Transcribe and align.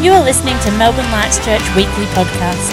You 0.00 0.12
are 0.12 0.22
listening 0.22 0.56
to 0.60 0.70
Melbourne 0.78 1.10
Lights 1.10 1.44
Church 1.44 1.60
Weekly 1.74 2.04
Podcast. 2.14 2.70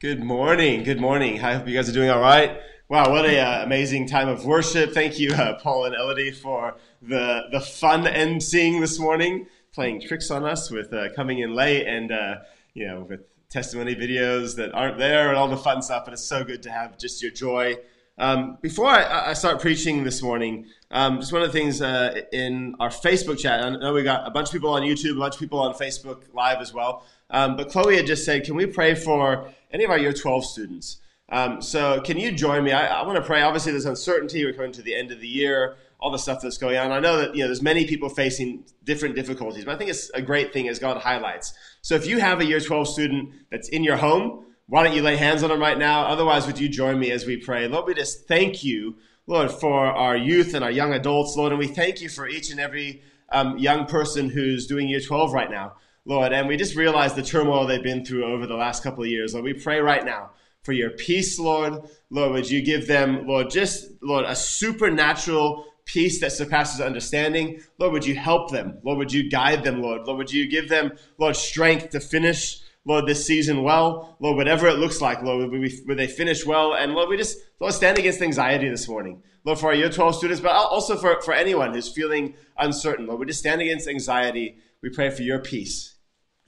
Good 0.00 0.22
morning. 0.22 0.84
Good 0.84 1.00
morning. 1.00 1.40
I 1.42 1.54
hope 1.54 1.66
you 1.66 1.74
guys 1.74 1.88
are 1.88 1.92
doing 1.92 2.10
all 2.10 2.20
right. 2.20 2.60
Wow, 2.90 3.10
what 3.10 3.24
a 3.24 3.38
uh, 3.38 3.64
amazing 3.64 4.06
time 4.06 4.28
of 4.28 4.44
worship! 4.44 4.92
Thank 4.92 5.18
you, 5.18 5.32
uh, 5.32 5.58
Paul 5.60 5.86
and 5.86 5.94
Elodie, 5.94 6.32
for 6.32 6.76
the 7.00 7.44
the 7.52 7.60
fun 7.60 8.04
emceeing 8.04 8.80
this 8.80 8.98
morning, 8.98 9.46
playing 9.72 10.02
tricks 10.02 10.30
on 10.30 10.44
us 10.44 10.70
with 10.70 10.92
uh, 10.92 11.14
coming 11.16 11.38
in 11.38 11.54
late 11.54 11.86
and 11.86 12.12
uh, 12.12 12.34
you 12.74 12.86
know 12.86 13.06
with 13.08 13.20
testimony 13.48 13.96
videos 13.96 14.56
that 14.56 14.74
aren't 14.74 14.98
there 14.98 15.30
and 15.30 15.38
all 15.38 15.48
the 15.48 15.56
fun 15.56 15.80
stuff. 15.80 16.04
But 16.04 16.12
it's 16.12 16.24
so 16.24 16.44
good 16.44 16.62
to 16.64 16.70
have 16.70 16.98
just 16.98 17.22
your 17.22 17.32
joy. 17.32 17.76
Um, 18.20 18.58
before 18.60 18.84
I, 18.86 19.30
I, 19.30 19.32
start 19.32 19.62
preaching 19.62 20.04
this 20.04 20.20
morning, 20.20 20.66
um, 20.90 21.20
just 21.20 21.32
one 21.32 21.40
of 21.40 21.50
the 21.50 21.58
things 21.58 21.80
uh, 21.80 22.20
in 22.32 22.76
our 22.78 22.90
Facebook 22.90 23.38
chat. 23.38 23.64
I 23.64 23.70
know 23.70 23.94
we 23.94 24.02
got 24.02 24.26
a 24.26 24.30
bunch 24.30 24.48
of 24.48 24.52
people 24.52 24.68
on 24.68 24.82
YouTube, 24.82 25.16
a 25.16 25.18
bunch 25.18 25.36
of 25.36 25.40
people 25.40 25.58
on 25.58 25.72
Facebook 25.72 26.24
Live 26.34 26.58
as 26.60 26.74
well. 26.74 27.06
Um, 27.30 27.56
but 27.56 27.70
Chloe 27.70 27.96
had 27.96 28.06
just 28.06 28.26
said, 28.26 28.44
"Can 28.44 28.56
we 28.56 28.66
pray 28.66 28.94
for 28.94 29.48
any 29.72 29.84
of 29.84 29.90
our 29.90 29.98
Year 29.98 30.12
12 30.12 30.44
students?" 30.44 30.98
Um, 31.30 31.62
so 31.62 32.02
can 32.02 32.18
you 32.18 32.30
join 32.30 32.62
me? 32.62 32.72
I, 32.72 33.00
I 33.00 33.06
want 33.06 33.16
to 33.16 33.22
pray. 33.22 33.40
Obviously, 33.40 33.72
there's 33.72 33.86
uncertainty. 33.86 34.44
We're 34.44 34.52
coming 34.52 34.72
to 34.72 34.82
the 34.82 34.94
end 34.94 35.12
of 35.12 35.20
the 35.22 35.28
year. 35.28 35.76
All 35.98 36.10
the 36.10 36.18
stuff 36.18 36.42
that's 36.42 36.58
going 36.58 36.76
on. 36.76 36.92
I 36.92 37.00
know 37.00 37.16
that 37.16 37.34
you 37.34 37.40
know 37.40 37.46
there's 37.46 37.62
many 37.62 37.86
people 37.86 38.10
facing 38.10 38.64
different 38.84 39.14
difficulties, 39.16 39.64
but 39.64 39.74
I 39.74 39.78
think 39.78 39.88
it's 39.88 40.10
a 40.10 40.20
great 40.20 40.52
thing 40.52 40.68
as 40.68 40.78
God 40.78 40.98
highlights. 40.98 41.54
So 41.80 41.94
if 41.94 42.06
you 42.06 42.18
have 42.18 42.40
a 42.40 42.44
Year 42.44 42.60
12 42.60 42.86
student 42.86 43.30
that's 43.50 43.70
in 43.70 43.82
your 43.82 43.96
home, 43.96 44.44
why 44.70 44.84
don't 44.84 44.94
you 44.94 45.02
lay 45.02 45.16
hands 45.16 45.42
on 45.42 45.48
them 45.48 45.60
right 45.60 45.76
now? 45.76 46.02
Otherwise, 46.02 46.46
would 46.46 46.60
you 46.60 46.68
join 46.68 46.96
me 46.96 47.10
as 47.10 47.26
we 47.26 47.36
pray? 47.36 47.66
Lord, 47.66 47.86
we 47.86 47.94
just 47.94 48.28
thank 48.28 48.62
you, 48.62 48.96
Lord, 49.26 49.50
for 49.50 49.84
our 49.86 50.16
youth 50.16 50.54
and 50.54 50.64
our 50.64 50.70
young 50.70 50.92
adults, 50.92 51.36
Lord, 51.36 51.50
and 51.50 51.58
we 51.58 51.66
thank 51.66 52.00
you 52.00 52.08
for 52.08 52.28
each 52.28 52.52
and 52.52 52.60
every 52.60 53.02
um, 53.30 53.58
young 53.58 53.86
person 53.86 54.30
who's 54.30 54.68
doing 54.68 54.88
Year 54.88 55.00
12 55.00 55.32
right 55.32 55.50
now. 55.50 55.72
Lord, 56.04 56.32
and 56.32 56.46
we 56.46 56.56
just 56.56 56.76
realize 56.76 57.14
the 57.14 57.22
turmoil 57.22 57.66
they've 57.66 57.82
been 57.82 58.04
through 58.04 58.24
over 58.24 58.46
the 58.46 58.54
last 58.54 58.84
couple 58.84 59.02
of 59.02 59.10
years. 59.10 59.34
Lord, 59.34 59.44
we 59.44 59.54
pray 59.54 59.80
right 59.80 60.04
now 60.04 60.30
for 60.62 60.72
your 60.72 60.90
peace, 60.90 61.36
Lord. 61.36 61.90
Lord, 62.08 62.30
would 62.30 62.48
you 62.48 62.62
give 62.62 62.86
them, 62.86 63.26
Lord, 63.26 63.50
just, 63.50 63.90
Lord, 64.00 64.24
a 64.24 64.36
supernatural 64.36 65.66
peace 65.84 66.20
that 66.20 66.30
surpasses 66.30 66.80
understanding. 66.80 67.60
Lord, 67.78 67.92
would 67.92 68.06
you 68.06 68.14
help 68.14 68.50
them? 68.52 68.78
Lord, 68.84 68.98
would 68.98 69.12
you 69.12 69.28
guide 69.28 69.64
them, 69.64 69.82
Lord? 69.82 70.06
Lord, 70.06 70.18
would 70.18 70.32
you 70.32 70.48
give 70.48 70.68
them, 70.68 70.92
Lord, 71.18 71.34
strength 71.34 71.90
to 71.90 72.00
finish, 72.00 72.60
Lord, 72.90 73.06
this 73.06 73.24
season 73.24 73.62
well? 73.62 74.16
Lord, 74.18 74.36
whatever 74.36 74.66
it 74.66 74.80
looks 74.80 75.00
like, 75.00 75.22
Lord, 75.22 75.48
would, 75.48 75.60
we, 75.60 75.94
they 75.94 76.08
finish 76.08 76.44
well? 76.44 76.74
And 76.74 76.92
Lord, 76.92 77.08
we 77.08 77.16
just, 77.16 77.38
Lord, 77.60 77.72
stand 77.72 77.98
against 77.98 78.20
anxiety 78.20 78.68
this 78.68 78.88
morning. 78.88 79.22
Lord, 79.44 79.60
for 79.60 79.68
our 79.68 79.74
year 79.74 79.88
12 79.88 80.16
students, 80.16 80.40
but 80.40 80.50
also 80.50 80.96
for, 80.96 81.22
for 81.22 81.32
anyone 81.32 81.72
who's 81.72 81.88
feeling 81.88 82.34
uncertain. 82.58 83.06
Lord, 83.06 83.20
we 83.20 83.26
just 83.26 83.38
stand 83.38 83.60
against 83.60 83.86
anxiety. 83.86 84.58
We 84.82 84.90
pray 84.90 85.08
for 85.10 85.22
your 85.22 85.38
peace 85.38 85.98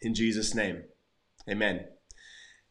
in 0.00 0.14
Jesus' 0.14 0.52
name. 0.52 0.82
Amen. 1.48 1.84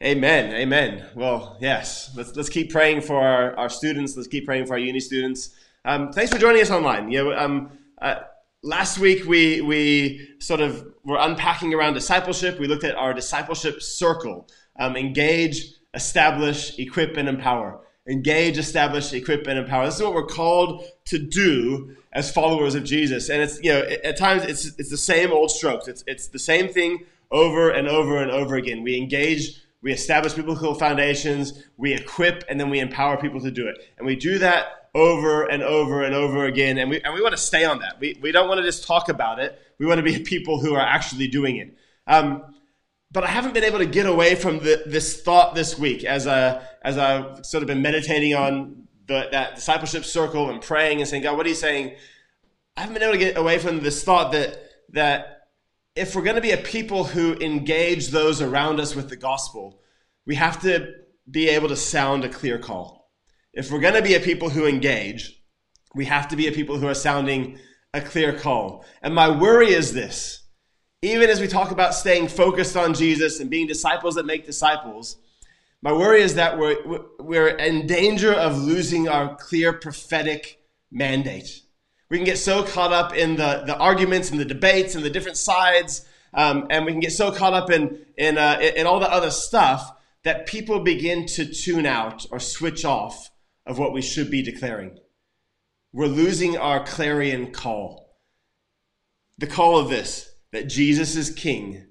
Amen. 0.03 0.53
Amen. 0.53 1.05
Well, 1.15 1.57
yes. 1.61 2.11
Let's 2.13 2.35
let's 2.35 2.49
keep 2.49 2.73
praying 2.73 3.01
for 3.01 3.21
our, 3.21 3.55
our 3.55 3.69
students. 3.69 4.17
Let's 4.17 4.27
keep 4.27 4.45
praying 4.45 4.65
for 4.65 4.73
our 4.73 4.79
uni 4.79 4.99
students. 4.99 5.55
Um, 5.85 6.11
thanks 6.11 6.29
for 6.29 6.39
joining 6.39 6.61
us 6.61 6.71
online. 6.71 7.09
Yeah, 7.09 7.21
um, 7.37 7.71
uh, 8.01 8.15
last 8.63 8.99
week 8.99 9.25
we 9.25 9.61
we 9.61 10.35
sort 10.39 10.61
of 10.61 10.85
were 11.03 11.17
unpacking 11.19 11.73
around 11.73 11.93
discipleship. 11.93 12.59
We 12.59 12.67
looked 12.67 12.83
at 12.83 12.95
our 12.95 13.13
discipleship 13.13 13.81
circle: 13.81 14.47
um, 14.79 14.95
engage, 14.95 15.73
establish, 15.93 16.77
equip, 16.77 17.17
and 17.17 17.27
empower. 17.27 17.79
Engage, 18.07 18.57
establish, 18.57 19.13
equip, 19.13 19.45
and 19.47 19.59
empower. 19.59 19.85
This 19.85 19.97
is 19.97 20.03
what 20.03 20.13
we're 20.13 20.25
called 20.25 20.83
to 21.05 21.19
do 21.19 21.95
as 22.13 22.31
followers 22.31 22.75
of 22.75 22.83
Jesus. 22.83 23.29
And 23.29 23.41
it's 23.41 23.61
you 23.63 23.71
know 23.71 23.81
at 24.03 24.17
times 24.17 24.43
it's 24.43 24.65
it's 24.77 24.89
the 24.89 24.97
same 24.97 25.31
old 25.31 25.51
strokes. 25.51 25.87
It's 25.87 26.03
it's 26.07 26.27
the 26.27 26.39
same 26.39 26.67
thing 26.67 27.05
over 27.29 27.69
and 27.69 27.87
over 27.87 28.21
and 28.21 28.31
over 28.31 28.55
again. 28.55 28.83
We 28.83 28.97
engage 28.97 29.61
we 29.83 29.91
establish 29.91 30.33
biblical 30.33 30.75
foundations, 30.75 31.63
we 31.77 31.93
equip, 31.93 32.43
and 32.47 32.59
then 32.59 32.69
we 32.69 32.79
empower 32.79 33.17
people 33.17 33.41
to 33.41 33.49
do 33.49 33.67
it. 33.67 33.77
And 33.97 34.05
we 34.05 34.15
do 34.15 34.37
that 34.37 34.80
over 34.93 35.43
and 35.43 35.63
over 35.63 36.03
and 36.03 36.13
over 36.13 36.45
again. 36.45 36.77
And 36.77 36.89
we, 36.89 37.01
and 37.01 37.13
we 37.13 37.21
want 37.21 37.33
to 37.33 37.41
stay 37.41 37.63
on 37.65 37.79
that. 37.79 37.99
We, 37.99 38.17
we 38.21 38.31
don't 38.31 38.47
want 38.47 38.59
to 38.59 38.63
just 38.63 38.85
talk 38.85 39.09
about 39.09 39.39
it. 39.39 39.59
We 39.79 39.85
want 39.85 39.99
to 39.99 40.03
be 40.03 40.19
people 40.23 40.59
who 40.59 40.75
are 40.75 40.85
actually 40.85 41.27
doing 41.27 41.57
it. 41.57 41.77
Um, 42.07 42.43
but 43.11 43.23
I 43.23 43.27
haven't 43.27 43.53
been 43.53 43.63
able 43.63 43.79
to 43.79 43.85
get 43.85 44.05
away 44.05 44.35
from 44.35 44.59
the, 44.59 44.83
this 44.85 45.21
thought 45.21 45.53
this 45.53 45.77
week 45.77 46.03
as, 46.05 46.27
I, 46.27 46.61
as 46.81 46.97
I've 46.97 47.45
sort 47.45 47.61
of 47.61 47.67
been 47.67 47.81
meditating 47.81 48.35
on 48.35 48.87
the, 49.07 49.27
that 49.31 49.55
discipleship 49.55 50.05
circle 50.05 50.49
and 50.49 50.61
praying 50.61 50.99
and 50.99 51.07
saying, 51.07 51.23
God, 51.23 51.35
what 51.35 51.45
are 51.45 51.49
you 51.49 51.55
saying? 51.55 51.95
I 52.77 52.81
haven't 52.81 52.93
been 52.93 53.03
able 53.03 53.13
to 53.13 53.19
get 53.19 53.37
away 53.37 53.59
from 53.59 53.81
this 53.81 54.03
thought 54.03 54.31
that, 54.31 54.57
that 54.89 55.47
if 55.95 56.15
we're 56.15 56.21
going 56.21 56.37
to 56.37 56.41
be 56.41 56.51
a 56.51 56.57
people 56.57 57.03
who 57.03 57.33
engage 57.35 58.09
those 58.09 58.41
around 58.41 58.79
us 58.79 58.95
with 58.95 59.09
the 59.09 59.17
gospel, 59.17 59.81
we 60.25 60.35
have 60.35 60.61
to 60.61 60.93
be 61.29 61.49
able 61.49 61.67
to 61.67 61.75
sound 61.75 62.23
a 62.23 62.29
clear 62.29 62.57
call. 62.57 63.00
If 63.53 63.69
we're 63.69 63.81
going 63.81 63.95
to 63.95 64.01
be 64.01 64.15
a 64.15 64.19
people 64.19 64.49
who 64.49 64.65
engage, 64.65 65.41
we 65.93 66.05
have 66.05 66.29
to 66.29 66.35
be 66.35 66.47
a 66.47 66.51
people 66.51 66.77
who 66.77 66.87
are 66.87 66.93
sounding 66.93 67.59
a 67.93 67.99
clear 67.99 68.31
call. 68.31 68.85
And 69.01 69.13
my 69.13 69.29
worry 69.29 69.73
is 69.73 69.93
this 69.93 70.41
even 71.03 71.31
as 71.31 71.41
we 71.41 71.47
talk 71.47 71.71
about 71.71 71.95
staying 71.95 72.27
focused 72.27 72.77
on 72.77 72.93
Jesus 72.93 73.39
and 73.39 73.49
being 73.49 73.65
disciples 73.65 74.15
that 74.15 74.25
make 74.25 74.45
disciples, 74.45 75.17
my 75.81 75.91
worry 75.91 76.21
is 76.21 76.35
that 76.35 76.59
we're, 76.59 76.77
we're 77.19 77.47
in 77.47 77.87
danger 77.87 78.31
of 78.31 78.59
losing 78.59 79.09
our 79.09 79.35
clear 79.35 79.73
prophetic 79.73 80.61
mandate. 80.91 81.63
We 82.09 82.17
can 82.17 82.25
get 82.25 82.37
so 82.37 82.63
caught 82.63 82.93
up 82.93 83.15
in 83.15 83.35
the, 83.35 83.63
the 83.65 83.75
arguments 83.75 84.29
and 84.29 84.39
the 84.39 84.45
debates 84.45 84.93
and 84.93 85.03
the 85.03 85.09
different 85.09 85.37
sides, 85.37 86.05
um, 86.35 86.67
and 86.69 86.85
we 86.85 86.91
can 86.91 86.99
get 86.99 87.13
so 87.13 87.31
caught 87.31 87.53
up 87.53 87.71
in, 87.71 88.05
in, 88.15 88.37
uh, 88.37 88.59
in 88.61 88.85
all 88.85 88.99
the 88.99 89.11
other 89.11 89.31
stuff 89.31 89.91
that 90.23 90.45
people 90.45 90.81
begin 90.81 91.25
to 91.25 91.45
tune 91.45 91.87
out 91.87 92.27
or 92.29 92.39
switch 92.39 92.85
off 92.85 93.30
of 93.65 93.77
what 93.77 93.93
we 93.93 94.01
should 94.01 94.31
be 94.31 94.41
declaring. 94.41 94.97
We're 95.93 96.07
losing 96.07 96.57
our 96.57 96.83
clarion 96.85 97.51
call. 97.51 98.15
The 99.37 99.47
call 99.47 99.77
of 99.77 99.89
this 99.89 100.33
that 100.51 100.67
Jesus 100.67 101.15
is 101.15 101.29
king 101.29 101.87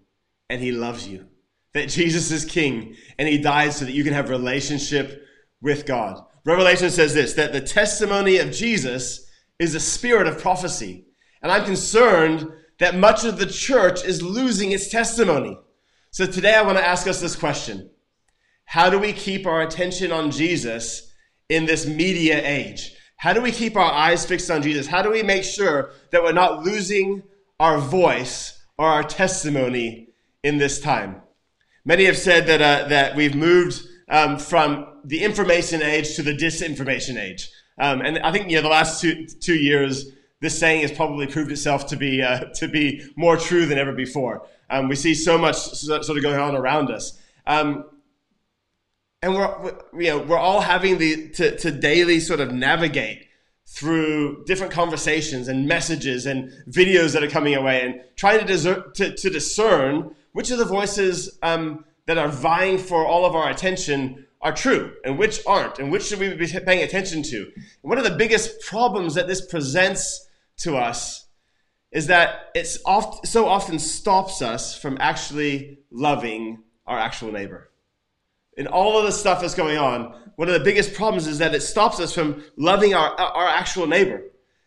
and 0.48 0.60
he 0.62 0.72
loves 0.72 1.06
you. 1.08 1.26
That 1.74 1.88
Jesus 1.88 2.30
is 2.30 2.44
king 2.44 2.96
and 3.18 3.28
he 3.28 3.38
died 3.38 3.72
so 3.72 3.84
that 3.84 3.92
you 3.92 4.04
can 4.04 4.12
have 4.12 4.28
relationship 4.28 5.22
with 5.60 5.86
God. 5.86 6.22
Revelation 6.44 6.90
says 6.90 7.14
this 7.14 7.34
that 7.34 7.52
the 7.52 7.60
testimony 7.60 8.38
of 8.38 8.50
Jesus 8.50 9.26
is 9.58 9.74
a 9.74 9.80
spirit 9.80 10.26
of 10.26 10.40
prophecy. 10.40 11.06
And 11.42 11.52
I'm 11.52 11.64
concerned 11.64 12.50
that 12.78 12.96
much 12.96 13.24
of 13.24 13.38
the 13.38 13.46
church 13.46 14.04
is 14.04 14.22
losing 14.22 14.72
its 14.72 14.88
testimony. 14.88 15.58
So 16.10 16.26
today 16.26 16.54
I 16.54 16.62
want 16.62 16.78
to 16.78 16.86
ask 16.86 17.06
us 17.06 17.20
this 17.20 17.36
question. 17.36 17.90
How 18.64 18.88
do 18.88 18.98
we 18.98 19.12
keep 19.12 19.46
our 19.46 19.62
attention 19.62 20.12
on 20.12 20.30
Jesus 20.30 21.09
in 21.50 21.66
this 21.66 21.86
media 21.86 22.40
age? 22.42 22.94
How 23.16 23.34
do 23.34 23.42
we 23.42 23.52
keep 23.52 23.76
our 23.76 23.92
eyes 23.92 24.24
fixed 24.24 24.50
on 24.50 24.62
Jesus? 24.62 24.86
How 24.86 25.02
do 25.02 25.10
we 25.10 25.22
make 25.22 25.44
sure 25.44 25.90
that 26.10 26.22
we're 26.22 26.32
not 26.32 26.62
losing 26.62 27.22
our 27.58 27.76
voice 27.76 28.58
or 28.78 28.86
our 28.86 29.02
testimony 29.02 30.08
in 30.42 30.56
this 30.56 30.80
time? 30.80 31.20
Many 31.84 32.06
have 32.06 32.16
said 32.16 32.46
that, 32.46 32.62
uh, 32.62 32.88
that 32.88 33.16
we've 33.16 33.34
moved 33.34 33.82
um, 34.08 34.38
from 34.38 34.86
the 35.04 35.22
information 35.22 35.82
age 35.82 36.16
to 36.16 36.22
the 36.22 36.34
disinformation 36.34 37.20
age. 37.20 37.50
Um, 37.78 38.00
and 38.00 38.18
I 38.20 38.32
think, 38.32 38.50
yeah, 38.50 38.62
the 38.62 38.68
last 38.68 39.00
two, 39.00 39.26
two 39.26 39.54
years, 39.54 40.12
this 40.40 40.58
saying 40.58 40.82
has 40.82 40.92
probably 40.92 41.26
proved 41.26 41.52
itself 41.52 41.86
to 41.88 41.96
be, 41.96 42.22
uh, 42.22 42.44
to 42.54 42.68
be 42.68 43.06
more 43.16 43.36
true 43.36 43.66
than 43.66 43.76
ever 43.76 43.92
before. 43.92 44.46
Um, 44.70 44.88
we 44.88 44.96
see 44.96 45.14
so 45.14 45.36
much 45.36 45.56
sort 45.56 46.08
of 46.08 46.22
going 46.22 46.38
on 46.38 46.56
around 46.56 46.90
us. 46.90 47.20
Um, 47.46 47.84
and 49.22 49.34
we're, 49.34 49.74
you 49.98 50.08
know, 50.08 50.18
we're 50.18 50.38
all 50.38 50.60
having 50.60 50.98
the, 50.98 51.28
to, 51.30 51.56
to 51.58 51.70
daily 51.70 52.20
sort 52.20 52.40
of 52.40 52.52
navigate 52.52 53.26
through 53.66 54.44
different 54.46 54.72
conversations 54.72 55.46
and 55.46 55.66
messages 55.66 56.26
and 56.26 56.50
videos 56.68 57.12
that 57.12 57.22
are 57.22 57.30
coming 57.30 57.54
away 57.54 57.82
and 57.82 58.00
trying 58.16 58.44
to, 58.46 58.84
to, 58.94 59.14
to 59.14 59.30
discern 59.30 60.14
which 60.32 60.50
of 60.50 60.58
the 60.58 60.64
voices 60.64 61.38
um, 61.42 61.84
that 62.06 62.18
are 62.18 62.28
vying 62.28 62.78
for 62.78 63.06
all 63.06 63.24
of 63.24 63.34
our 63.34 63.50
attention 63.50 64.26
are 64.42 64.52
true 64.52 64.92
and 65.04 65.18
which 65.18 65.40
aren't 65.46 65.78
and 65.78 65.92
which 65.92 66.04
should 66.04 66.18
we 66.18 66.32
be 66.34 66.46
paying 66.46 66.82
attention 66.82 67.22
to. 67.22 67.42
And 67.54 67.64
one 67.90 67.98
of 67.98 68.04
the 68.04 68.16
biggest 68.16 68.60
problems 68.62 69.14
that 69.14 69.28
this 69.28 69.46
presents 69.46 70.26
to 70.58 70.76
us 70.76 71.26
is 71.92 72.06
that 72.06 72.50
it's 72.54 72.78
oft, 72.86 73.26
so 73.26 73.46
often 73.46 73.78
stops 73.78 74.40
us 74.40 74.76
from 74.76 74.96
actually 75.00 75.78
loving 75.90 76.62
our 76.86 76.98
actual 76.98 77.32
neighbor. 77.32 77.69
In 78.60 78.66
all 78.66 78.98
of 78.98 79.06
the 79.06 79.10
stuff 79.10 79.40
that's 79.40 79.54
going 79.54 79.78
on, 79.78 80.12
one 80.36 80.46
of 80.46 80.52
the 80.52 80.60
biggest 80.60 80.92
problems 80.92 81.26
is 81.26 81.38
that 81.38 81.54
it 81.54 81.62
stops 81.62 81.98
us 81.98 82.12
from 82.12 82.44
loving 82.58 82.92
our, 82.92 83.18
our 83.18 83.48
actual 83.48 83.86
neighbor. 83.86 84.22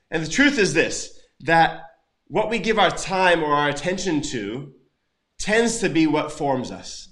And 0.09 0.25
the 0.25 0.29
truth 0.31 0.57
is 0.57 0.73
this, 0.73 1.21
that 1.41 1.83
what 2.25 2.49
we 2.49 2.57
give 2.57 2.79
our 2.79 2.89
time 2.89 3.43
or 3.43 3.53
our 3.53 3.69
attention 3.69 4.23
to 4.31 4.73
tends 5.37 5.77
to 5.77 5.89
be 5.89 6.07
what 6.07 6.31
forms 6.31 6.71
us. 6.71 7.09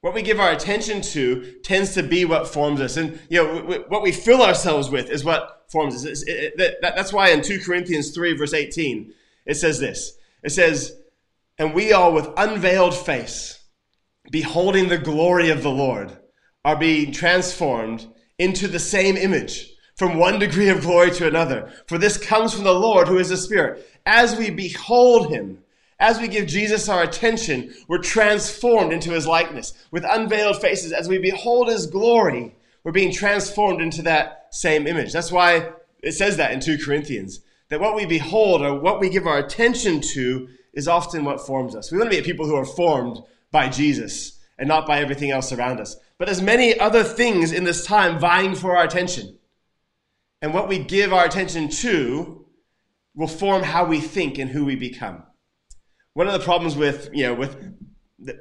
What 0.00 0.14
we 0.14 0.22
give 0.22 0.40
our 0.40 0.50
attention 0.50 1.02
to 1.02 1.56
tends 1.62 1.92
to 1.92 2.02
be 2.02 2.24
what 2.24 2.48
forms 2.48 2.80
us. 2.80 2.96
And, 2.96 3.20
you 3.28 3.44
know, 3.44 3.84
what 3.88 4.00
we 4.00 4.10
fill 4.10 4.40
ourselves 4.40 4.88
with 4.88 5.10
is 5.10 5.26
what 5.26 5.66
forms 5.70 6.06
us. 6.06 6.22
It, 6.22 6.54
it, 6.58 6.80
that, 6.80 6.96
that's 6.96 7.12
why 7.12 7.32
in 7.32 7.42
2 7.42 7.60
Corinthians 7.60 8.12
3, 8.12 8.32
verse 8.32 8.54
18, 8.54 9.12
it 9.44 9.56
says 9.56 9.78
this. 9.78 10.16
It 10.42 10.52
says, 10.52 10.98
And 11.58 11.74
we 11.74 11.92
all 11.92 12.14
with 12.14 12.30
unveiled 12.38 12.96
face, 12.96 13.57
beholding 14.30 14.88
the 14.88 14.98
glory 14.98 15.50
of 15.50 15.62
the 15.62 15.70
Lord, 15.70 16.16
are 16.64 16.76
being 16.76 17.12
transformed 17.12 18.06
into 18.38 18.68
the 18.68 18.78
same 18.78 19.16
image 19.16 19.72
from 19.96 20.16
one 20.16 20.38
degree 20.38 20.68
of 20.68 20.82
glory 20.82 21.10
to 21.10 21.26
another. 21.26 21.72
For 21.86 21.98
this 21.98 22.16
comes 22.16 22.54
from 22.54 22.64
the 22.64 22.74
Lord 22.74 23.08
who 23.08 23.18
is 23.18 23.30
the 23.30 23.36
Spirit. 23.36 23.88
As 24.06 24.36
we 24.36 24.50
behold 24.50 25.30
him, 25.30 25.58
as 26.00 26.20
we 26.20 26.28
give 26.28 26.46
Jesus 26.46 26.88
our 26.88 27.02
attention, 27.02 27.74
we're 27.88 27.98
transformed 27.98 28.92
into 28.92 29.10
his 29.10 29.26
likeness. 29.26 29.72
With 29.90 30.04
unveiled 30.08 30.60
faces, 30.60 30.92
as 30.92 31.08
we 31.08 31.18
behold 31.18 31.68
his 31.68 31.86
glory, 31.86 32.54
we're 32.84 32.92
being 32.92 33.12
transformed 33.12 33.82
into 33.82 34.02
that 34.02 34.46
same 34.52 34.86
image. 34.86 35.12
That's 35.12 35.32
why 35.32 35.70
it 36.00 36.12
says 36.12 36.36
that 36.36 36.52
in 36.52 36.60
2 36.60 36.78
Corinthians, 36.84 37.40
that 37.68 37.80
what 37.80 37.96
we 37.96 38.06
behold 38.06 38.62
or 38.62 38.78
what 38.78 39.00
we 39.00 39.10
give 39.10 39.26
our 39.26 39.38
attention 39.38 40.00
to 40.00 40.48
is 40.72 40.86
often 40.86 41.24
what 41.24 41.44
forms 41.44 41.74
us. 41.74 41.90
We 41.90 41.98
want 41.98 42.10
to 42.12 42.16
be 42.16 42.22
people 42.22 42.46
who 42.46 42.54
are 42.54 42.64
formed 42.64 43.20
by 43.50 43.68
Jesus 43.68 44.38
and 44.58 44.68
not 44.68 44.86
by 44.86 45.00
everything 45.00 45.30
else 45.30 45.52
around 45.52 45.80
us. 45.80 45.96
But 46.18 46.26
there's 46.26 46.42
many 46.42 46.78
other 46.78 47.04
things 47.04 47.52
in 47.52 47.64
this 47.64 47.84
time 47.84 48.18
vying 48.18 48.54
for 48.54 48.76
our 48.76 48.84
attention. 48.84 49.38
And 50.42 50.52
what 50.52 50.68
we 50.68 50.78
give 50.78 51.12
our 51.12 51.24
attention 51.24 51.68
to 51.68 52.46
will 53.14 53.28
form 53.28 53.62
how 53.62 53.84
we 53.84 54.00
think 54.00 54.38
and 54.38 54.50
who 54.50 54.64
we 54.64 54.76
become 54.76 55.24
one 56.18 56.26
of 56.26 56.32
the 56.32 56.40
problems 56.40 56.74
with 56.74 57.08
you 57.12 57.22
know 57.22 57.32
with 57.32 57.72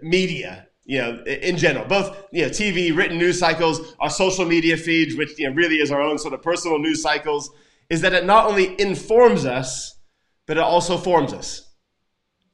media 0.01 0.67
you 0.85 0.97
know 0.97 1.23
in 1.25 1.55
general 1.57 1.85
both 1.85 2.25
you 2.31 2.41
know 2.41 2.49
tv 2.49 2.95
written 2.97 3.19
news 3.19 3.37
cycles 3.37 3.93
our 3.99 4.09
social 4.09 4.45
media 4.45 4.75
feeds 4.75 5.15
which 5.15 5.37
you 5.37 5.47
know 5.47 5.55
really 5.55 5.75
is 5.75 5.91
our 5.91 6.01
own 6.01 6.17
sort 6.17 6.33
of 6.33 6.41
personal 6.41 6.79
news 6.79 7.03
cycles 7.03 7.51
is 7.91 8.01
that 8.01 8.13
it 8.13 8.25
not 8.25 8.47
only 8.47 8.79
informs 8.81 9.45
us 9.45 9.99
but 10.47 10.57
it 10.57 10.63
also 10.63 10.97
forms 10.97 11.33
us 11.33 11.66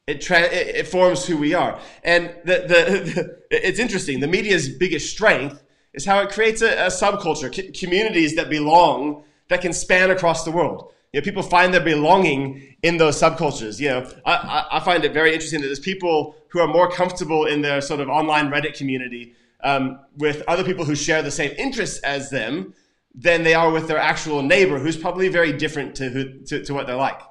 it, 0.07 0.21
tra- 0.21 0.41
it 0.41 0.87
forms 0.87 1.25
who 1.25 1.37
we 1.37 1.53
are 1.53 1.79
and 2.03 2.33
the, 2.43 2.59
the, 2.67 3.37
the, 3.49 3.67
it's 3.67 3.79
interesting 3.79 4.19
the 4.19 4.27
media's 4.27 4.69
biggest 4.69 5.09
strength 5.11 5.63
is 5.93 6.05
how 6.05 6.19
it 6.21 6.29
creates 6.29 6.61
a, 6.61 6.73
a 6.85 6.87
subculture 6.87 7.53
c- 7.53 7.71
communities 7.71 8.35
that 8.35 8.49
belong 8.49 9.23
that 9.47 9.61
can 9.61 9.73
span 9.73 10.11
across 10.11 10.43
the 10.43 10.51
world 10.51 10.93
you 11.13 11.21
know, 11.21 11.23
people 11.23 11.43
find 11.43 11.71
their 11.71 11.83
belonging 11.83 12.75
in 12.81 12.97
those 12.97 13.21
subcultures. 13.21 13.79
You 13.79 13.89
know, 13.89 14.11
I, 14.25 14.65
I 14.71 14.79
find 14.79 15.05
it 15.05 15.13
very 15.13 15.31
interesting 15.31 15.61
that 15.61 15.67
there's 15.67 15.79
people 15.79 16.35
who 16.49 16.59
are 16.59 16.67
more 16.67 16.89
comfortable 16.89 17.45
in 17.45 17.61
their 17.61 17.81
sort 17.81 17.99
of 17.99 18.09
online 18.09 18.49
Reddit 18.49 18.75
community 18.75 19.35
um, 19.63 19.99
with 20.17 20.43
other 20.47 20.63
people 20.63 20.85
who 20.85 20.95
share 20.95 21.21
the 21.21 21.31
same 21.31 21.51
interests 21.57 21.99
as 21.99 22.31
them 22.31 22.73
than 23.13 23.43
they 23.43 23.53
are 23.53 23.71
with 23.71 23.87
their 23.87 23.99
actual 23.99 24.41
neighbor, 24.41 24.79
who's 24.79 24.97
probably 24.97 25.29
very 25.29 25.53
different 25.53 25.93
to, 25.95 26.09
who, 26.09 26.39
to, 26.45 26.63
to 26.65 26.73
what 26.73 26.87
they're 26.87 26.95
like. 26.95 27.21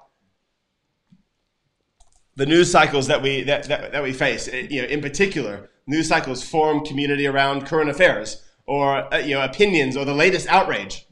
The 2.36 2.46
news 2.46 2.70
cycles 2.70 3.06
that 3.08 3.22
we 3.22 3.42
that, 3.42 3.64
that, 3.64 3.92
that 3.92 4.02
we 4.02 4.12
face, 4.12 4.48
eh, 4.48 4.66
you 4.70 4.82
know, 4.82 4.88
in 4.88 5.00
particular, 5.00 5.70
news 5.86 6.08
cycles 6.08 6.42
form 6.42 6.84
community 6.84 7.26
around 7.26 7.66
current 7.66 7.90
affairs 7.90 8.42
or 8.66 9.12
uh, 9.12 9.18
you 9.18 9.34
know 9.34 9.42
opinions 9.42 9.96
or 9.96 10.04
the 10.04 10.14
latest 10.14 10.46
outrage, 10.48 11.06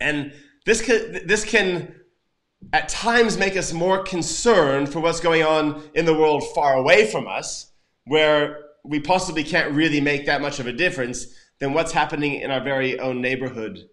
and 0.00 0.32
this 0.64 0.82
can 0.82 1.26
this 1.26 1.44
can 1.44 1.94
at 2.72 2.88
times 2.88 3.38
make 3.38 3.56
us 3.56 3.72
more 3.72 4.02
concerned 4.02 4.92
for 4.92 5.00
what's 5.00 5.20
going 5.20 5.42
on 5.42 5.88
in 5.94 6.04
the 6.04 6.14
world 6.14 6.42
far 6.54 6.74
away 6.74 7.06
from 7.06 7.28
us, 7.28 7.72
where 8.04 8.64
we 8.84 8.98
possibly 8.98 9.44
can't 9.44 9.72
really 9.72 10.00
make 10.00 10.26
that 10.26 10.40
much 10.40 10.58
of 10.58 10.66
a 10.66 10.72
difference, 10.72 11.26
than 11.58 11.72
what's 11.72 11.92
happening 11.92 12.40
in 12.40 12.50
our 12.50 12.62
very 12.62 12.98
own 12.98 13.20
neighborhood 13.20 13.88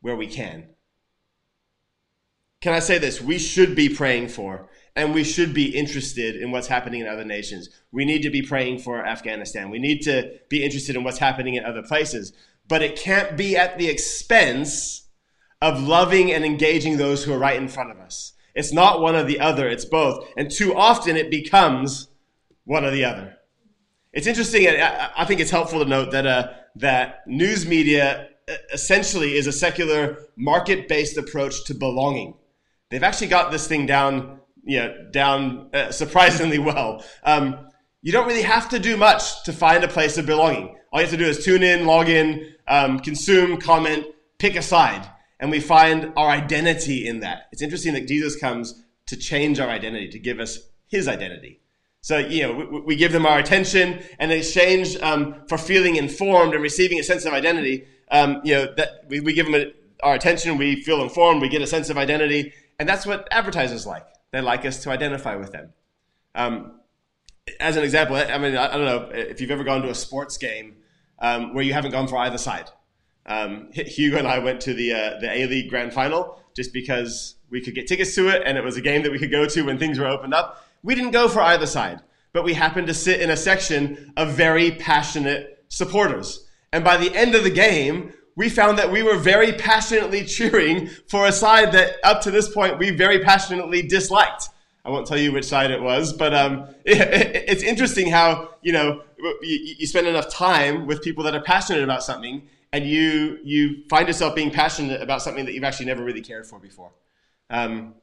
where 0.00 0.16
we 0.16 0.26
can. 0.26 0.68
Can 2.60 2.74
I 2.74 2.78
say 2.78 2.98
this? 2.98 3.20
We 3.20 3.38
should 3.38 3.74
be 3.74 3.88
praying 3.88 4.28
for 4.28 4.68
and 4.94 5.14
we 5.14 5.24
should 5.24 5.54
be 5.54 5.76
interested 5.76 6.36
in 6.36 6.50
what's 6.50 6.66
happening 6.66 7.00
in 7.00 7.08
other 7.08 7.24
nations. 7.24 7.68
We 7.92 8.04
need 8.04 8.22
to 8.22 8.30
be 8.30 8.42
praying 8.42 8.78
for 8.78 9.04
Afghanistan. 9.04 9.70
We 9.70 9.78
need 9.78 10.02
to 10.02 10.38
be 10.48 10.62
interested 10.62 10.96
in 10.96 11.04
what's 11.04 11.18
happening 11.18 11.54
in 11.54 11.64
other 11.64 11.82
places. 11.82 12.32
But 12.68 12.82
it 12.82 12.96
can't 12.96 13.36
be 13.36 13.56
at 13.56 13.78
the 13.78 13.88
expense 13.88 15.08
of 15.60 15.82
loving 15.82 16.32
and 16.32 16.44
engaging 16.44 16.96
those 16.96 17.24
who 17.24 17.32
are 17.32 17.38
right 17.38 17.60
in 17.60 17.68
front 17.68 17.90
of 17.90 17.98
us. 17.98 18.34
It's 18.54 18.72
not 18.72 19.00
one 19.00 19.14
or 19.14 19.22
the 19.22 19.40
other, 19.40 19.66
it's 19.68 19.84
both. 19.84 20.28
And 20.36 20.50
too 20.50 20.74
often 20.74 21.16
it 21.16 21.30
becomes 21.30 22.08
one 22.64 22.84
or 22.84 22.90
the 22.90 23.04
other. 23.04 23.36
It's 24.12 24.26
interesting, 24.26 24.66
I 24.68 25.24
think 25.24 25.40
it's 25.40 25.50
helpful 25.50 25.82
to 25.82 25.88
note 25.88 26.10
that, 26.10 26.26
uh, 26.26 26.48
that 26.76 27.26
news 27.26 27.66
media 27.66 28.28
uh, 28.48 28.54
essentially 28.72 29.36
is 29.36 29.46
a 29.46 29.52
secular 29.52 30.18
market 30.36 30.86
based 30.86 31.16
approach 31.16 31.64
to 31.64 31.74
belonging. 31.74 32.34
They've 32.90 33.02
actually 33.02 33.28
got 33.28 33.50
this 33.52 33.66
thing 33.66 33.86
down, 33.86 34.40
you 34.64 34.78
know, 34.78 35.08
down 35.10 35.70
uh, 35.72 35.90
surprisingly 35.90 36.58
well. 36.58 37.04
Um, 37.24 37.68
you 38.02 38.12
don't 38.12 38.26
really 38.26 38.42
have 38.42 38.68
to 38.70 38.78
do 38.78 38.96
much 38.96 39.44
to 39.44 39.52
find 39.52 39.84
a 39.84 39.88
place 39.88 40.18
of 40.18 40.26
belonging. 40.26 40.76
All 40.92 41.00
you 41.00 41.06
have 41.06 41.10
to 41.10 41.16
do 41.16 41.26
is 41.26 41.44
tune 41.44 41.62
in, 41.62 41.86
log 41.86 42.08
in, 42.08 42.54
um, 42.68 42.98
consume, 42.98 43.58
comment, 43.58 44.06
pick 44.38 44.56
a 44.56 44.62
side 44.62 45.08
and 45.42 45.50
we 45.50 45.58
find 45.58 46.12
our 46.16 46.30
identity 46.30 47.06
in 47.06 47.18
that. 47.20 47.48
It's 47.50 47.62
interesting 47.62 47.94
that 47.94 48.06
Jesus 48.06 48.36
comes 48.36 48.80
to 49.06 49.16
change 49.16 49.58
our 49.58 49.68
identity, 49.68 50.08
to 50.10 50.18
give 50.20 50.38
us 50.38 50.60
his 50.86 51.08
identity. 51.08 51.60
So, 52.00 52.18
you 52.18 52.44
know, 52.44 52.52
we, 52.54 52.80
we 52.80 52.96
give 52.96 53.10
them 53.10 53.26
our 53.26 53.40
attention 53.40 54.00
and 54.20 54.30
in 54.30 54.38
exchange 54.38 54.96
um, 54.98 55.34
for 55.48 55.58
feeling 55.58 55.96
informed 55.96 56.54
and 56.54 56.62
receiving 56.62 57.00
a 57.00 57.02
sense 57.02 57.24
of 57.24 57.32
identity, 57.32 57.84
um, 58.12 58.40
you 58.44 58.54
know, 58.54 58.72
that 58.76 59.04
we, 59.08 59.18
we 59.18 59.32
give 59.32 59.46
them 59.46 59.56
a, 59.56 59.72
our 60.04 60.14
attention, 60.14 60.58
we 60.58 60.80
feel 60.82 61.02
informed, 61.02 61.42
we 61.42 61.48
get 61.48 61.60
a 61.60 61.66
sense 61.66 61.90
of 61.90 61.98
identity, 61.98 62.52
and 62.78 62.88
that's 62.88 63.04
what 63.04 63.26
advertisers 63.32 63.84
like. 63.84 64.06
They 64.32 64.40
like 64.40 64.64
us 64.64 64.82
to 64.84 64.90
identify 64.90 65.36
with 65.36 65.52
them. 65.52 65.72
Um, 66.34 66.80
as 67.60 67.76
an 67.76 67.84
example, 67.84 68.16
I 68.16 68.38
mean, 68.38 68.56
I, 68.56 68.72
don't 68.72 68.84
know 68.84 69.10
if 69.12 69.40
you've 69.40 69.50
ever 69.50 69.64
gone 69.64 69.82
to 69.82 69.90
a 69.90 69.94
sports 69.94 70.38
game 70.38 70.76
um, 71.18 71.54
where 71.54 71.62
you 71.62 71.72
haven't 71.72 71.90
gone 71.90 72.08
for 72.08 72.16
either 72.16 72.38
side. 72.38 72.70
Um, 73.26 73.70
Hugo 73.72 74.18
and 74.18 74.26
I 74.26 74.38
went 74.38 74.60
to 74.62 74.74
the 74.74 74.92
uh, 74.92 75.20
the 75.20 75.30
A 75.30 75.46
League 75.46 75.70
Grand 75.70 75.92
Final 75.92 76.40
just 76.54 76.72
because 76.72 77.36
we 77.50 77.60
could 77.60 77.74
get 77.74 77.86
tickets 77.86 78.14
to 78.14 78.28
it, 78.28 78.42
and 78.44 78.56
it 78.56 78.64
was 78.64 78.76
a 78.76 78.80
game 78.80 79.02
that 79.02 79.12
we 79.12 79.18
could 79.18 79.30
go 79.30 79.46
to 79.46 79.62
when 79.62 79.78
things 79.78 79.98
were 79.98 80.06
opened 80.06 80.34
up. 80.34 80.66
We 80.82 80.94
didn't 80.94 81.12
go 81.12 81.28
for 81.28 81.40
either 81.40 81.66
side, 81.66 82.00
but 82.32 82.44
we 82.44 82.54
happened 82.54 82.86
to 82.88 82.94
sit 82.94 83.20
in 83.20 83.30
a 83.30 83.36
section 83.36 84.12
of 84.16 84.32
very 84.32 84.72
passionate 84.72 85.64
supporters. 85.68 86.48
And 86.72 86.82
by 86.82 86.96
the 86.96 87.14
end 87.14 87.34
of 87.34 87.44
the 87.44 87.50
game, 87.50 88.12
we 88.36 88.48
found 88.48 88.78
that 88.78 88.90
we 88.90 89.02
were 89.02 89.16
very 89.16 89.52
passionately 89.52 90.24
cheering 90.24 90.88
for 91.08 91.26
a 91.26 91.32
side 91.32 91.72
that 91.72 91.96
up 92.04 92.22
to 92.22 92.30
this 92.30 92.48
point 92.48 92.78
we 92.78 92.90
very 92.90 93.20
passionately 93.20 93.82
disliked. 93.82 94.48
I 94.84 94.90
won't 94.90 95.06
tell 95.06 95.18
you 95.18 95.32
which 95.32 95.44
side 95.44 95.70
it 95.70 95.80
was, 95.80 96.12
but 96.12 96.34
um, 96.34 96.66
it, 96.84 96.98
it, 97.00 97.44
it's 97.48 97.62
interesting 97.62 98.10
how 98.10 98.54
you 98.62 98.72
know 98.72 99.02
you, 99.42 99.74
you 99.78 99.86
spend 99.86 100.06
enough 100.06 100.28
time 100.28 100.86
with 100.86 101.02
people 101.02 101.24
that 101.24 101.34
are 101.34 101.42
passionate 101.42 101.84
about 101.84 102.02
something, 102.02 102.42
and 102.72 102.84
you 102.84 103.38
you 103.44 103.84
find 103.88 104.08
yourself 104.08 104.34
being 104.34 104.50
passionate 104.50 105.00
about 105.00 105.22
something 105.22 105.44
that 105.44 105.54
you've 105.54 105.64
actually 105.64 105.86
never 105.86 106.04
really 106.04 106.22
cared 106.22 106.46
for 106.46 106.58
before. 106.58 106.92
Um, 107.50 107.94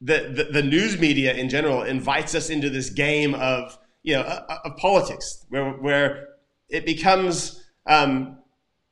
the, 0.00 0.30
the, 0.34 0.60
the 0.60 0.62
news 0.62 0.98
media 0.98 1.32
in 1.34 1.48
general 1.48 1.82
invites 1.82 2.34
us 2.34 2.50
into 2.50 2.68
this 2.68 2.90
game 2.90 3.34
of 3.34 3.78
you 4.02 4.14
know 4.14 4.22
of 4.22 4.76
politics 4.76 5.44
where 5.48 5.72
where 5.72 6.28
it 6.68 6.84
becomes 6.84 7.64
um, 7.86 8.38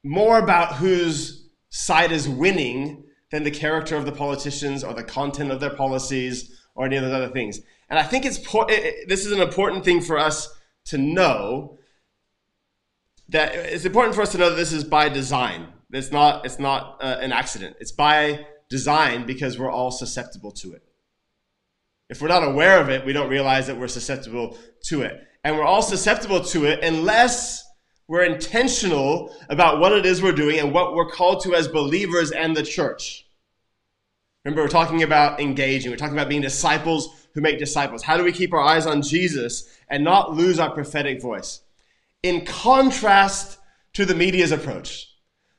more 0.05 0.39
about 0.39 0.77
whose 0.77 1.49
side 1.71 2.13
is 2.13 2.29
winning 2.29 3.05
than 3.33 3.43
the 3.43 3.51
character 3.51 3.97
of 3.97 4.05
the 4.05 4.13
politicians 4.13 4.85
or 4.85 4.95
the 4.95 5.03
content 5.03 5.51
of 5.51 5.59
their 5.59 5.75
policies 5.75 6.61
or 6.75 6.87
any 6.87 6.97
of 6.97 7.03
those 7.03 7.13
other 7.13 7.29
things. 7.29 7.61
And 7.89 7.99
I 7.99 8.03
think 8.03 8.25
it's 8.25 8.39
it, 8.39 9.09
this 9.09 9.27
is 9.27 9.33
an 9.33 9.41
important 9.41 9.85
thing 9.85 10.01
for 10.01 10.19
us 10.19 10.55
to 10.87 10.99
know 10.99 11.79
that 13.29 13.55
it's 13.55 13.85
important 13.85 14.15
for 14.15 14.23
us 14.23 14.33
to 14.33 14.39
know 14.39 14.51
that 14.51 14.57
this 14.57 14.73
is 14.73 14.85
by 14.85 15.09
design. 15.09 15.69
It's 15.91 16.13
not 16.13 16.45
it's 16.45 16.59
not 16.59 16.99
uh, 17.01 17.19
an 17.21 17.33
accident. 17.33 17.77
It's 17.81 17.93
by 17.93 18.47
design 18.69 19.27
because 19.27 19.59
we're 19.59 19.71
all 19.71 19.91
susceptible 19.91 20.53
to 20.53 20.75
it. 20.75 20.83
If 22.11 22.21
we're 22.21 22.29
not 22.29 22.45
aware 22.45 22.81
of 22.81 22.91
it, 22.91 23.05
we 23.07 23.13
don't 23.13 23.31
realize 23.31 23.67
that 23.67 23.79
we're 23.79 23.89
susceptible 23.89 24.59
to 24.85 25.03
it. 25.03 25.21
And 25.43 25.57
we're 25.57 25.65
all 25.65 25.83
susceptible 25.83 26.43
to 26.45 26.67
it 26.67 26.85
unless 26.85 27.64
we're 28.09 28.25
intentional 28.25 29.35
about 29.49 29.81
what 29.81 29.93
it 29.93 30.05
is 30.05 30.23
we're 30.23 30.33
doing 30.33 30.59
and 30.59 30.73
what 30.73 30.95
we're 30.95 31.11
called 31.11 31.43
to 31.45 31.55
as 31.55 31.69
believers 31.69 32.31
and 32.31 32.57
the 32.57 32.63
church. 32.63 33.27
Remember, 34.45 34.63
we're 34.63 34.69
talking 34.69 35.03
about 35.03 35.41
engaging. 35.41 35.91
We're 35.91 35.97
talking 35.97 36.17
about 36.17 36.29
being 36.29 36.43
disciples 36.43 37.09
who 37.35 37.41
make 37.41 37.59
disciples. 37.59 38.03
How 38.03 38.17
do 38.17 38.25
we 38.25 38.33
keep 38.33 38.53
our 38.53 38.61
eyes 38.61 38.87
on 38.87 39.03
Jesus 39.03 39.69
and 39.89 40.05
not 40.05 40.35
lose 40.35 40.59
our 40.59 40.71
prophetic 40.71 41.21
voice? 41.21 41.61
in 42.25 42.45
contrast 42.47 43.59
to 43.93 44.05
the 44.07 44.15
media's 44.15 44.51
approach. 44.51 45.15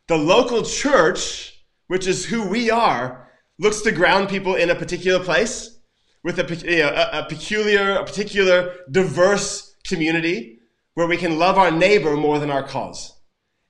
The 0.08 0.18
local 0.18 0.64
church, 0.64 1.64
which 1.88 2.08
is 2.08 2.26
who 2.26 2.46
we 2.46 2.72
are, 2.72 3.30
looks 3.60 3.82
to 3.82 3.92
ground 3.92 4.28
people 4.28 4.56
in 4.56 4.72
a 4.72 4.76
particular 4.76 5.24
place 5.24 5.78
with 6.24 6.40
a, 6.40 6.56
you 6.70 6.80
know, 6.80 6.90
a, 6.90 7.20
a 7.20 7.26
peculiar, 7.30 7.96
a 7.98 8.04
particular 8.04 8.74
diverse 8.92 9.76
community 9.88 10.55
where 10.96 11.08
we 11.08 11.18
can 11.18 11.38
love 11.38 11.58
our 11.58 11.72
neighbor 11.72 12.18
more 12.18 12.40
than 12.40 12.50
our 12.50 12.64
cause. 12.64 13.14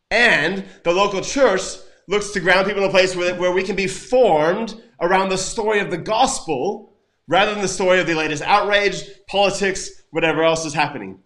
And 0.10 0.64
the 0.84 0.94
local 0.94 1.22
church 1.22 1.62
looks 2.08 2.32
to 2.32 2.40
ground 2.40 2.68
people 2.68 2.84
in 2.84 2.90
a 2.90 2.92
place 2.92 3.16
where, 3.16 3.36
where 3.36 3.52
we 3.52 3.64
can 3.64 3.76
be 3.76 3.88
formed 3.88 4.82
around 5.02 5.30
the 5.30 5.38
story 5.38 5.80
of 5.80 5.92
the 5.92 5.98
gospel 5.98 6.94
rather 7.28 7.52
than 7.52 7.62
the 7.62 7.68
story 7.68 8.00
of 8.00 8.08
the 8.08 8.14
latest 8.14 8.44
outrage, 8.44 9.04
politics, 9.28 10.04
whatever 10.12 10.44
else 10.44 10.66
is 10.66 10.74
happening. 10.74 11.20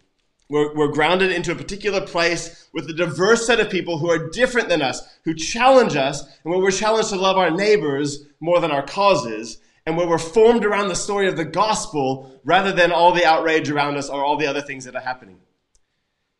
We're, 0.49 0.73
we're 0.73 0.91
grounded 0.91 1.31
into 1.31 1.51
a 1.51 1.55
particular 1.55 2.01
place 2.01 2.69
with 2.73 2.89
a 2.89 2.93
diverse 2.93 3.45
set 3.45 3.59
of 3.59 3.69
people 3.69 3.99
who 3.99 4.09
are 4.09 4.29
different 4.29 4.69
than 4.69 4.81
us, 4.81 5.01
who 5.25 5.35
challenge 5.35 5.95
us, 5.95 6.21
and 6.21 6.51
where 6.51 6.59
we're 6.59 6.71
challenged 6.71 7.09
to 7.09 7.17
love 7.17 7.37
our 7.37 7.51
neighbors 7.51 8.25
more 8.39 8.59
than 8.59 8.71
our 8.71 8.81
causes, 8.81 9.59
and 9.85 9.95
where 9.95 10.07
we're 10.07 10.17
formed 10.17 10.65
around 10.65 10.87
the 10.87 10.95
story 10.95 11.27
of 11.27 11.37
the 11.37 11.45
gospel 11.45 12.39
rather 12.45 12.71
than 12.71 12.91
all 12.91 13.11
the 13.11 13.25
outrage 13.25 13.69
around 13.69 13.97
us 13.97 14.09
or 14.09 14.23
all 14.23 14.37
the 14.37 14.47
other 14.47 14.61
things 14.61 14.85
that 14.85 14.95
are 14.95 15.01
happening. 15.01 15.37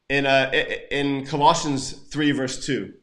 In, 0.10 0.26
uh, 0.26 0.52
in 0.90 1.26
Colossians 1.26 1.92
3, 1.92 2.32
verse 2.32 2.66
2, 2.66 2.94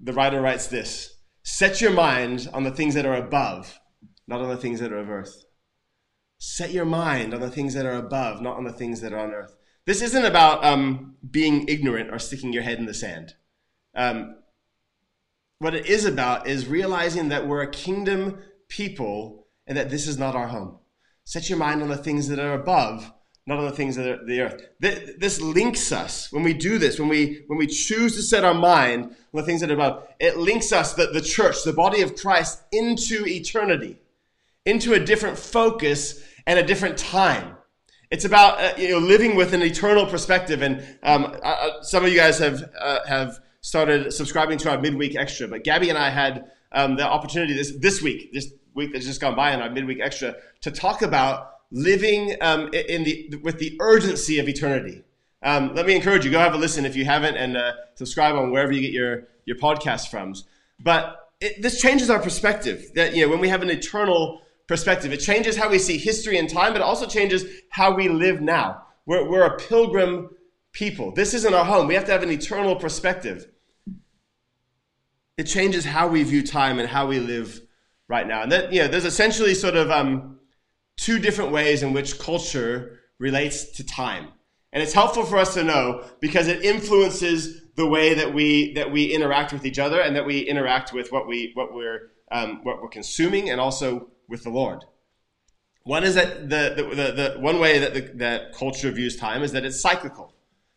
the 0.00 0.12
writer 0.12 0.40
writes 0.40 0.68
this 0.68 1.14
Set 1.42 1.80
your 1.80 1.90
mind 1.90 2.48
on 2.52 2.62
the 2.62 2.70
things 2.70 2.94
that 2.94 3.06
are 3.06 3.16
above, 3.16 3.80
not 4.26 4.40
on 4.40 4.48
the 4.48 4.56
things 4.56 4.80
that 4.80 4.92
are 4.92 4.98
of 4.98 5.10
earth. 5.10 5.44
Set 6.38 6.70
your 6.70 6.84
mind 6.84 7.34
on 7.34 7.40
the 7.40 7.50
things 7.50 7.74
that 7.74 7.84
are 7.84 7.98
above, 7.98 8.40
not 8.40 8.56
on 8.56 8.64
the 8.64 8.72
things 8.72 9.00
that 9.00 9.12
are 9.12 9.18
on 9.18 9.32
earth. 9.32 9.54
This 9.84 10.00
isn't 10.00 10.24
about 10.24 10.64
um, 10.64 11.16
being 11.28 11.68
ignorant 11.68 12.10
or 12.10 12.18
sticking 12.18 12.52
your 12.52 12.62
head 12.62 12.78
in 12.78 12.86
the 12.86 12.94
sand. 12.94 13.34
Um, 13.94 14.36
what 15.58 15.74
it 15.74 15.86
is 15.86 16.04
about 16.04 16.46
is 16.46 16.66
realizing 16.66 17.28
that 17.28 17.46
we're 17.46 17.62
a 17.62 17.70
kingdom 17.70 18.38
people 18.68 19.48
and 19.66 19.76
that 19.76 19.90
this 19.90 20.06
is 20.06 20.18
not 20.18 20.36
our 20.36 20.48
home. 20.48 20.78
Set 21.24 21.50
your 21.50 21.58
mind 21.58 21.82
on 21.82 21.88
the 21.88 21.96
things 21.96 22.28
that 22.28 22.38
are 22.38 22.54
above, 22.54 23.12
not 23.46 23.58
on 23.58 23.64
the 23.64 23.72
things 23.72 23.98
are 23.98 24.24
the 24.24 24.40
earth. 24.40 24.62
This 24.78 25.40
links 25.40 25.92
us 25.92 26.30
when 26.32 26.42
we 26.42 26.54
do 26.54 26.78
this, 26.78 26.98
when 26.98 27.08
we 27.08 27.42
when 27.46 27.58
we 27.58 27.66
choose 27.66 28.14
to 28.16 28.22
set 28.22 28.44
our 28.44 28.54
mind 28.54 29.04
on 29.04 29.14
the 29.32 29.42
things 29.42 29.60
that 29.60 29.70
are 29.70 29.74
above. 29.74 30.08
It 30.18 30.36
links 30.36 30.72
us, 30.72 30.94
the, 30.94 31.06
the 31.06 31.20
church, 31.20 31.64
the 31.64 31.72
body 31.72 32.02
of 32.02 32.14
Christ, 32.14 32.62
into 32.70 33.26
eternity, 33.26 33.98
into 34.66 34.94
a 34.94 35.00
different 35.00 35.38
focus 35.38 36.22
and 36.46 36.58
a 36.58 36.62
different 36.62 36.98
time. 36.98 37.56
It's 38.10 38.24
about 38.24 38.60
uh, 38.60 38.74
you 38.76 38.90
know 38.90 38.98
living 38.98 39.36
with 39.36 39.54
an 39.54 39.62
eternal 39.62 40.06
perspective. 40.06 40.62
And 40.62 40.84
um, 41.02 41.36
uh, 41.42 41.82
some 41.82 42.04
of 42.04 42.10
you 42.10 42.16
guys 42.16 42.38
have 42.38 42.70
uh, 42.78 43.06
have 43.06 43.40
started 43.62 44.12
subscribing 44.12 44.58
to 44.58 44.70
our 44.70 44.78
midweek 44.78 45.16
extra. 45.16 45.48
But 45.48 45.64
Gabby 45.64 45.88
and 45.88 45.98
I 45.98 46.10
had 46.10 46.50
um, 46.72 46.96
the 46.96 47.06
opportunity 47.06 47.54
this 47.54 47.72
this 47.78 48.02
week, 48.02 48.32
this 48.32 48.52
week 48.74 48.92
that's 48.92 49.06
just 49.06 49.20
gone 49.20 49.34
by, 49.34 49.52
in 49.52 49.60
our 49.60 49.70
midweek 49.70 50.00
extra, 50.00 50.36
to 50.60 50.70
talk 50.70 51.02
about 51.02 51.59
living 51.70 52.36
um, 52.40 52.70
in 52.72 53.04
the 53.04 53.36
with 53.42 53.58
the 53.58 53.76
urgency 53.80 54.38
of 54.38 54.48
eternity. 54.48 55.02
Um, 55.42 55.74
let 55.74 55.86
me 55.86 55.96
encourage 55.96 56.24
you 56.24 56.30
go 56.30 56.38
have 56.38 56.54
a 56.54 56.58
listen 56.58 56.84
if 56.84 56.96
you 56.96 57.04
haven't, 57.04 57.36
and 57.36 57.56
uh, 57.56 57.72
subscribe 57.94 58.34
on 58.34 58.50
wherever 58.50 58.72
you 58.72 58.80
get 58.80 58.92
your 58.92 59.28
your 59.44 59.56
podcast 59.56 60.08
from. 60.08 60.34
But 60.78 61.30
it, 61.40 61.62
this 61.62 61.80
changes 61.80 62.10
our 62.10 62.18
perspective. 62.18 62.90
That 62.94 63.14
you 63.14 63.24
know 63.24 63.30
when 63.30 63.40
we 63.40 63.48
have 63.48 63.62
an 63.62 63.70
eternal 63.70 64.42
perspective, 64.66 65.12
it 65.12 65.18
changes 65.18 65.56
how 65.56 65.68
we 65.68 65.78
see 65.78 65.98
history 65.98 66.38
and 66.38 66.48
time, 66.48 66.72
but 66.72 66.80
it 66.80 66.84
also 66.84 67.06
changes 67.06 67.44
how 67.70 67.94
we 67.94 68.08
live 68.08 68.40
now. 68.40 68.82
We're, 69.04 69.28
we're 69.28 69.42
a 69.42 69.58
pilgrim 69.58 70.30
people. 70.72 71.12
This 71.12 71.34
isn't 71.34 71.52
our 71.52 71.64
home. 71.64 71.88
We 71.88 71.94
have 71.94 72.04
to 72.04 72.12
have 72.12 72.22
an 72.22 72.30
eternal 72.30 72.76
perspective. 72.76 73.48
It 75.36 75.44
changes 75.44 75.84
how 75.84 76.06
we 76.06 76.22
view 76.22 76.46
time 76.46 76.78
and 76.78 76.88
how 76.88 77.06
we 77.08 77.18
live 77.18 77.60
right 78.06 78.26
now. 78.26 78.42
And 78.42 78.52
that, 78.52 78.72
you 78.72 78.82
know, 78.82 78.88
there's 78.88 79.04
essentially 79.04 79.54
sort 79.54 79.74
of 79.74 79.90
um, 79.90 80.38
two 81.00 81.18
different 81.18 81.50
ways 81.50 81.82
in 81.82 81.92
which 81.92 82.18
culture 82.18 83.00
relates 83.18 83.64
to 83.76 83.84
time. 83.84 84.28
And 84.72 84.82
it's 84.82 84.92
helpful 84.92 85.24
for 85.24 85.38
us 85.38 85.54
to 85.54 85.64
know 85.64 86.04
because 86.20 86.46
it 86.46 86.62
influences 86.62 87.62
the 87.74 87.86
way 87.86 88.14
that 88.14 88.32
we 88.34 88.74
that 88.74 88.92
we 88.92 89.06
interact 89.06 89.52
with 89.52 89.64
each 89.64 89.78
other 89.78 90.00
and 90.00 90.14
that 90.14 90.26
we 90.26 90.40
interact 90.40 90.92
with 90.92 91.10
what 91.10 91.26
we 91.26 91.52
what 91.54 91.74
we're 91.74 92.10
um, 92.30 92.60
what 92.62 92.80
we're 92.82 92.88
consuming 92.88 93.50
and 93.50 93.60
also 93.60 94.10
with 94.28 94.44
the 94.44 94.50
Lord. 94.50 94.84
One 95.84 96.04
is 96.04 96.14
that 96.14 96.50
the 96.50 96.74
the, 96.76 96.82
the, 96.94 97.12
the 97.12 97.40
one 97.40 97.58
way 97.58 97.78
that 97.78 97.94
the, 97.94 98.00
that 98.18 98.54
culture 98.54 98.90
views 98.90 99.16
time 99.16 99.42
is 99.42 99.52
that 99.52 99.64
it's 99.64 99.80
cyclical. 99.80 100.34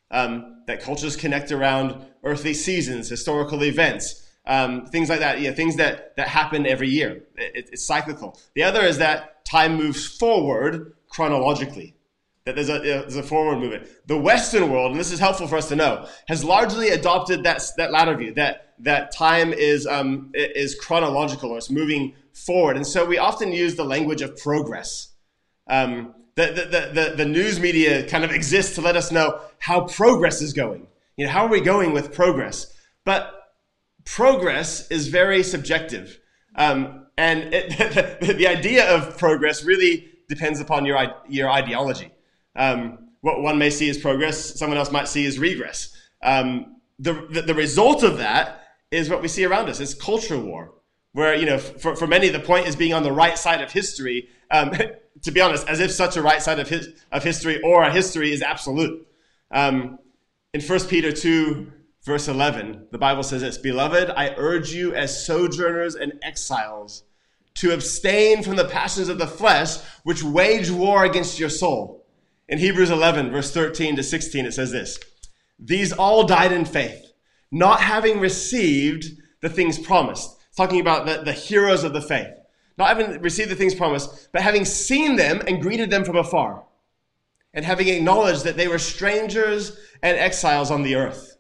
Um, 0.09 0.63
that 0.67 0.79
cultures 0.81 1.15
connect 1.15 1.51
around 1.51 2.05
earthly 2.23 2.53
seasons, 2.53 3.09
historical 3.09 3.63
events, 3.63 4.29
um, 4.45 4.85
things 4.85 5.09
like 5.09 5.19
that, 5.19 5.41
yeah, 5.41 5.51
things 5.51 5.75
that, 5.77 6.15
that 6.17 6.27
happen 6.27 6.67
every 6.67 6.87
year. 6.87 7.23
It, 7.35 7.69
it's 7.71 7.85
cyclical. 7.85 8.39
The 8.53 8.61
other 8.61 8.81
is 8.81 8.99
that 8.99 9.32
time 9.43 9.75
moves 9.75 10.05
forward 10.05 10.93
chronologically, 11.09 11.95
that 12.45 12.55
there's 12.55 12.69
a, 12.69 12.79
there's 12.79 13.15
a 13.15 13.23
forward 13.23 13.59
movement. 13.59 13.87
The 14.07 14.17
Western 14.17 14.71
world, 14.71 14.91
and 14.91 14.99
this 14.99 15.11
is 15.11 15.19
helpful 15.19 15.47
for 15.47 15.57
us 15.57 15.69
to 15.69 15.75
know, 15.75 16.07
has 16.27 16.43
largely 16.43 16.89
adopted 16.89 17.43
that, 17.43 17.63
that 17.77 17.91
latter 17.91 18.15
view, 18.15 18.33
that, 18.33 18.73
that 18.79 19.11
time 19.11 19.53
is, 19.53 19.87
um, 19.87 20.31
is 20.33 20.75
chronological 20.75 21.51
or 21.51 21.57
it's 21.57 21.69
moving 21.69 22.13
forward. 22.33 22.75
And 22.75 22.85
so 22.85 23.05
we 23.05 23.17
often 23.17 23.51
use 23.51 23.75
the 23.75 23.85
language 23.85 24.21
of 24.21 24.37
progress. 24.37 25.13
Um, 25.67 26.15
the, 26.35 26.47
the, 26.47 27.01
the, 27.01 27.15
the, 27.15 27.25
news 27.25 27.59
media 27.59 28.07
kind 28.07 28.23
of 28.23 28.31
exists 28.31 28.75
to 28.75 28.81
let 28.81 28.95
us 28.95 29.11
know 29.11 29.39
how 29.59 29.81
progress 29.81 30.41
is 30.41 30.51
going. 30.51 30.87
You 31.15 31.27
know, 31.27 31.31
how 31.31 31.45
are 31.45 31.49
we 31.49 31.61
going 31.61 31.93
with 31.93 32.11
progress? 32.11 32.73
But 33.05 33.31
progress 34.03 34.89
is 34.89 35.07
very 35.07 35.43
subjective. 35.43 36.19
Um, 36.55 37.02
and 37.17 37.53
it, 37.53 38.19
the, 38.21 38.33
the, 38.33 38.47
idea 38.47 38.89
of 38.93 39.17
progress 39.17 39.63
really 39.63 40.09
depends 40.27 40.59
upon 40.59 40.85
your, 40.85 41.13
your 41.27 41.49
ideology. 41.49 42.11
Um, 42.55 43.09
what 43.21 43.41
one 43.41 43.57
may 43.57 43.69
see 43.69 43.89
as 43.89 43.97
progress, 43.97 44.59
someone 44.59 44.77
else 44.77 44.91
might 44.91 45.07
see 45.07 45.25
as 45.25 45.39
regress. 45.39 45.95
Um, 46.21 46.77
the, 46.99 47.13
the, 47.29 47.41
the, 47.41 47.53
result 47.53 48.03
of 48.03 48.17
that 48.17 48.63
is 48.91 49.09
what 49.09 49.21
we 49.21 49.27
see 49.27 49.45
around 49.45 49.69
us. 49.69 49.79
It's 49.79 49.93
culture 49.93 50.37
war, 50.37 50.73
where, 51.13 51.35
you 51.35 51.45
know, 51.45 51.57
for, 51.57 51.95
for 51.95 52.07
many, 52.07 52.29
the 52.29 52.39
point 52.39 52.67
is 52.67 52.75
being 52.75 52.93
on 52.93 53.03
the 53.03 53.11
right 53.11 53.37
side 53.37 53.61
of 53.61 53.71
history. 53.71 54.29
Um, 54.51 54.71
to 55.21 55.31
be 55.31 55.41
honest, 55.41 55.67
as 55.67 55.79
if 55.79 55.91
such 55.91 56.17
a 56.17 56.21
right 56.21 56.41
side 56.41 56.59
of, 56.59 56.67
his, 56.67 56.89
of 57.11 57.23
history 57.23 57.61
or 57.61 57.83
a 57.83 57.91
history 57.91 58.31
is 58.31 58.41
absolute. 58.41 59.07
Um, 59.51 59.99
in 60.53 60.61
1 60.61 60.79
Peter 60.87 61.11
2, 61.11 61.71
verse 62.03 62.27
11, 62.27 62.87
the 62.91 62.97
Bible 62.97 63.23
says 63.23 63.41
this 63.41 63.57
Beloved, 63.57 64.11
I 64.15 64.35
urge 64.37 64.71
you 64.73 64.93
as 64.93 65.25
sojourners 65.25 65.95
and 65.95 66.13
exiles 66.21 67.03
to 67.55 67.71
abstain 67.71 68.43
from 68.43 68.55
the 68.55 68.65
passions 68.65 69.09
of 69.09 69.19
the 69.19 69.27
flesh, 69.27 69.77
which 70.03 70.23
wage 70.23 70.71
war 70.71 71.05
against 71.05 71.39
your 71.39 71.49
soul. 71.49 72.05
In 72.49 72.59
Hebrews 72.59 72.89
11, 72.89 73.31
verse 73.31 73.51
13 73.51 73.95
to 73.95 74.03
16, 74.03 74.45
it 74.45 74.53
says 74.53 74.71
this 74.71 74.99
These 75.59 75.93
all 75.93 76.25
died 76.25 76.51
in 76.51 76.65
faith, 76.65 77.13
not 77.51 77.81
having 77.81 78.19
received 78.19 79.05
the 79.41 79.49
things 79.49 79.77
promised. 79.77 80.37
It's 80.47 80.57
talking 80.57 80.79
about 80.79 81.05
the, 81.05 81.23
the 81.23 81.33
heroes 81.33 81.83
of 81.83 81.93
the 81.93 82.01
faith. 82.01 82.33
Not 82.77 82.87
having 82.89 83.21
received 83.21 83.51
the 83.51 83.55
things 83.55 83.75
promised, 83.75 84.29
but 84.31 84.41
having 84.41 84.65
seen 84.65 85.15
them 85.15 85.41
and 85.47 85.61
greeted 85.61 85.91
them 85.91 86.03
from 86.03 86.15
afar, 86.15 86.63
and 87.53 87.63
having 87.63 87.87
acknowledged 87.87 88.43
that 88.45 88.57
they 88.57 88.67
were 88.67 88.79
strangers 88.79 89.77
and 90.01 90.17
exiles 90.17 90.71
on 90.71 90.81
the 90.81 90.95
earth. 90.95 91.32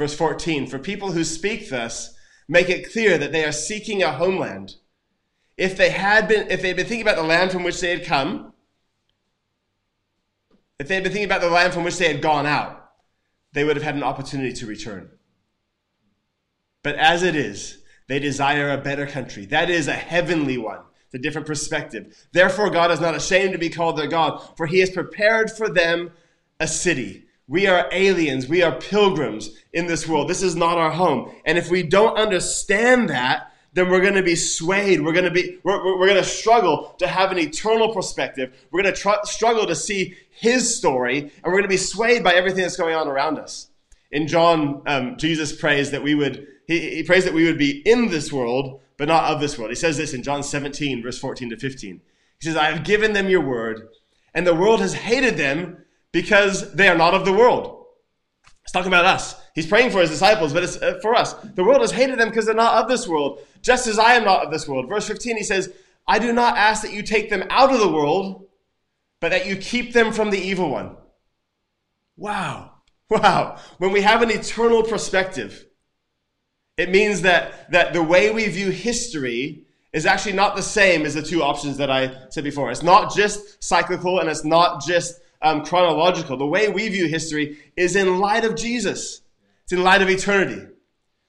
Verse 0.00 0.14
14 0.14 0.66
For 0.66 0.78
people 0.78 1.12
who 1.12 1.24
speak 1.24 1.68
thus 1.68 2.14
make 2.48 2.70
it 2.70 2.90
clear 2.90 3.18
that 3.18 3.32
they 3.32 3.44
are 3.44 3.52
seeking 3.52 4.02
a 4.02 4.10
homeland. 4.10 4.76
If 5.58 5.76
they 5.76 5.90
had 5.90 6.26
been, 6.26 6.50
if 6.50 6.62
they 6.62 6.68
had 6.68 6.78
been 6.78 6.86
thinking 6.86 7.06
about 7.06 7.16
the 7.16 7.22
land 7.22 7.52
from 7.52 7.64
which 7.64 7.82
they 7.82 7.90
had 7.90 8.06
come, 8.06 8.54
if 10.78 10.88
they 10.88 10.94
had 10.94 11.04
been 11.04 11.12
thinking 11.12 11.28
about 11.28 11.42
the 11.42 11.50
land 11.50 11.74
from 11.74 11.84
which 11.84 11.98
they 11.98 12.10
had 12.10 12.22
gone 12.22 12.46
out, 12.46 12.92
they 13.52 13.62
would 13.62 13.76
have 13.76 13.82
had 13.82 13.94
an 13.94 14.02
opportunity 14.02 14.54
to 14.54 14.64
return. 14.64 15.10
But 16.82 16.96
as 16.96 17.22
it 17.22 17.36
is, 17.36 17.82
they 18.08 18.18
desire 18.18 18.70
a 18.70 18.78
better 18.78 19.06
country. 19.06 19.44
That 19.44 19.68
is 19.68 19.86
a 19.86 19.92
heavenly 19.92 20.56
one. 20.56 20.80
A 21.12 21.18
different 21.18 21.46
perspective. 21.46 22.26
Therefore, 22.32 22.70
God 22.70 22.90
is 22.90 23.00
not 23.00 23.14
ashamed 23.14 23.52
to 23.52 23.58
be 23.58 23.68
called 23.68 23.98
their 23.98 24.06
God, 24.06 24.56
for 24.56 24.66
he 24.66 24.78
has 24.78 24.88
prepared 24.88 25.50
for 25.50 25.68
them 25.68 26.12
a 26.58 26.66
city. 26.66 27.26
We 27.50 27.66
are 27.66 27.88
aliens. 27.90 28.46
We 28.46 28.62
are 28.62 28.78
pilgrims 28.78 29.50
in 29.72 29.88
this 29.88 30.06
world. 30.06 30.28
This 30.28 30.40
is 30.40 30.54
not 30.54 30.78
our 30.78 30.92
home. 30.92 31.34
And 31.44 31.58
if 31.58 31.68
we 31.68 31.82
don't 31.82 32.16
understand 32.16 33.10
that, 33.10 33.52
then 33.72 33.90
we're 33.90 34.00
going 34.00 34.14
to 34.14 34.22
be 34.22 34.36
swayed. 34.36 35.00
We're 35.00 35.12
going 35.12 35.24
to 35.24 35.32
be, 35.32 35.58
we're, 35.64 35.98
we're 35.98 36.06
going 36.06 36.22
to 36.22 36.28
struggle 36.28 36.94
to 36.98 37.08
have 37.08 37.32
an 37.32 37.38
eternal 37.40 37.92
perspective. 37.92 38.56
We're 38.70 38.84
going 38.84 38.94
to 38.94 39.00
tr- 39.00 39.24
struggle 39.24 39.66
to 39.66 39.74
see 39.74 40.14
his 40.30 40.76
story, 40.76 41.18
and 41.22 41.44
we're 41.44 41.54
going 41.54 41.64
to 41.64 41.68
be 41.68 41.76
swayed 41.76 42.22
by 42.22 42.34
everything 42.34 42.62
that's 42.62 42.76
going 42.76 42.94
on 42.94 43.08
around 43.08 43.40
us. 43.40 43.66
In 44.12 44.28
John, 44.28 44.82
um, 44.86 45.16
Jesus 45.16 45.52
prays 45.52 45.90
that 45.90 46.04
we 46.04 46.14
would, 46.14 46.46
he, 46.68 46.94
he 46.94 47.02
prays 47.02 47.24
that 47.24 47.34
we 47.34 47.46
would 47.46 47.58
be 47.58 47.82
in 47.84 48.10
this 48.10 48.32
world, 48.32 48.80
but 48.96 49.08
not 49.08 49.24
of 49.24 49.40
this 49.40 49.58
world. 49.58 49.72
He 49.72 49.76
says 49.76 49.96
this 49.96 50.14
in 50.14 50.22
John 50.22 50.44
17, 50.44 51.02
verse 51.02 51.18
14 51.18 51.50
to 51.50 51.56
15. 51.56 52.00
He 52.40 52.46
says, 52.46 52.56
I 52.56 52.70
have 52.70 52.84
given 52.84 53.12
them 53.12 53.28
your 53.28 53.44
word, 53.44 53.88
and 54.34 54.46
the 54.46 54.54
world 54.54 54.80
has 54.80 54.94
hated 54.94 55.36
them 55.36 55.78
because 56.12 56.72
they 56.74 56.88
are 56.88 56.96
not 56.96 57.14
of 57.14 57.24
the 57.24 57.32
world. 57.32 57.86
He's 58.62 58.72
talking 58.72 58.88
about 58.88 59.04
us. 59.04 59.40
He's 59.54 59.66
praying 59.66 59.90
for 59.90 60.00
his 60.00 60.10
disciples, 60.10 60.52
but 60.52 60.62
it's 60.62 60.76
uh, 60.76 60.98
for 61.02 61.14
us. 61.14 61.32
The 61.32 61.64
world 61.64 61.80
has 61.80 61.90
hated 61.90 62.18
them 62.18 62.28
because 62.28 62.46
they're 62.46 62.54
not 62.54 62.82
of 62.82 62.88
this 62.88 63.08
world, 63.08 63.40
just 63.62 63.86
as 63.86 63.98
I 63.98 64.14
am 64.14 64.24
not 64.24 64.44
of 64.44 64.52
this 64.52 64.68
world. 64.68 64.88
Verse 64.88 65.08
15, 65.08 65.36
he 65.36 65.42
says, 65.42 65.72
I 66.06 66.18
do 66.18 66.32
not 66.32 66.56
ask 66.56 66.82
that 66.82 66.92
you 66.92 67.02
take 67.02 67.30
them 67.30 67.44
out 67.50 67.72
of 67.72 67.80
the 67.80 67.88
world, 67.88 68.46
but 69.20 69.30
that 69.30 69.46
you 69.46 69.56
keep 69.56 69.92
them 69.92 70.12
from 70.12 70.30
the 70.30 70.38
evil 70.38 70.70
one. 70.70 70.96
Wow. 72.16 72.66
Wow. 73.10 73.58
When 73.78 73.90
we 73.90 74.02
have 74.02 74.22
an 74.22 74.30
eternal 74.30 74.84
perspective, 74.84 75.66
it 76.76 76.90
means 76.90 77.22
that, 77.22 77.68
that 77.72 77.92
the 77.92 78.04
way 78.04 78.30
we 78.30 78.46
view 78.46 78.70
history 78.70 79.66
is 79.92 80.06
actually 80.06 80.34
not 80.34 80.54
the 80.54 80.62
same 80.62 81.04
as 81.04 81.14
the 81.14 81.22
two 81.22 81.42
options 81.42 81.76
that 81.78 81.90
I 81.90 82.28
said 82.30 82.44
before. 82.44 82.70
It's 82.70 82.84
not 82.84 83.12
just 83.12 83.62
cyclical 83.64 84.20
and 84.20 84.28
it's 84.28 84.44
not 84.44 84.80
just 84.80 85.20
um, 85.42 85.64
chronological. 85.64 86.36
The 86.36 86.46
way 86.46 86.68
we 86.68 86.88
view 86.88 87.06
history 87.06 87.58
is 87.76 87.96
in 87.96 88.18
light 88.18 88.44
of 88.44 88.56
Jesus. 88.56 89.22
It's 89.64 89.72
in 89.72 89.82
light 89.82 90.02
of 90.02 90.08
eternity. 90.08 90.66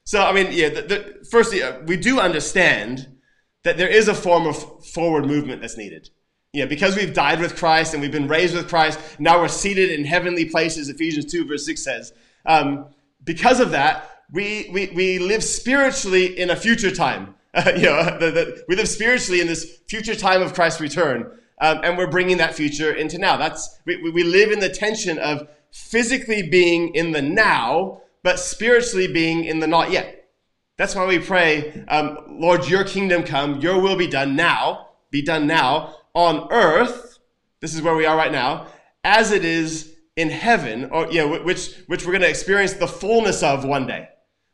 So, 0.05 0.23
I 0.23 0.33
mean, 0.33 0.47
yeah, 0.51 0.69
the, 0.69 0.81
the, 0.81 1.27
firstly, 1.29 1.63
uh, 1.63 1.79
we 1.85 1.97
do 1.97 2.19
understand 2.19 3.07
that 3.63 3.77
there 3.77 3.87
is 3.87 4.07
a 4.07 4.15
form 4.15 4.47
of 4.47 4.85
forward 4.85 5.25
movement 5.25 5.61
that's 5.61 5.77
needed. 5.77 6.09
Yeah, 6.53 6.65
because 6.65 6.97
we've 6.97 7.13
died 7.13 7.39
with 7.39 7.55
Christ 7.55 7.93
and 7.93 8.01
we've 8.01 8.11
been 8.11 8.27
raised 8.27 8.55
with 8.55 8.67
Christ, 8.67 8.99
now 9.19 9.39
we're 9.39 9.47
seated 9.47 9.89
in 9.89 10.03
heavenly 10.03 10.45
places, 10.45 10.89
Ephesians 10.89 11.31
2, 11.31 11.45
verse 11.45 11.65
6 11.65 11.81
says. 11.81 12.13
Um, 12.45 12.87
because 13.23 13.59
of 13.59 13.71
that, 13.71 14.23
we, 14.31 14.69
we, 14.73 14.91
we 14.93 15.19
live 15.19 15.43
spiritually 15.43 16.37
in 16.37 16.49
a 16.49 16.55
future 16.55 16.93
time. 16.93 17.35
Uh, 17.53 17.71
you 17.75 17.83
know, 17.83 18.17
the, 18.17 18.31
the, 18.31 18.63
we 18.67 18.75
live 18.75 18.89
spiritually 18.89 19.39
in 19.39 19.47
this 19.47 19.79
future 19.87 20.15
time 20.15 20.41
of 20.41 20.53
Christ's 20.53 20.81
return, 20.81 21.31
um, 21.61 21.79
and 21.83 21.97
we're 21.97 22.07
bringing 22.07 22.37
that 22.37 22.55
future 22.55 22.91
into 22.91 23.17
now. 23.17 23.37
That's 23.37 23.79
we, 23.85 23.97
we 24.11 24.23
live 24.23 24.51
in 24.51 24.59
the 24.59 24.69
tension 24.69 25.19
of 25.19 25.47
physically 25.71 26.49
being 26.49 26.93
in 26.95 27.11
the 27.11 27.21
now, 27.21 28.01
but 28.23 28.39
spiritually 28.39 29.07
being 29.07 29.45
in 29.45 29.59
the 29.59 29.67
not 29.67 29.91
yet. 29.91 30.29
That's 30.77 30.95
why 30.95 31.05
we 31.05 31.19
pray, 31.19 31.85
um, 31.87 32.17
Lord, 32.27 32.67
your 32.67 32.83
kingdom 32.83 33.23
come, 33.23 33.61
your 33.61 33.79
will 33.79 33.95
be 33.95 34.07
done 34.07 34.35
now, 34.35 34.89
be 35.11 35.21
done 35.21 35.45
now 35.45 35.95
on 36.15 36.47
earth. 36.51 37.19
This 37.59 37.75
is 37.75 37.83
where 37.83 37.95
we 37.95 38.07
are 38.07 38.17
right 38.17 38.31
now, 38.31 38.65
as 39.03 39.31
it 39.31 39.45
is 39.45 39.93
in 40.15 40.31
heaven, 40.31 40.89
or 40.91 41.05
know, 41.13 41.43
which 41.43 41.75
which 41.85 42.05
we're 42.05 42.11
going 42.11 42.23
to 42.23 42.29
experience 42.29 42.73
the 42.73 42.87
fullness 42.87 43.43
of 43.43 43.63
one 43.63 43.85
day. 43.85 44.09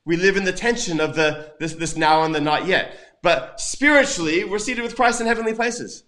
We 0.06 0.18
live 0.18 0.36
in 0.36 0.44
the 0.44 0.52
tension 0.52 1.00
of 1.00 1.16
the 1.16 1.54
this 1.60 1.74
this 1.74 1.96
now 1.96 2.24
and 2.24 2.36
the 2.36 2.42
not 2.42 2.68
yet. 2.68 2.98
But 3.24 3.60
spiritually, 3.60 4.44
we're 4.44 4.60
seated 4.60 4.84
with 4.84 4.96
Christ 4.96 5.22
in 5.22 5.28
heavenly 5.28 5.54
places. 5.54 6.04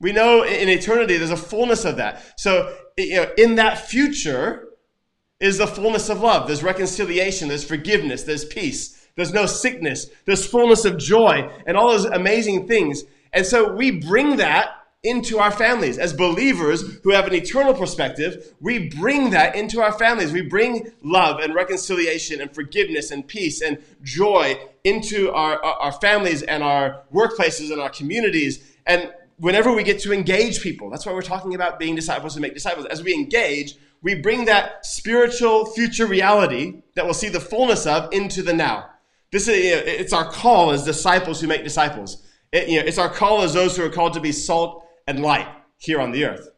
We 0.00 0.12
know 0.12 0.44
in 0.44 0.68
eternity 0.68 1.16
there's 1.16 1.30
a 1.30 1.36
fullness 1.36 1.84
of 1.84 1.96
that. 1.96 2.40
So 2.40 2.76
you 2.96 3.16
know, 3.16 3.30
in 3.36 3.56
that 3.56 3.88
future, 3.88 4.68
is 5.40 5.58
the 5.58 5.66
fullness 5.66 6.08
of 6.08 6.20
love. 6.20 6.46
There's 6.46 6.62
reconciliation, 6.62 7.48
there's 7.48 7.64
forgiveness, 7.64 8.24
there's 8.24 8.44
peace, 8.44 9.08
there's 9.14 9.32
no 9.32 9.46
sickness, 9.46 10.06
there's 10.24 10.46
fullness 10.46 10.84
of 10.84 10.98
joy, 10.98 11.48
and 11.66 11.76
all 11.76 11.88
those 11.88 12.06
amazing 12.06 12.66
things. 12.66 13.04
And 13.32 13.46
so 13.46 13.72
we 13.72 13.90
bring 13.90 14.36
that 14.36 14.70
into 15.04 15.38
our 15.38 15.52
families. 15.52 15.96
As 15.96 16.12
believers 16.12 16.98
who 17.04 17.12
have 17.12 17.26
an 17.28 17.34
eternal 17.34 17.72
perspective, 17.72 18.54
we 18.60 18.88
bring 18.88 19.30
that 19.30 19.54
into 19.54 19.80
our 19.80 19.92
families. 19.92 20.32
We 20.32 20.42
bring 20.42 20.90
love 21.02 21.38
and 21.38 21.54
reconciliation 21.54 22.40
and 22.40 22.52
forgiveness 22.52 23.12
and 23.12 23.26
peace 23.26 23.60
and 23.60 23.78
joy 24.02 24.56
into 24.82 25.30
our, 25.30 25.62
our 25.64 25.92
families 25.92 26.42
and 26.42 26.64
our 26.64 27.02
workplaces 27.14 27.70
and 27.70 27.80
our 27.80 27.90
communities. 27.90 28.64
And 28.86 29.12
whenever 29.38 29.72
we 29.72 29.82
get 29.82 30.00
to 30.00 30.12
engage 30.12 30.60
people, 30.60 30.90
that's 30.90 31.06
why 31.06 31.12
we're 31.12 31.22
talking 31.22 31.54
about 31.54 31.78
being 31.78 31.94
disciples 31.94 32.36
and 32.36 32.42
make 32.42 32.54
disciples. 32.54 32.86
As 32.86 33.02
we 33.02 33.14
engage, 33.14 33.76
we 34.02 34.14
bring 34.14 34.44
that 34.44 34.84
spiritual 34.84 35.66
future 35.66 36.06
reality 36.06 36.82
that 36.94 37.04
we'll 37.04 37.14
see 37.14 37.28
the 37.28 37.40
fullness 37.40 37.86
of 37.86 38.12
into 38.12 38.42
the 38.42 38.52
now. 38.52 38.90
This 39.30 39.48
is, 39.48 39.56
it's 39.56 40.12
our 40.12 40.30
call 40.30 40.70
as 40.70 40.84
disciples 40.84 41.40
who 41.40 41.46
make 41.46 41.64
disciples. 41.64 42.24
It, 42.52 42.68
you 42.68 42.80
know, 42.80 42.86
it's 42.86 42.98
our 42.98 43.10
call 43.10 43.42
as 43.42 43.52
those 43.52 43.76
who 43.76 43.84
are 43.84 43.90
called 43.90 44.14
to 44.14 44.20
be 44.20 44.32
salt 44.32 44.84
and 45.06 45.20
light 45.20 45.48
here 45.76 46.00
on 46.00 46.12
the 46.12 46.24
earth. 46.24 46.48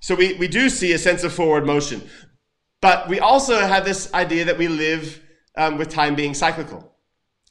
So 0.00 0.14
we, 0.14 0.34
we 0.34 0.48
do 0.48 0.68
see 0.68 0.92
a 0.92 0.98
sense 0.98 1.24
of 1.24 1.32
forward 1.32 1.66
motion. 1.66 2.08
But 2.80 3.08
we 3.08 3.20
also 3.20 3.60
have 3.60 3.84
this 3.84 4.12
idea 4.14 4.44
that 4.46 4.56
we 4.56 4.68
live 4.68 5.20
um, 5.56 5.76
with 5.76 5.88
time 5.88 6.14
being 6.14 6.32
cyclical. 6.32 6.94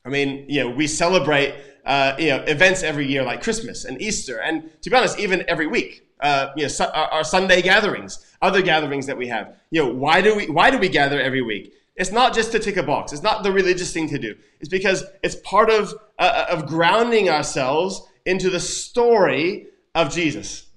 I 0.06 0.10
mean, 0.10 0.45
you 0.47 0.63
know, 0.63 0.69
we 0.69 0.88
celebrate 0.88 1.54
uh, 1.89 2.15
you 2.17 2.30
know, 2.30 2.38
events 2.47 2.84
every 2.84 3.06
year 3.06 3.23
like 3.23 3.43
Christmas 3.43 3.84
and 3.84 4.02
Easter, 4.02 4.39
and 4.39 4.69
to 4.82 4.89
be 4.89 4.95
honest, 4.95 5.19
even 5.19 5.43
every 5.49 5.67
week. 5.67 6.06
Uh, 6.21 6.52
you 6.58 6.63
know, 6.63 6.67
su- 6.67 6.84
our, 6.84 7.08
our 7.08 7.23
Sunday 7.23 7.62
gatherings 7.62 8.25
other 8.41 8.62
gatherings 8.62 9.06
that 9.08 9.17
we 9.17 9.28
have. 9.28 9.56
You 9.71 9.84
know, 9.84 9.93
why 9.93 10.21
do 10.21 10.36
we 10.36 10.47
why 10.47 10.69
do 10.69 10.78
we 10.78 10.89
gather 10.89 11.19
every 11.19 11.41
week? 11.41 11.73
It's 11.95 12.12
not 12.12 12.34
just 12.34 12.52
to 12.54 12.60
tick 12.60 12.78
a 12.78 12.84
box. 12.84 13.12
It's 13.12 13.23
not 13.23 13.43
the 13.43 13.52
religious 13.52 13.91
thing 13.91 14.08
to 14.10 14.17
do. 14.17 14.36
It's 14.60 14.69
because 14.69 15.04
it's 15.23 15.36
part 15.36 15.69
of 15.69 15.93
uh, 16.17 16.21
uh, 16.21 16.56
of 16.56 16.67
grounding 16.67 17.30
ourselves 17.30 18.02
into 18.25 18.49
the 18.49 18.60
story 18.60 19.67
of 19.95 20.13
Jesus. 20.13 20.67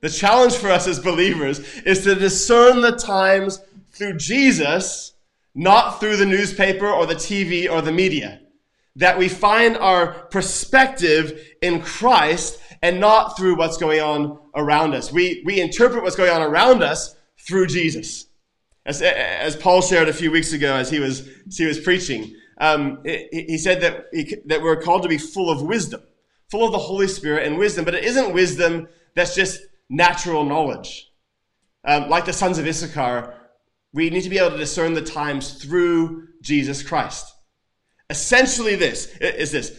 The 0.00 0.08
challenge 0.08 0.54
for 0.54 0.70
us 0.70 0.86
as 0.86 1.00
believers 1.00 1.58
is 1.78 2.04
to 2.04 2.14
discern 2.14 2.82
the 2.82 2.92
times 2.92 3.60
through 3.90 4.16
Jesus, 4.16 5.14
not 5.56 5.98
through 5.98 6.16
the 6.16 6.26
newspaper 6.26 6.88
or 6.88 7.04
the 7.04 7.16
TV 7.16 7.68
or 7.68 7.82
the 7.82 7.90
media. 7.90 8.40
That 8.98 9.18
we 9.18 9.28
find 9.28 9.76
our 9.76 10.12
perspective 10.26 11.42
in 11.60 11.82
Christ 11.82 12.60
and 12.82 13.00
not 13.00 13.36
through 13.36 13.56
what's 13.56 13.76
going 13.76 14.00
on 14.00 14.38
around 14.54 14.94
us. 14.94 15.12
We, 15.12 15.42
we 15.44 15.60
interpret 15.60 16.02
what's 16.02 16.16
going 16.16 16.30
on 16.30 16.42
around 16.42 16.82
us 16.82 17.16
through 17.46 17.66
Jesus. 17.66 18.26
As, 18.86 19.02
as 19.02 19.56
Paul 19.56 19.82
shared 19.82 20.08
a 20.08 20.12
few 20.12 20.30
weeks 20.30 20.52
ago 20.52 20.74
as 20.74 20.90
he 20.90 21.00
was, 21.00 21.28
as 21.46 21.58
he 21.58 21.66
was 21.66 21.80
preaching, 21.80 22.34
um, 22.60 23.00
he, 23.04 23.28
he 23.32 23.58
said 23.58 23.80
that, 23.82 24.06
he, 24.12 24.36
that 24.46 24.62
we're 24.62 24.80
called 24.80 25.02
to 25.02 25.08
be 25.08 25.18
full 25.18 25.50
of 25.50 25.62
wisdom, 25.62 26.02
full 26.50 26.64
of 26.64 26.72
the 26.72 26.78
Holy 26.78 27.08
Spirit 27.08 27.46
and 27.46 27.58
wisdom, 27.58 27.84
but 27.84 27.94
it 27.94 28.04
isn't 28.04 28.32
wisdom 28.32 28.88
that's 29.14 29.34
just 29.34 29.60
natural 29.88 30.44
knowledge. 30.44 31.10
Um, 31.84 32.08
like 32.08 32.24
the 32.24 32.32
sons 32.32 32.58
of 32.58 32.66
Issachar, 32.66 33.34
we 33.92 34.10
need 34.10 34.22
to 34.22 34.30
be 34.30 34.38
able 34.38 34.50
to 34.50 34.56
discern 34.56 34.94
the 34.94 35.02
times 35.02 35.62
through 35.62 36.28
Jesus 36.42 36.82
Christ. 36.82 37.32
Essentially, 38.10 38.74
this 38.74 39.06
is 39.20 39.52
this 39.52 39.78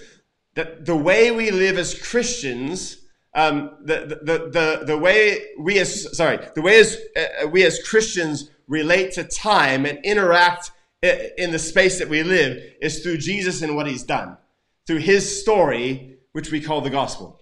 that 0.56 0.86
the 0.86 0.96
way 0.96 1.32
we 1.32 1.52
live 1.52 1.78
as 1.78 1.94
Christians, 1.94 2.98
um, 3.34 3.78
the, 3.84 4.20
the, 4.22 4.50
the, 4.50 4.86
the 4.86 4.98
way 4.98 5.46
we 5.60 5.80
as, 5.80 6.18
sorry, 6.18 6.40
the 6.56 6.62
way 6.62 6.80
as, 6.80 6.98
uh, 7.16 7.48
we 7.48 7.64
as 7.64 7.82
Christians 7.88 8.50
relate 8.68 9.14
to 9.14 9.24
time 9.24 9.86
and 9.86 10.00
interact 10.04 10.72
in 11.02 11.52
the 11.52 11.60
space 11.60 11.98
that 12.00 12.10
we 12.10 12.24
live 12.24 12.62
is 12.82 13.00
through 13.00 13.18
Jesus 13.18 13.62
and 13.62 13.76
what 13.76 13.88
he's 13.88 14.04
done, 14.04 14.38
through 14.86 14.98
his 14.98 15.42
story, 15.42 16.18
which 16.34 16.52
we 16.52 16.60
call 16.60 16.82
the 16.82 16.90
gospel. 16.90 17.42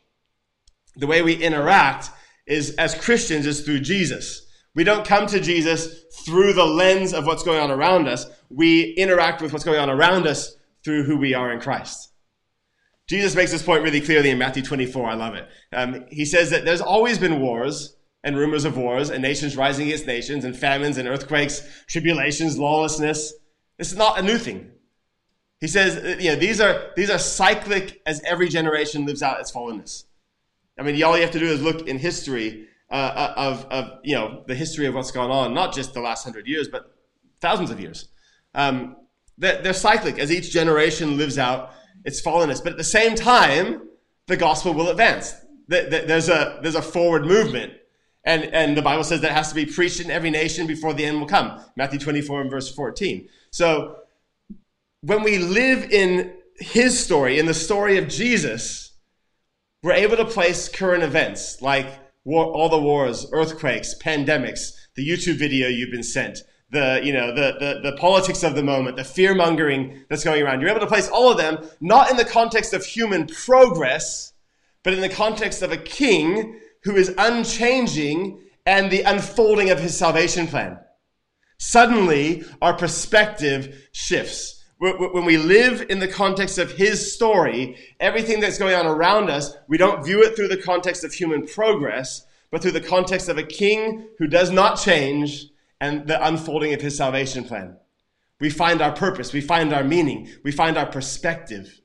The 0.97 1.08
way 1.08 1.21
we 1.21 1.34
interact 1.34 2.12
is 2.45 2.76
as 2.76 2.93
Christians 2.93 3.47
is 3.47 3.62
through 3.62 3.80
Jesus. 3.80 4.45
We 4.76 4.84
don't 4.84 5.06
come 5.06 5.26
to 5.28 5.39
Jesus 5.39 6.04
through 6.23 6.54
the 6.54 6.65
lens 6.65 7.13
of 7.13 7.26
what's 7.26 7.43
going 7.43 7.60
on 7.60 7.71
around 7.71 8.08
us. 8.08 8.28
We 8.50 8.93
interact 8.93 9.41
with 9.41 9.54
what's 9.54 9.65
going 9.65 9.80
on 9.80 9.89
around 9.89 10.28
us 10.28 10.57
through 10.88 11.04
who 11.04 11.17
we 11.17 11.34
are 11.34 11.52
in 11.52 11.60
Christ. 11.60 12.13
Jesus 13.10 13.36
makes 13.36 13.52
this 13.52 13.62
point 13.62 13.84
really 13.84 14.00
clearly 14.00 14.30
in 14.30 14.38
Matthew 14.38 14.63
24. 14.63 15.10
I 15.10 15.15
love 15.15 15.36
it. 15.36 15.45
Um, 15.73 16.06
he 16.10 16.23
says 16.23 16.50
that 16.52 16.63
there's 16.63 16.80
always 16.80 17.19
been 17.19 17.41
wars 17.41 17.97
and 18.23 18.38
rumors 18.38 18.63
of 18.63 18.78
wars 18.78 19.10
and 19.10 19.21
nations 19.21 19.58
rising 19.58 19.88
against 19.88 20.08
nations 20.08 20.45
and 20.45 20.58
famines 20.58 20.97
and 20.97 21.06
earthquakes, 21.06 21.62
tribulations, 21.88 22.58
lawlessness. 22.58 23.34
This 23.78 23.91
is 23.91 23.97
not 23.97 24.17
a 24.17 24.21
new 24.21 24.38
thing. 24.38 24.71
He 25.60 25.67
says, 25.67 25.97
uh, 25.97 26.15
you 26.21 26.30
know, 26.30 26.38
these 26.38 26.62
are, 26.62 26.91
these 26.95 27.10
are 27.10 27.19
cyclic 27.19 28.02
as 28.06 28.21
every 28.23 28.47
generation 28.47 29.06
lives 29.06 29.21
out 29.21 29.41
its 29.41 29.52
fallenness. 29.52 30.06
I 30.80 30.84
mean, 30.84 31.04
all 31.04 31.17
you 31.17 31.23
have 31.23 31.32
to 31.32 31.39
do 31.39 31.47
is 31.47 31.62
look 31.62 31.86
in 31.89 32.00
history 32.00 32.67
uh, 32.89 32.93
uh, 32.93 33.34
of, 33.36 33.65
of, 33.65 34.00
you 34.06 34.15
know, 34.15 34.45
the 34.47 34.56
history 34.56 34.86
of 34.86 34.95
what's 34.95 35.12
gone 35.12 35.32
on, 35.32 35.54
not 35.54 35.73
just 35.73 35.93
the 35.93 36.00
last 36.00 36.23
hundred 36.23 36.47
years, 36.47 36.69
but 36.69 36.95
thousands 37.41 37.71
of 37.71 37.80
years. 37.82 38.08
Um, 38.56 38.95
they're, 39.38 39.62
they're 39.62 39.73
cyclic 39.73 40.19
as 40.19 40.32
each 40.32 40.52
generation 40.52 41.17
lives 41.17 41.38
out 41.38 41.73
its 42.06 42.21
fallenness. 42.21 42.63
But 42.63 42.73
at 42.73 42.78
the 42.78 42.84
same 42.84 43.15
time, 43.15 43.88
the 44.28 44.38
gospel 44.38 44.73
will 44.73 44.89
advance. 44.89 45.34
There's 45.67 46.30
a, 46.30 46.60
there's 46.62 46.76
a 46.76 46.82
forward 46.82 47.26
movement. 47.26 47.73
And, 48.23 48.43
and 48.45 48.76
the 48.76 48.82
Bible 48.82 49.04
says 49.04 49.21
that 49.21 49.32
has 49.32 49.50
to 49.50 49.56
be 49.56 49.65
preached 49.65 50.02
in 50.02 50.12
every 50.12 50.30
nation 50.30 50.67
before 50.67 50.93
the 50.93 51.06
end 51.06 51.19
will 51.19 51.28
come. 51.28 51.62
Matthew 51.76 52.00
24 52.00 52.41
and 52.41 52.52
verse 52.52 52.73
14. 52.73 53.28
So 53.52 54.00
when 55.02 55.23
we 55.23 55.38
live 55.38 55.91
in 55.91 56.34
his 56.60 57.02
story, 57.02 57.39
in 57.39 57.45
the 57.45 57.54
story 57.54 57.97
of 57.97 58.08
Jesus, 58.08 58.91
we're 59.84 59.93
able 59.93 60.17
to 60.17 60.26
place 60.26 60.67
current 60.67 61.04
events 61.04 61.62
like 61.62 61.88
war, 62.26 62.45
all 62.45 62.67
the 62.67 62.78
wars, 62.78 63.28
earthquakes, 63.32 63.95
pandemics, 64.02 64.73
the 64.95 65.08
YouTube 65.08 65.38
video 65.38 65.67
you've 65.67 65.91
been 65.91 66.04
sent, 66.04 66.39
the, 66.70 67.00
you 67.04 67.14
know, 67.14 67.34
the, 67.34 67.56
the, 67.60 67.92
the 67.92 67.98
politics 67.98 68.44
of 68.44 68.56
the 68.56 68.64
moment, 68.64 68.98
the 68.98 69.04
fear 69.04 69.34
mongering 69.34 70.04
that's 70.10 70.24
going 70.24 70.44
around. 70.44 70.60
You're 70.60 70.70
able 70.70 70.82
to 70.82 70.88
place 70.88 71.08
all 71.08 71.32
of 71.32 71.38
them 71.38 71.66
not 71.80 72.12
in 72.12 72.18
the 72.18 72.26
context 72.26 72.74
of 72.74 72.86
human 72.86 73.28
progress, 73.28 74.34
but 74.84 74.94
in 74.94 75.02
the 75.02 75.10
context 75.10 75.62
of 75.62 75.72
a 75.72 75.78
king 75.78 76.60
who 76.84 76.96
is 76.96 77.14
unchanging 77.18 78.42
and 78.66 78.92
the 78.92 79.04
unfolding 79.04 79.70
of 79.70 79.80
his 79.80 79.98
salvation 79.98 80.48
plan. 80.48 80.78
Suddenly, 81.58 82.44
our 82.62 82.74
perspective 82.74 83.88
shifts. 83.92 84.66
When 84.80 85.26
we 85.26 85.38
live 85.38 85.88
in 85.90 85.98
the 85.98 86.08
context 86.08 86.60
of 86.60 86.74
his 86.74 87.14
story, 87.14 87.78
everything 88.00 88.40
that's 88.40 88.60
going 88.60 88.76
on 88.76 88.86
around 88.86 89.32
us, 89.32 89.56
we 89.68 89.78
don't 89.78 90.06
view 90.06 90.22
it 90.24 90.36
through 90.36 90.50
the 90.50 90.62
context 90.62 91.04
of 91.04 91.14
human 91.14 91.48
progress, 91.48 92.28
but 92.52 92.62
through 92.62 92.74
the 92.74 92.82
context 92.82 93.28
of 93.28 93.40
a 93.40 93.44
king 93.44 94.08
who 94.20 94.28
does 94.28 94.52
not 94.52 94.80
change 94.80 95.48
and 95.80 96.08
the 96.08 96.26
unfolding 96.26 96.74
of 96.74 96.82
his 96.82 96.98
salvation 96.98 97.44
plan. 97.44 97.78
We 98.40 98.50
find 98.50 98.82
our 98.82 98.92
purpose, 98.92 99.34
we 99.34 99.42
find 99.42 99.74
our 99.74 99.84
meaning, 99.84 100.30
we 100.44 100.52
find 100.52 100.78
our 100.78 100.86
perspective. 100.86 101.82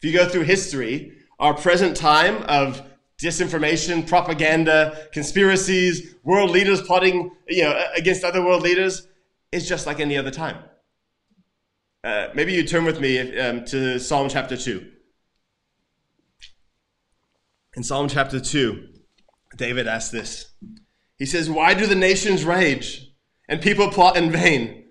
If 0.00 0.10
you 0.10 0.12
go 0.12 0.28
through 0.28 0.42
history, 0.42 1.12
our 1.38 1.54
present 1.54 1.96
time 1.96 2.42
of 2.48 2.82
disinformation, 3.20 4.06
propaganda, 4.06 5.08
conspiracies, 5.12 6.14
world 6.24 6.50
leaders 6.50 6.80
plotting 6.82 7.30
you 7.48 7.64
know, 7.64 7.84
against 7.96 8.24
other 8.24 8.44
world 8.44 8.62
leaders 8.62 9.06
is 9.52 9.68
just 9.68 9.86
like 9.86 10.00
any 10.00 10.16
other 10.16 10.30
time. 10.30 10.62
Uh, 12.04 12.28
maybe 12.34 12.52
you 12.52 12.62
turn 12.62 12.84
with 12.84 13.00
me 13.00 13.38
um, 13.38 13.64
to 13.64 13.98
Psalm 13.98 14.28
chapter 14.28 14.56
2. 14.56 14.92
In 17.76 17.82
Psalm 17.82 18.08
chapter 18.08 18.40
2, 18.40 18.88
David 19.56 19.86
asks 19.86 20.10
this. 20.10 20.52
He 21.18 21.26
says, 21.26 21.50
Why 21.50 21.74
do 21.74 21.86
the 21.86 21.94
nations 21.94 22.44
rage 22.44 23.07
and 23.48 23.60
people 23.60 23.88
plot 23.88 24.16
in 24.16 24.30
vain? 24.30 24.84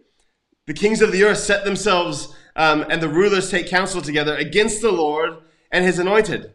The 0.66 0.74
kings 0.74 1.02
of 1.02 1.12
the 1.12 1.24
earth 1.24 1.40
set 1.40 1.64
themselves 1.64 2.36
um, 2.56 2.86
and 2.90 3.02
the 3.02 3.10
rulers 3.10 3.50
take 3.50 3.68
counsel 3.68 4.02
together 4.02 4.36
against 4.36 4.82
the 4.82 4.92
Lord 4.92 5.38
and 5.72 5.86
his 5.86 6.00
anointed. 6.00 6.52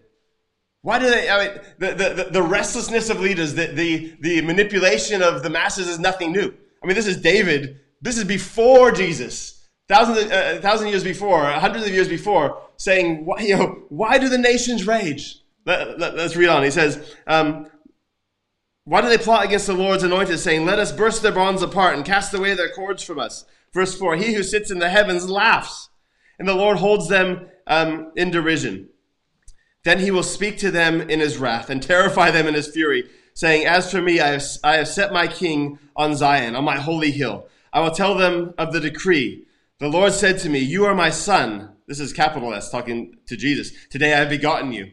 Why 0.82 0.98
do 0.98 1.08
they, 1.08 1.30
I 1.30 1.46
mean, 1.46 1.60
the, 1.78 1.94
the, 1.94 2.28
the 2.32 2.42
restlessness 2.42 3.08
of 3.08 3.20
leaders, 3.20 3.54
the, 3.54 3.66
the, 3.68 4.16
the 4.20 4.42
manipulation 4.42 5.22
of 5.22 5.42
the 5.42 5.50
masses 5.50 5.88
is 5.88 6.00
nothing 6.00 6.32
new. 6.32 6.52
I 6.82 6.86
mean, 6.86 6.96
this 6.96 7.06
is 7.06 7.18
David. 7.18 7.80
This 8.00 8.18
is 8.18 8.24
before 8.24 8.90
Jesus. 8.90 9.68
Thousands, 9.88 10.18
of, 10.18 10.32
uh, 10.32 10.60
thousand 10.60 10.88
years 10.88 11.04
before, 11.04 11.44
hundreds 11.44 11.86
of 11.86 11.92
years 11.92 12.08
before, 12.08 12.60
saying, 12.76 13.24
why, 13.24 13.40
you 13.40 13.56
know, 13.56 13.82
why 13.90 14.18
do 14.18 14.28
the 14.28 14.38
nations 14.38 14.86
rage? 14.86 15.38
Let, 15.64 16.00
let, 16.00 16.18
us 16.18 16.34
read 16.34 16.48
on. 16.48 16.64
He 16.64 16.70
says, 16.70 17.14
um, 17.28 17.68
why 18.84 19.00
do 19.00 19.08
they 19.08 19.18
plot 19.18 19.44
against 19.44 19.68
the 19.68 19.74
Lord's 19.74 20.02
anointed, 20.02 20.38
saying, 20.40 20.64
Let 20.64 20.78
us 20.78 20.90
burst 20.90 21.22
their 21.22 21.32
bonds 21.32 21.62
apart 21.62 21.94
and 21.94 22.04
cast 22.04 22.34
away 22.34 22.54
their 22.54 22.70
cords 22.70 23.02
from 23.02 23.18
us? 23.18 23.44
Verse 23.72 23.96
4 23.96 24.16
He 24.16 24.34
who 24.34 24.42
sits 24.42 24.70
in 24.70 24.80
the 24.80 24.90
heavens 24.90 25.30
laughs, 25.30 25.88
and 26.38 26.48
the 26.48 26.54
Lord 26.54 26.78
holds 26.78 27.08
them 27.08 27.48
um, 27.66 28.10
in 28.16 28.30
derision. 28.30 28.88
Then 29.84 30.00
he 30.00 30.10
will 30.10 30.22
speak 30.22 30.58
to 30.58 30.70
them 30.70 31.00
in 31.00 31.20
his 31.20 31.38
wrath 31.38 31.70
and 31.70 31.82
terrify 31.82 32.30
them 32.30 32.46
in 32.46 32.54
his 32.54 32.68
fury, 32.68 33.08
saying, 33.34 33.66
As 33.66 33.90
for 33.90 34.02
me, 34.02 34.20
I 34.20 34.28
have, 34.28 34.44
I 34.64 34.76
have 34.76 34.88
set 34.88 35.12
my 35.12 35.26
king 35.28 35.78
on 35.94 36.16
Zion, 36.16 36.56
on 36.56 36.64
my 36.64 36.78
holy 36.78 37.12
hill. 37.12 37.46
I 37.72 37.80
will 37.80 37.90
tell 37.90 38.16
them 38.16 38.52
of 38.58 38.72
the 38.72 38.80
decree. 38.80 39.46
The 39.78 39.88
Lord 39.88 40.12
said 40.12 40.38
to 40.40 40.48
me, 40.48 40.58
You 40.58 40.84
are 40.86 40.94
my 40.94 41.10
son. 41.10 41.70
This 41.86 42.00
is 42.00 42.12
capital 42.12 42.54
S 42.54 42.70
talking 42.70 43.16
to 43.26 43.36
Jesus. 43.36 43.72
Today 43.90 44.12
I 44.12 44.18
have 44.18 44.28
begotten 44.28 44.72
you. 44.72 44.92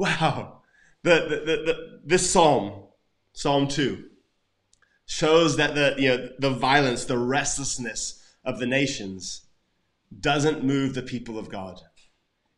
Wow. 0.00 0.62
The, 1.02 1.14
the, 1.28 1.36
the, 1.36 1.62
the, 1.62 2.00
this 2.06 2.30
psalm, 2.30 2.84
Psalm 3.34 3.68
2, 3.68 4.02
shows 5.04 5.58
that 5.58 5.74
the, 5.74 5.94
you 5.98 6.08
know, 6.08 6.28
the 6.38 6.48
violence, 6.48 7.04
the 7.04 7.18
restlessness 7.18 8.34
of 8.42 8.58
the 8.58 8.66
nations 8.66 9.42
doesn't 10.18 10.64
move 10.64 10.94
the 10.94 11.02
people 11.02 11.38
of 11.38 11.50
God. 11.50 11.82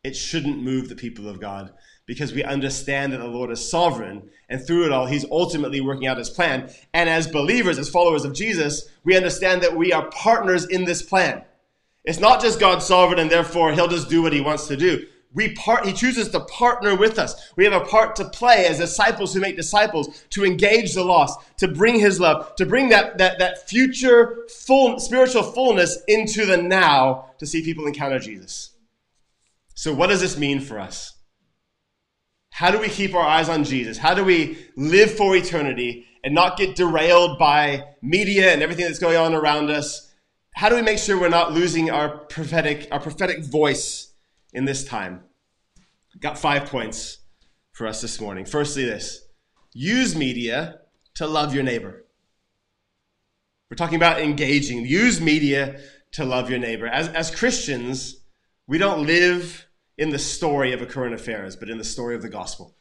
It 0.05 0.15
shouldn't 0.15 0.63
move 0.63 0.89
the 0.89 0.95
people 0.95 1.29
of 1.29 1.41
God 1.41 1.73
because 2.07 2.33
we 2.33 2.45
understand 2.45 3.13
that 3.13 3.19
the 3.19 3.27
Lord 3.27 3.51
is 3.51 3.69
sovereign 3.69 4.31
and 4.49 4.65
through 4.65 4.87
it 4.87 4.93
all, 4.93 5.07
He's 5.07 5.27
ultimately 5.29 5.81
working 5.81 6.07
out 6.07 6.19
His 6.19 6.31
plan. 6.31 6.73
And 6.95 7.09
as 7.09 7.27
believers, 7.27 7.77
as 7.77 7.89
followers 7.89 8.25
of 8.25 8.35
Jesus, 8.35 8.89
we 9.03 9.17
understand 9.17 9.63
that 9.63 9.77
we 9.77 9.93
are 9.93 10.09
partners 10.11 10.65
in 10.65 10.85
this 10.85 11.03
plan. 11.03 11.43
It's 12.05 12.21
not 12.21 12.41
just 12.41 12.61
God's 12.61 12.87
sovereign 12.87 13.19
and 13.19 13.31
therefore 13.31 13.73
He'll 13.73 13.89
just 13.89 14.09
do 14.09 14.23
what 14.23 14.33
He 14.33 14.41
wants 14.41 14.69
to 14.69 14.77
do. 14.77 15.09
We 15.35 15.55
part, 15.55 15.87
He 15.87 15.93
chooses 15.93 16.29
to 16.31 16.41
partner 16.41 16.95
with 16.95 17.19
us. 17.19 17.53
We 17.57 17.65
have 17.65 17.73
a 17.73 17.85
part 17.85 18.17
to 18.17 18.29
play 18.29 18.67
as 18.67 18.79
disciples 18.79 19.33
who 19.33 19.41
make 19.41 19.57
disciples 19.57 20.25
to 20.31 20.45
engage 20.45 20.95
the 20.95 21.05
lost, 21.05 21.41
to 21.59 21.69
bring 21.69 21.99
His 21.99 22.21
love, 22.21 22.55
to 22.57 22.67
bring 22.67 22.91
that, 22.91 23.19
that, 23.19 23.39
that 23.39 23.69
future 23.69 24.47
full, 24.49 24.99
spiritual 24.99 25.43
fullness 25.43 25.99
into 26.07 26.45
the 26.45 26.57
now 26.57 27.31
to 27.39 27.47
see 27.47 27.63
people 27.63 27.87
encounter 27.87 28.19
Jesus. 28.19 28.73
So, 29.75 29.95
what 29.95 30.09
does 30.09 30.21
this 30.21 30.37
mean 30.37 30.61
for 30.61 30.79
us? 30.79 31.15
How 32.51 32.71
do 32.71 32.79
we 32.79 32.89
keep 32.89 33.15
our 33.15 33.27
eyes 33.27 33.49
on 33.49 33.65
Jesus? 33.65 33.97
How 33.97 34.13
do 34.13 34.25
we 34.25 34.59
live 34.77 35.11
for 35.11 35.35
eternity 35.35 36.07
and 36.23 36.35
not 36.35 36.59
get 36.59 36.77
derailed 36.77 37.39
by 37.39 37.85
media 38.03 38.53
and 38.53 38.63
everything 38.63 38.85
that's 38.85 38.99
going 38.99 39.17
on 39.17 39.33
around 39.33 39.71
us? 39.71 40.13
How 40.55 40.69
do 40.69 40.77
we 40.77 40.83
make 40.83 40.99
sure 40.99 41.19
we're 41.19 41.31
not 41.31 41.53
losing 41.53 41.91
our 41.91 42.19
prophetic, 42.19 42.89
our 42.93 43.01
prophetic 43.01 43.43
voice 43.43 44.12
in 44.53 44.65
this 44.65 44.85
time? 44.85 45.23
Got 46.21 46.39
five 46.39 46.67
points 46.67 47.19
for 47.73 47.87
us 47.87 48.01
this 48.01 48.21
morning. 48.21 48.45
Firstly, 48.45 48.85
this 48.85 49.27
use 49.73 50.15
media 50.15 50.81
to 51.15 51.27
love 51.27 51.55
your 51.55 51.63
neighbor. 51.63 52.05
We're 53.71 53.77
talking 53.77 53.97
about 53.97 54.21
engaging. 54.21 54.85
Use 54.85 55.21
media 55.21 55.81
to 56.13 56.25
love 56.25 56.51
your 56.51 56.59
neighbor. 56.59 56.87
As, 56.87 57.09
as 57.09 57.35
Christians, 57.35 58.23
we 58.67 58.77
don't 58.77 59.07
live 59.07 59.67
in 59.97 60.11
the 60.11 60.19
story 60.19 60.73
of 60.73 60.83
a 60.83 60.87
current 60.87 61.15
affairs, 61.15 61.57
but 61.57 61.71
in 61.71 61.79
the 61.79 61.85
story 61.85 62.15
of 62.15 62.23
the 62.23 62.29
gospel, 62.29 62.77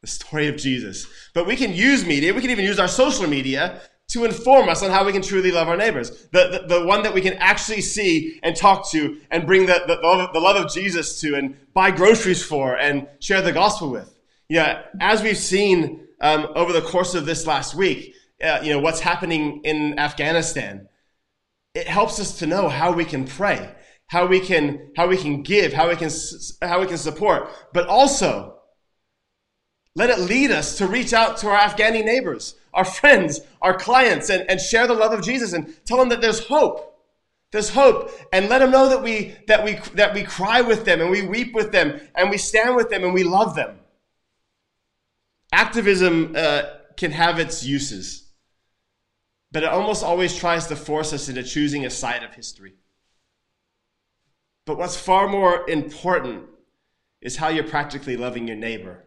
the 0.00 0.06
story 0.06 0.48
of 0.48 0.56
Jesus. 0.56 1.06
But 1.34 1.46
we 1.46 1.56
can 1.56 1.72
use 1.72 2.04
media, 2.04 2.34
we 2.34 2.40
can 2.40 2.50
even 2.50 2.64
use 2.64 2.78
our 2.78 2.88
social 2.88 3.28
media 3.28 3.80
to 4.08 4.24
inform 4.24 4.68
us 4.68 4.82
on 4.82 4.90
how 4.90 5.04
we 5.04 5.12
can 5.12 5.22
truly 5.22 5.50
love 5.50 5.68
our 5.68 5.76
neighbors. 5.76 6.26
The, 6.32 6.66
the, 6.68 6.78
the 6.78 6.86
one 6.86 7.02
that 7.02 7.14
we 7.14 7.20
can 7.20 7.34
actually 7.34 7.80
see 7.80 8.38
and 8.42 8.54
talk 8.54 8.90
to 8.90 9.20
and 9.30 9.46
bring 9.46 9.66
the, 9.66 9.82
the, 9.86 10.30
the, 10.32 10.40
love 10.40 10.56
of 10.56 10.72
Jesus 10.72 11.20
to 11.20 11.34
and 11.34 11.56
buy 11.72 11.90
groceries 11.90 12.44
for 12.44 12.76
and 12.76 13.08
share 13.18 13.42
the 13.42 13.52
gospel 13.52 13.90
with. 13.90 14.14
Yeah, 14.48 14.82
as 15.00 15.22
we've 15.22 15.38
seen 15.38 16.06
um, 16.20 16.48
over 16.54 16.72
the 16.72 16.82
course 16.82 17.14
of 17.14 17.26
this 17.26 17.46
last 17.46 17.74
week, 17.74 18.14
uh, 18.42 18.60
you 18.62 18.72
know, 18.72 18.78
what's 18.78 19.00
happening 19.00 19.62
in 19.64 19.98
Afghanistan, 19.98 20.88
it 21.74 21.88
helps 21.88 22.20
us 22.20 22.38
to 22.40 22.46
know 22.46 22.68
how 22.68 22.92
we 22.92 23.04
can 23.04 23.26
pray 23.26 23.74
how 24.06 24.26
we 24.26 24.40
can, 24.40 24.92
how 24.96 25.06
we 25.06 25.16
can 25.16 25.42
give, 25.42 25.72
how 25.72 25.88
we 25.88 25.96
can, 25.96 26.10
how 26.62 26.80
we 26.80 26.86
can 26.86 26.98
support, 26.98 27.48
but 27.72 27.86
also 27.88 28.58
let 29.96 30.10
it 30.10 30.18
lead 30.20 30.50
us 30.50 30.78
to 30.78 30.86
reach 30.86 31.12
out 31.12 31.36
to 31.38 31.48
our 31.48 31.58
Afghani 31.58 32.04
neighbors, 32.04 32.56
our 32.74 32.84
friends, 32.84 33.40
our 33.62 33.76
clients, 33.76 34.28
and, 34.30 34.48
and 34.50 34.60
share 34.60 34.86
the 34.86 34.94
love 34.94 35.12
of 35.12 35.22
Jesus 35.22 35.52
and 35.52 35.74
tell 35.84 35.98
them 35.98 36.10
that 36.10 36.20
there's 36.20 36.46
hope. 36.46 36.90
There's 37.52 37.70
hope. 37.70 38.10
And 38.32 38.48
let 38.48 38.58
them 38.58 38.70
know 38.70 38.88
that 38.88 39.02
we, 39.02 39.36
that 39.46 39.64
we, 39.64 39.74
that 39.94 40.12
we 40.12 40.24
cry 40.24 40.60
with 40.60 40.84
them 40.84 41.00
and 41.00 41.10
we 41.10 41.26
weep 41.26 41.54
with 41.54 41.72
them 41.72 42.00
and 42.14 42.30
we 42.30 42.36
stand 42.36 42.76
with 42.76 42.90
them 42.90 43.04
and 43.04 43.14
we 43.14 43.24
love 43.24 43.54
them. 43.54 43.78
Activism 45.52 46.34
uh, 46.36 46.62
can 46.96 47.12
have 47.12 47.38
its 47.38 47.64
uses, 47.64 48.28
but 49.52 49.62
it 49.62 49.68
almost 49.68 50.02
always 50.02 50.36
tries 50.36 50.66
to 50.66 50.74
force 50.74 51.12
us 51.12 51.28
into 51.28 51.44
choosing 51.44 51.86
a 51.86 51.90
side 51.90 52.24
of 52.24 52.34
history. 52.34 52.74
But 54.66 54.78
what's 54.78 54.96
far 54.96 55.28
more 55.28 55.68
important 55.68 56.46
is 57.20 57.36
how 57.36 57.48
you're 57.48 57.64
practically 57.64 58.16
loving 58.16 58.48
your 58.48 58.56
neighbor, 58.56 59.04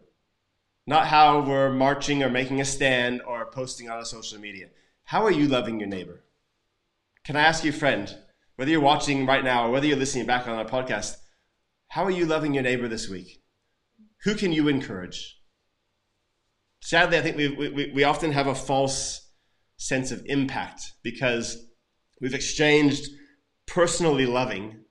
not 0.88 1.06
how 1.06 1.40
we're 1.40 1.70
marching 1.70 2.22
or 2.22 2.30
making 2.30 2.62
a 2.62 2.64
stand 2.64 3.20
or 3.26 3.44
posting 3.50 3.90
on 3.90 4.00
a 4.00 4.06
social 4.06 4.40
media. 4.40 4.68
How 5.04 5.22
are 5.24 5.30
you 5.30 5.46
loving 5.46 5.78
your 5.78 5.88
neighbor? 5.88 6.24
Can 7.24 7.36
I 7.36 7.42
ask 7.42 7.62
you, 7.62 7.72
friend, 7.72 8.16
whether 8.56 8.70
you're 8.70 8.80
watching 8.80 9.26
right 9.26 9.44
now 9.44 9.66
or 9.66 9.70
whether 9.70 9.84
you're 9.84 9.98
listening 9.98 10.24
back 10.24 10.48
on 10.48 10.56
our 10.56 10.64
podcast, 10.64 11.16
how 11.88 12.04
are 12.04 12.10
you 12.10 12.24
loving 12.24 12.54
your 12.54 12.62
neighbor 12.62 12.88
this 12.88 13.06
week? 13.06 13.42
Who 14.24 14.34
can 14.34 14.50
you 14.50 14.68
encourage? 14.68 15.36
Sadly, 16.80 17.18
I 17.18 17.20
think 17.20 17.36
we, 17.36 17.48
we, 17.48 17.92
we 17.94 18.04
often 18.04 18.32
have 18.32 18.46
a 18.46 18.54
false 18.54 19.30
sense 19.76 20.10
of 20.10 20.22
impact 20.24 20.94
because 21.02 21.66
we've 22.18 22.34
exchanged 22.34 23.10
personally 23.66 24.24
loving 24.24 24.84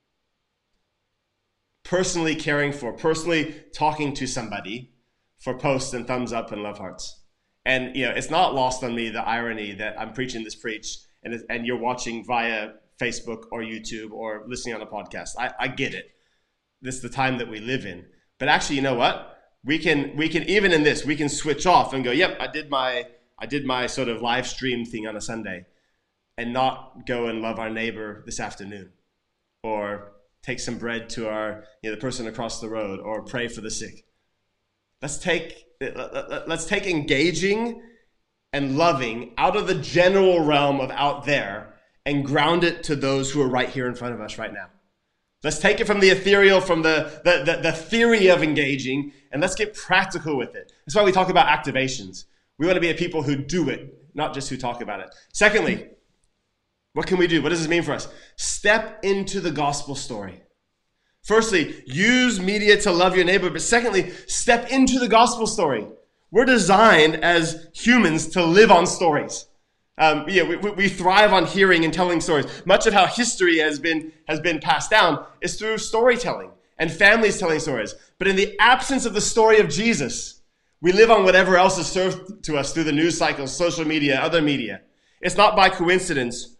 personally 1.83 2.35
caring 2.35 2.73
for, 2.73 2.91
personally 2.91 3.63
talking 3.73 4.13
to 4.13 4.27
somebody 4.27 4.91
for 5.39 5.57
posts 5.57 5.93
and 5.93 6.07
thumbs 6.07 6.33
up 6.33 6.51
and 6.51 6.63
love 6.63 6.77
hearts. 6.77 7.23
And 7.65 7.95
you 7.95 8.05
know, 8.05 8.11
it's 8.11 8.29
not 8.29 8.53
lost 8.53 8.83
on 8.83 8.95
me 8.95 9.09
the 9.09 9.21
irony 9.21 9.73
that 9.73 9.99
I'm 9.99 10.13
preaching 10.13 10.43
this 10.43 10.55
preach 10.55 10.97
and, 11.23 11.41
and 11.49 11.65
you're 11.65 11.79
watching 11.79 12.25
via 12.25 12.71
Facebook 13.01 13.43
or 13.51 13.61
YouTube 13.61 14.11
or 14.11 14.43
listening 14.47 14.75
on 14.75 14.81
a 14.81 14.85
podcast. 14.85 15.31
I, 15.37 15.51
I 15.59 15.67
get 15.67 15.93
it. 15.93 16.11
This 16.81 16.95
is 16.95 17.01
the 17.01 17.09
time 17.09 17.37
that 17.39 17.49
we 17.49 17.59
live 17.59 17.85
in. 17.85 18.05
But 18.39 18.49
actually, 18.49 18.77
you 18.77 18.81
know 18.83 18.95
what? 18.95 19.37
we 19.67 19.77
can 19.77 20.15
we 20.15 20.29
can 20.29 20.43
even 20.43 20.71
in 20.71 20.83
this 20.83 21.05
we 21.05 21.15
can 21.15 21.29
switch 21.29 21.65
off 21.65 21.93
and 21.93 22.03
go, 22.03 22.11
yep, 22.11 22.37
I 22.39 22.47
did 22.47 22.69
my 22.69 23.05
I 23.37 23.45
did 23.45 23.65
my 23.65 23.85
sort 23.85 24.07
of 24.07 24.21
live 24.21 24.47
stream 24.47 24.85
thing 24.85 25.05
on 25.05 25.15
a 25.15 25.21
Sunday, 25.21 25.65
and 26.37 26.53
not 26.53 27.05
go 27.05 27.27
and 27.27 27.41
love 27.41 27.59
our 27.59 27.69
neighbor 27.69 28.23
this 28.25 28.39
afternoon, 28.39 28.93
or 29.63 30.13
take 30.41 30.59
some 30.59 30.77
bread 30.77 31.09
to 31.11 31.29
our 31.29 31.65
you 31.83 31.89
know, 31.89 31.95
the 31.95 32.01
person 32.01 32.27
across 32.27 32.61
the 32.61 32.69
road, 32.69 32.99
or 32.99 33.23
pray 33.23 33.47
for 33.47 33.61
the 33.61 33.69
sick. 33.69 34.05
Let's 35.01 35.17
take 35.17 35.65
let's 35.79 36.65
take 36.65 36.87
engaging 36.87 37.81
and 38.53 38.77
loving 38.77 39.33
out 39.37 39.55
of 39.55 39.67
the 39.67 39.75
general 39.75 40.43
realm 40.43 40.79
of 40.79 40.89
out 40.91 41.25
there 41.25 41.73
and 42.05 42.25
ground 42.25 42.63
it 42.63 42.83
to 42.83 42.95
those 42.95 43.29
who 43.29 43.41
are 43.41 43.49
right 43.49 43.69
here 43.69 43.87
in 43.87 43.93
front 43.93 44.13
of 44.13 44.21
us 44.21 44.37
right 44.37 44.53
now. 44.53 44.67
Let's 45.43 45.59
take 45.59 45.79
it 45.79 45.85
from 45.85 45.99
the 45.99 46.09
ethereal, 46.09 46.61
from 46.61 46.81
the, 46.81 47.21
the, 47.23 47.43
the, 47.43 47.61
the, 47.61 47.71
theory 47.71 48.27
of 48.27 48.41
engaging, 48.41 49.13
and 49.31 49.39
let's 49.39 49.53
get 49.53 49.75
practical 49.75 50.35
with 50.35 50.55
it. 50.55 50.71
That's 50.85 50.95
why 50.95 51.03
we 51.03 51.11
talk 51.11 51.29
about 51.29 51.45
activations. 51.47 52.25
We 52.57 52.65
want 52.65 52.75
to 52.75 52.81
be 52.81 52.89
a 52.89 52.95
people 52.95 53.21
who 53.21 53.35
do 53.35 53.69
it, 53.69 53.93
not 54.15 54.33
just 54.33 54.49
who 54.49 54.57
talk 54.57 54.81
about 54.81 55.01
it. 55.01 55.13
Secondly, 55.31 55.89
what 56.93 57.05
can 57.05 57.17
we 57.17 57.27
do? 57.27 57.43
What 57.43 57.49
does 57.49 57.59
this 57.59 57.67
mean 57.67 57.83
for 57.83 57.91
us? 57.91 58.07
Step 58.35 59.03
into 59.03 59.39
the 59.39 59.51
gospel 59.51 59.93
story. 59.93 60.41
Firstly, 61.27 61.83
use 61.85 62.39
media 62.39 62.79
to 62.79 62.91
love 62.91 63.17
your 63.17 63.25
neighbor, 63.25 63.49
but 63.49 63.61
secondly, 63.61 64.11
step 64.27 64.71
into 64.71 64.97
the 64.97 65.09
gospel 65.09 65.45
story. 65.45 65.85
We're 66.31 66.45
designed 66.45 67.17
as 67.17 67.67
humans 67.73 68.27
to 68.27 68.45
live 68.45 68.71
on 68.71 68.87
stories. 68.87 69.45
Um, 69.97 70.23
yeah, 70.29 70.43
we, 70.43 70.55
we 70.55 70.87
thrive 70.87 71.33
on 71.33 71.45
hearing 71.45 71.83
and 71.83 71.93
telling 71.93 72.21
stories. 72.21 72.45
Much 72.65 72.87
of 72.87 72.93
how 72.93 73.07
history 73.07 73.57
has 73.57 73.77
been, 73.77 74.13
has 74.29 74.39
been 74.39 74.59
passed 74.59 74.89
down 74.89 75.25
is 75.41 75.59
through 75.59 75.79
storytelling 75.79 76.51
and 76.79 76.89
families 76.89 77.37
telling 77.37 77.59
stories. 77.59 77.93
But 78.19 78.29
in 78.29 78.37
the 78.37 78.57
absence 78.59 79.05
of 79.05 79.13
the 79.13 79.19
story 79.19 79.59
of 79.59 79.67
Jesus, 79.67 80.41
we 80.79 80.93
live 80.93 81.11
on 81.11 81.25
whatever 81.25 81.57
else 81.57 81.77
is 81.77 81.87
served 81.87 82.41
to 82.45 82.55
us 82.57 82.71
through 82.71 82.85
the 82.85 82.93
news 82.93 83.17
cycles, 83.17 83.53
social 83.53 83.83
media, 83.83 84.17
other 84.21 84.41
media. 84.41 84.79
It's 85.19 85.35
not 85.35 85.57
by 85.57 85.67
coincidence 85.67 86.55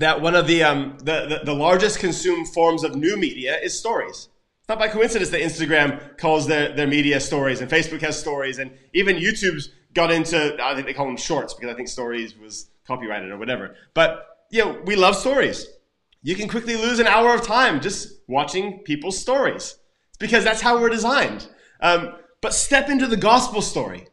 that 0.00 0.22
one 0.22 0.34
of 0.34 0.46
the, 0.46 0.62
um, 0.62 0.96
the, 0.98 1.26
the, 1.26 1.40
the 1.44 1.54
largest 1.54 1.98
consumed 1.98 2.48
forms 2.48 2.84
of 2.84 2.96
new 2.96 3.18
media 3.18 3.58
is 3.58 3.78
stories. 3.78 4.28
It's 4.60 4.68
not 4.68 4.78
by 4.78 4.88
coincidence 4.88 5.30
that 5.30 5.42
Instagram 5.42 6.16
calls 6.16 6.46
their, 6.46 6.74
their 6.74 6.86
media 6.86 7.20
stories 7.20 7.60
and 7.60 7.70
Facebook 7.70 8.00
has 8.00 8.18
stories 8.18 8.58
and 8.58 8.72
even 8.94 9.16
YouTube's 9.16 9.68
got 9.92 10.10
into, 10.10 10.56
I 10.62 10.74
think 10.74 10.86
they 10.86 10.94
call 10.94 11.04
them 11.04 11.18
shorts 11.18 11.52
because 11.52 11.70
I 11.70 11.76
think 11.76 11.88
stories 11.88 12.34
was 12.38 12.70
copyrighted 12.86 13.30
or 13.30 13.36
whatever. 13.36 13.74
But, 13.92 14.26
you 14.50 14.64
know, 14.64 14.80
we 14.86 14.96
love 14.96 15.16
stories. 15.16 15.66
You 16.22 16.34
can 16.34 16.48
quickly 16.48 16.76
lose 16.76 16.98
an 16.98 17.06
hour 17.06 17.34
of 17.34 17.42
time 17.42 17.82
just 17.82 18.20
watching 18.26 18.78
people's 18.78 19.18
stories. 19.18 19.76
It's 20.08 20.18
because 20.18 20.44
that's 20.44 20.62
how 20.62 20.80
we're 20.80 20.88
designed. 20.88 21.46
Um, 21.82 22.14
but 22.40 22.54
step 22.54 22.88
into 22.88 23.06
the 23.06 23.18
gospel 23.18 23.60
story. 23.60 24.06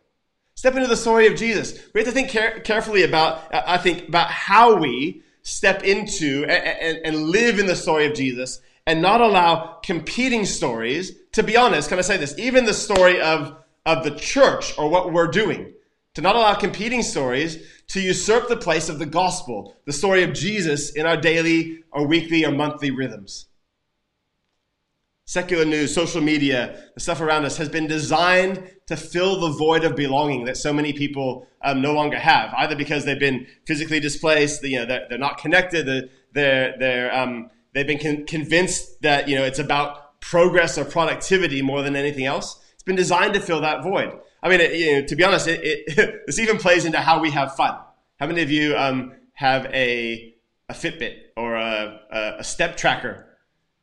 Step 0.56 0.76
into 0.76 0.88
the 0.88 0.98
story 0.98 1.28
of 1.28 1.36
Jesus. 1.36 1.80
We 1.94 2.02
have 2.02 2.08
to 2.10 2.14
think 2.14 2.30
care- 2.30 2.60
carefully 2.60 3.04
about, 3.04 3.54
I 3.54 3.78
think, 3.78 4.10
about 4.10 4.30
how 4.30 4.76
we 4.76 5.24
step 5.48 5.84
into 5.84 6.44
and, 6.44 6.52
and, 6.52 7.06
and 7.06 7.30
live 7.30 7.58
in 7.58 7.68
the 7.68 7.76
story 7.76 8.06
of 8.06 8.14
Jesus 8.14 8.60
and 8.86 9.02
not 9.02 9.22
allow 9.22 9.80
competing 9.82 10.46
stories. 10.46 11.14
To 11.34 11.44
be 11.44 11.56
honest, 11.56 11.88
can 11.88 12.00
I 12.00 12.02
say 12.02 12.18
this? 12.18 12.38
Even 12.38 12.66
the 12.66 12.74
story 12.74 13.22
of 13.22 13.56
of 13.86 14.04
the 14.04 14.12
church 14.12 14.78
or 14.78 14.90
what 14.90 15.14
we're 15.14 15.28
doing. 15.28 15.74
To 16.16 16.22
not 16.22 16.36
allow 16.36 16.56
competing 16.56 17.02
stories 17.02 17.66
to 17.88 18.02
usurp 18.02 18.50
the 18.50 18.58
place 18.58 18.90
of 18.90 19.00
the 19.00 19.06
gospel, 19.06 19.78
the 19.86 19.94
story 19.94 20.24
of 20.24 20.34
Jesus 20.34 20.92
in 20.92 21.06
our 21.06 21.16
daily 21.16 21.84
or 21.92 22.06
weekly 22.06 22.44
or 22.44 22.52
monthly 22.52 22.92
rhythms. 22.92 23.46
Secular 25.30 25.66
news, 25.66 25.94
social 25.94 26.22
media, 26.22 26.90
the 26.94 27.02
stuff 27.02 27.20
around 27.20 27.44
us 27.44 27.58
has 27.58 27.68
been 27.68 27.86
designed 27.86 28.64
to 28.86 28.96
fill 28.96 29.42
the 29.42 29.50
void 29.50 29.84
of 29.84 29.94
belonging 29.94 30.46
that 30.46 30.56
so 30.56 30.72
many 30.72 30.94
people 30.94 31.46
um, 31.62 31.82
no 31.82 31.92
longer 31.92 32.18
have, 32.18 32.54
either 32.54 32.78
because 32.78 33.04
they've 33.04 33.20
been 33.20 33.46
physically 33.66 34.00
displaced, 34.00 34.64
you 34.64 34.80
know, 34.80 34.86
they're, 34.86 35.06
they're 35.10 35.18
not 35.18 35.38
connected, 35.38 36.10
they're, 36.32 36.76
they're, 36.80 37.14
um, 37.14 37.50
they've 37.74 37.86
been 37.86 38.00
con- 38.00 38.26
convinced 38.26 39.02
that, 39.02 39.28
you 39.28 39.36
know, 39.36 39.44
it's 39.44 39.60
about 39.60 40.22
progress 40.22 40.78
or 40.78 40.86
productivity 40.86 41.62
more 41.62 41.82
than 41.82 41.98
anything 41.98 42.26
else 42.26 42.62
It's 42.76 42.84
been 42.84 42.96
designed 42.96 43.34
to 43.34 43.42
fill 43.42 43.60
that 43.60 43.84
void. 43.84 44.18
I 44.42 44.48
mean, 44.48 44.62
it, 44.62 44.80
you 44.80 44.94
know, 44.94 45.06
to 45.08 45.16
be 45.18 45.26
honest, 45.26 45.50
it, 45.50 45.60
it, 45.62 46.22
this 46.26 46.40
even 46.40 46.58
plays 46.58 46.86
into 46.86 47.00
how 47.00 47.20
we 47.20 47.32
have 47.32 47.54
fun. 47.54 47.78
How 48.18 48.28
many 48.28 48.44
of 48.44 48.50
you 48.50 48.78
um, 48.78 49.12
have 49.34 49.66
a, 49.68 50.36
a 50.70 50.74
Fitbit 50.74 51.18
or 51.36 51.56
a, 51.56 52.00
a, 52.10 52.36
a, 52.40 52.44
step 52.46 52.78
tracker? 52.78 53.27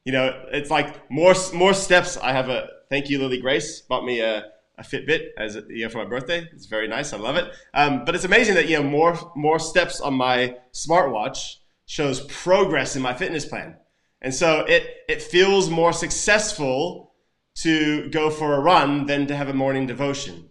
You 0.05 0.13
know, 0.13 0.47
it's 0.53 0.71
like 0.71 1.11
more 1.11 1.35
more 1.53 1.75
steps. 1.75 2.17
I 2.17 2.33
have 2.33 2.49
a 2.49 2.69
thank 2.91 3.09
you, 3.09 3.19
Lily 3.19 3.41
Grace, 3.41 3.81
bought 3.81 4.05
me 4.05 4.21
a, 4.21 4.45
a 4.79 4.83
Fitbit 4.83 5.29
as 5.39 5.57
you 5.69 5.85
know, 5.85 5.89
for 5.89 5.99
my 5.99 6.05
birthday. 6.05 6.49
It's 6.53 6.67
very 6.67 6.89
nice. 6.89 7.13
I 7.13 7.17
love 7.17 7.37
it. 7.37 7.53
Um, 7.73 8.05
but 8.05 8.15
it's 8.15 8.25
amazing 8.25 8.55
that 8.55 8.69
you 8.69 8.77
know 8.77 8.83
more 8.83 9.19
more 9.35 9.59
steps 9.59 10.01
on 10.01 10.15
my 10.15 10.57
smartwatch 10.73 11.57
shows 11.87 12.21
progress 12.23 12.97
in 12.97 13.03
my 13.03 13.15
fitness 13.15 13.45
plan, 13.45 13.77
and 14.21 14.35
so 14.35 14.61
it 14.61 14.87
it 15.09 15.23
feels 15.23 15.71
more 15.71 15.93
successful 15.93 17.15
to 17.55 18.11
go 18.11 18.31
for 18.31 18.55
a 18.55 18.61
run 18.61 19.07
than 19.07 19.27
to 19.29 19.37
have 19.37 19.49
a 19.49 19.55
morning 19.55 19.87
devotion 19.87 20.49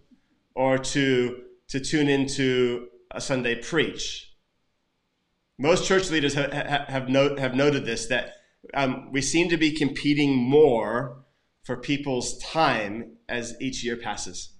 or 0.54 0.78
to, 0.78 1.42
to 1.68 1.80
tune 1.80 2.08
into 2.08 2.88
a 3.10 3.20
Sunday 3.20 3.54
preach. 3.54 4.32
Most 5.58 5.86
church 5.86 6.10
leaders 6.10 6.34
have, 6.34 6.52
have, 6.52 7.08
note, 7.08 7.38
have 7.38 7.54
noted 7.54 7.84
this 7.84 8.06
that 8.06 8.34
um, 8.72 9.10
we 9.12 9.20
seem 9.20 9.48
to 9.50 9.56
be 9.56 9.72
competing 9.72 10.34
more 10.34 11.24
for 11.64 11.76
people's 11.76 12.38
time 12.38 13.16
as 13.28 13.54
each 13.60 13.84
year 13.84 13.96
passes. 13.96 14.52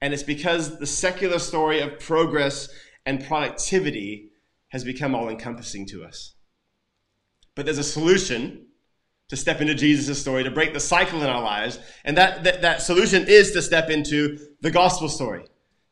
And 0.00 0.14
it's 0.14 0.22
because 0.22 0.78
the 0.78 0.86
secular 0.86 1.38
story 1.38 1.80
of 1.80 1.98
progress 1.98 2.68
and 3.04 3.24
productivity 3.24 4.30
has 4.68 4.84
become 4.84 5.14
all 5.14 5.28
encompassing 5.28 5.86
to 5.86 6.04
us. 6.04 6.34
But 7.54 7.64
there's 7.64 7.78
a 7.78 7.84
solution 7.84 8.66
to 9.28 9.36
step 9.36 9.60
into 9.60 9.74
Jesus' 9.74 10.20
story, 10.20 10.44
to 10.44 10.50
break 10.50 10.72
the 10.72 10.80
cycle 10.80 11.22
in 11.22 11.28
our 11.28 11.42
lives. 11.42 11.78
And 12.04 12.16
that, 12.16 12.44
that, 12.44 12.62
that 12.62 12.82
solution 12.82 13.26
is 13.26 13.52
to 13.52 13.62
step 13.62 13.90
into 13.90 14.38
the 14.60 14.70
gospel 14.70 15.08
story. 15.08 15.44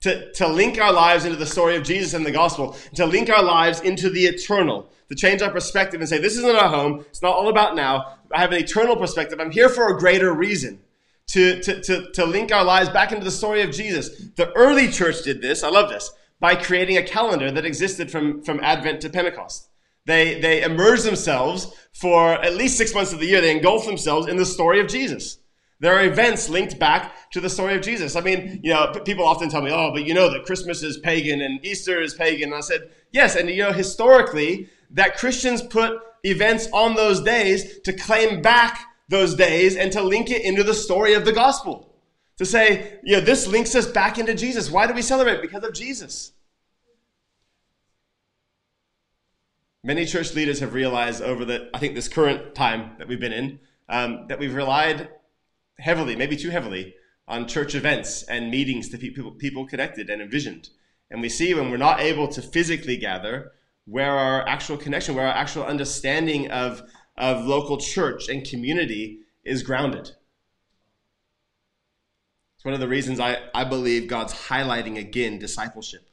To, 0.06 0.32
to 0.34 0.46
link 0.46 0.80
our 0.80 0.92
lives 0.92 1.24
into 1.24 1.36
the 1.36 1.46
story 1.46 1.74
of 1.74 1.82
Jesus 1.82 2.14
and 2.14 2.24
the 2.24 2.30
gospel, 2.30 2.76
to 2.94 3.06
link 3.06 3.28
our 3.28 3.42
lives 3.42 3.80
into 3.80 4.08
the 4.08 4.26
eternal, 4.26 4.88
to 5.08 5.16
change 5.16 5.42
our 5.42 5.50
perspective 5.50 6.00
and 6.00 6.08
say, 6.08 6.18
this 6.18 6.36
isn't 6.36 6.54
our 6.54 6.68
home. 6.68 7.04
It's 7.08 7.22
not 7.22 7.34
all 7.34 7.48
about 7.48 7.74
now. 7.74 8.18
I 8.32 8.38
have 8.40 8.52
an 8.52 8.58
eternal 8.62 8.94
perspective. 8.94 9.40
I'm 9.40 9.50
here 9.50 9.68
for 9.68 9.88
a 9.88 9.98
greater 9.98 10.32
reason. 10.32 10.78
To, 11.30 11.60
to, 11.60 11.80
to, 11.80 12.12
to 12.12 12.24
link 12.24 12.52
our 12.52 12.64
lives 12.64 12.88
back 12.88 13.10
into 13.10 13.24
the 13.24 13.32
story 13.32 13.62
of 13.62 13.72
Jesus. 13.72 14.10
The 14.36 14.52
early 14.52 14.86
church 14.92 15.24
did 15.24 15.42
this. 15.42 15.64
I 15.64 15.70
love 15.70 15.88
this 15.88 16.08
by 16.38 16.54
creating 16.54 16.98
a 16.98 17.02
calendar 17.02 17.50
that 17.50 17.64
existed 17.64 18.08
from, 18.08 18.44
from 18.44 18.60
Advent 18.60 19.00
to 19.00 19.10
Pentecost. 19.10 19.68
They, 20.04 20.40
they 20.40 20.62
immerse 20.62 21.02
themselves 21.02 21.74
for 21.92 22.34
at 22.34 22.54
least 22.54 22.78
six 22.78 22.94
months 22.94 23.12
of 23.12 23.18
the 23.18 23.26
year. 23.26 23.40
They 23.40 23.56
engulf 23.56 23.86
themselves 23.86 24.28
in 24.28 24.36
the 24.36 24.46
story 24.46 24.78
of 24.78 24.86
Jesus. 24.86 25.38
There 25.78 25.94
are 25.94 26.04
events 26.04 26.48
linked 26.48 26.78
back 26.78 27.30
to 27.32 27.40
the 27.40 27.50
story 27.50 27.74
of 27.74 27.82
Jesus. 27.82 28.16
I 28.16 28.20
mean, 28.22 28.60
you 28.62 28.72
know, 28.72 28.92
people 29.04 29.26
often 29.26 29.50
tell 29.50 29.60
me, 29.60 29.70
oh, 29.70 29.90
but 29.92 30.06
you 30.06 30.14
know 30.14 30.30
that 30.32 30.46
Christmas 30.46 30.82
is 30.82 30.96
pagan 30.98 31.42
and 31.42 31.64
Easter 31.64 32.00
is 32.00 32.14
pagan. 32.14 32.50
And 32.50 32.54
I 32.54 32.60
said, 32.60 32.90
yes. 33.12 33.36
And, 33.36 33.50
you 33.50 33.62
know, 33.62 33.72
historically, 33.72 34.70
that 34.90 35.18
Christians 35.18 35.60
put 35.60 36.00
events 36.22 36.68
on 36.72 36.94
those 36.94 37.20
days 37.20 37.80
to 37.80 37.92
claim 37.92 38.40
back 38.40 38.80
those 39.08 39.34
days 39.34 39.76
and 39.76 39.92
to 39.92 40.02
link 40.02 40.30
it 40.30 40.42
into 40.42 40.64
the 40.64 40.74
story 40.74 41.12
of 41.12 41.24
the 41.24 41.32
gospel. 41.32 41.94
To 42.38 42.46
say, 42.46 42.98
you 43.04 43.16
know, 43.16 43.20
this 43.20 43.46
links 43.46 43.74
us 43.74 43.86
back 43.86 44.18
into 44.18 44.34
Jesus. 44.34 44.70
Why 44.70 44.86
do 44.86 44.94
we 44.94 45.02
celebrate? 45.02 45.42
Because 45.42 45.64
of 45.64 45.74
Jesus. 45.74 46.32
Many 49.84 50.04
church 50.04 50.34
leaders 50.34 50.60
have 50.60 50.74
realized 50.74 51.22
over 51.22 51.44
the, 51.44 51.70
I 51.72 51.78
think, 51.78 51.94
this 51.94 52.08
current 52.08 52.54
time 52.54 52.92
that 52.98 53.08
we've 53.08 53.20
been 53.20 53.32
in, 53.32 53.60
um, 53.88 54.26
that 54.28 54.38
we've 54.38 54.54
relied 54.54 55.10
heavily, 55.78 56.16
maybe 56.16 56.36
too 56.36 56.50
heavily, 56.50 56.94
on 57.28 57.48
church 57.48 57.74
events 57.74 58.22
and 58.24 58.50
meetings 58.50 58.88
to 58.90 58.98
people, 58.98 59.32
people 59.32 59.66
connected 59.66 60.08
and 60.10 60.22
envisioned. 60.22 60.68
And 61.10 61.20
we 61.20 61.28
see 61.28 61.54
when 61.54 61.70
we're 61.70 61.76
not 61.76 62.00
able 62.00 62.28
to 62.28 62.42
physically 62.42 62.96
gather, 62.96 63.52
where 63.84 64.10
our 64.10 64.46
actual 64.48 64.76
connection, 64.76 65.14
where 65.14 65.26
our 65.26 65.34
actual 65.34 65.64
understanding 65.64 66.50
of, 66.50 66.82
of 67.16 67.44
local 67.44 67.78
church 67.78 68.28
and 68.28 68.44
community 68.44 69.20
is 69.44 69.62
grounded. 69.62 70.10
It's 72.56 72.64
one 72.64 72.74
of 72.74 72.80
the 72.80 72.88
reasons 72.88 73.20
I, 73.20 73.38
I 73.54 73.64
believe 73.64 74.08
God's 74.08 74.32
highlighting 74.32 74.98
again 74.98 75.38
discipleship. 75.38 76.08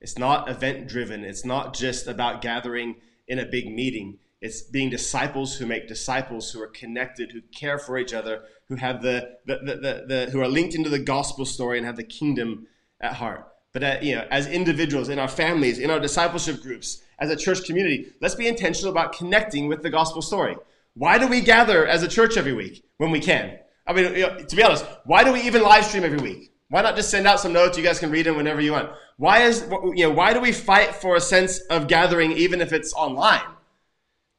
It's 0.00 0.18
not 0.18 0.48
event 0.48 0.88
driven. 0.88 1.24
It's 1.24 1.44
not 1.44 1.74
just 1.74 2.06
about 2.06 2.40
gathering 2.40 2.96
in 3.26 3.40
a 3.40 3.46
big 3.46 3.72
meeting. 3.72 4.18
It's 4.40 4.62
being 4.62 4.88
disciples 4.88 5.56
who 5.56 5.66
make 5.66 5.88
disciples 5.88 6.50
who 6.50 6.62
are 6.62 6.68
connected, 6.68 7.32
who 7.32 7.40
care 7.52 7.78
for 7.78 7.98
each 7.98 8.14
other, 8.14 8.42
who 8.68 8.76
have 8.76 9.02
the, 9.02 9.36
the, 9.46 9.56
the, 9.56 10.04
the, 10.06 10.30
who 10.30 10.40
are 10.40 10.48
linked 10.48 10.74
into 10.74 10.90
the 10.90 10.98
gospel 10.98 11.44
story 11.44 11.78
and 11.78 11.86
have 11.86 11.96
the 11.96 12.04
kingdom 12.04 12.66
at 13.00 13.14
heart. 13.14 13.46
But 13.72 13.82
uh, 13.82 13.96
you 14.00 14.14
know, 14.14 14.26
as 14.30 14.46
individuals, 14.46 15.08
in 15.08 15.18
our 15.18 15.28
families, 15.28 15.78
in 15.78 15.90
our 15.90 16.00
discipleship 16.00 16.62
groups, 16.62 17.02
as 17.18 17.30
a 17.30 17.36
church 17.36 17.64
community, 17.64 18.12
let's 18.20 18.34
be 18.34 18.46
intentional 18.46 18.92
about 18.92 19.12
connecting 19.12 19.68
with 19.68 19.82
the 19.82 19.90
gospel 19.90 20.22
story. 20.22 20.56
Why 20.94 21.18
do 21.18 21.26
we 21.26 21.40
gather 21.40 21.86
as 21.86 22.02
a 22.02 22.08
church 22.08 22.36
every 22.36 22.52
week 22.52 22.84
when 22.98 23.10
we 23.10 23.20
can? 23.20 23.58
I 23.86 23.92
mean, 23.92 24.14
you 24.14 24.22
know, 24.22 24.38
to 24.38 24.56
be 24.56 24.62
honest, 24.62 24.84
why 25.04 25.24
do 25.24 25.32
we 25.32 25.42
even 25.42 25.62
live 25.62 25.84
stream 25.84 26.04
every 26.04 26.18
week? 26.18 26.52
Why 26.70 26.82
not 26.82 26.96
just 26.96 27.10
send 27.10 27.26
out 27.26 27.40
some 27.40 27.52
notes? 27.52 27.78
You 27.78 27.84
guys 27.84 27.98
can 27.98 28.10
read 28.10 28.26
them 28.26 28.36
whenever 28.36 28.60
you 28.60 28.72
want. 28.72 28.90
Why 29.16 29.42
is, 29.42 29.66
you 29.94 30.04
know, 30.04 30.10
why 30.10 30.32
do 30.32 30.40
we 30.40 30.52
fight 30.52 30.94
for 30.94 31.16
a 31.16 31.20
sense 31.20 31.58
of 31.70 31.88
gathering 31.88 32.32
even 32.32 32.60
if 32.60 32.72
it's 32.72 32.92
online? 32.92 33.40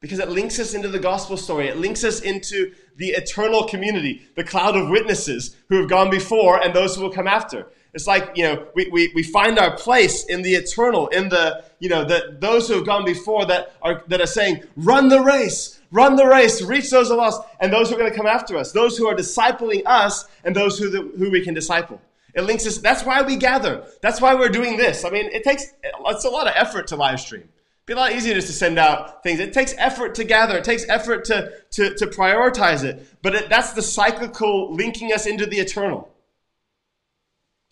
Because 0.00 0.18
it 0.18 0.30
links 0.30 0.58
us 0.58 0.72
into 0.72 0.88
the 0.88 0.98
gospel 0.98 1.36
story. 1.36 1.68
It 1.68 1.76
links 1.76 2.04
us 2.04 2.20
into 2.20 2.72
the 2.96 3.10
eternal 3.10 3.64
community, 3.64 4.22
the 4.34 4.44
cloud 4.44 4.74
of 4.74 4.88
witnesses 4.88 5.56
who 5.68 5.76
have 5.76 5.90
gone 5.90 6.08
before 6.08 6.62
and 6.62 6.74
those 6.74 6.96
who 6.96 7.02
will 7.02 7.12
come 7.12 7.28
after. 7.28 7.66
It's 7.92 8.06
like, 8.06 8.30
you 8.34 8.44
know, 8.44 8.66
we, 8.74 8.88
we, 8.90 9.12
we 9.14 9.22
find 9.22 9.58
our 9.58 9.76
place 9.76 10.24
in 10.24 10.42
the 10.42 10.54
eternal, 10.54 11.08
in 11.08 11.28
the, 11.28 11.64
you 11.80 11.88
know, 11.88 12.04
the, 12.04 12.36
those 12.38 12.68
who 12.68 12.74
have 12.74 12.86
gone 12.86 13.04
before 13.04 13.44
that 13.46 13.74
are, 13.82 14.02
that 14.06 14.20
are 14.20 14.26
saying, 14.26 14.62
run 14.76 15.08
the 15.08 15.20
race, 15.20 15.80
run 15.90 16.16
the 16.16 16.26
race, 16.26 16.62
reach 16.62 16.88
those 16.90 17.10
of 17.10 17.18
us, 17.18 17.36
and 17.60 17.72
those 17.72 17.88
who 17.88 17.96
are 17.96 17.98
going 17.98 18.10
to 18.10 18.16
come 18.16 18.26
after 18.28 18.56
us, 18.56 18.72
those 18.72 18.96
who 18.96 19.06
are 19.08 19.14
discipling 19.14 19.82
us, 19.86 20.24
and 20.44 20.54
those 20.54 20.78
who, 20.78 20.88
the, 20.88 21.02
who 21.18 21.30
we 21.30 21.42
can 21.44 21.52
disciple. 21.52 22.00
It 22.34 22.42
links 22.42 22.64
us. 22.66 22.78
That's 22.78 23.04
why 23.04 23.22
we 23.22 23.36
gather. 23.36 23.84
That's 24.00 24.20
why 24.20 24.34
we're 24.34 24.50
doing 24.50 24.76
this. 24.76 25.04
I 25.04 25.10
mean, 25.10 25.26
it 25.26 25.42
takes, 25.42 25.66
it's 25.82 26.24
a 26.24 26.30
lot 26.30 26.46
of 26.46 26.54
effort 26.56 26.86
to 26.88 26.96
live 26.96 27.20
stream. 27.20 27.48
Be 27.90 27.94
a 27.94 27.96
lot 27.96 28.12
easier 28.12 28.34
just 28.34 28.46
to 28.46 28.52
send 28.52 28.78
out 28.78 29.24
things. 29.24 29.40
It 29.40 29.52
takes 29.52 29.74
effort 29.76 30.14
to 30.14 30.22
gather. 30.22 30.56
It 30.56 30.62
takes 30.62 30.88
effort 30.88 31.24
to, 31.24 31.50
to, 31.72 31.92
to 31.96 32.06
prioritize 32.06 32.84
it. 32.84 33.04
But 33.20 33.34
it, 33.34 33.48
that's 33.48 33.72
the 33.72 33.82
cyclical 33.82 34.72
linking 34.72 35.12
us 35.12 35.26
into 35.26 35.44
the 35.44 35.58
eternal. 35.58 36.08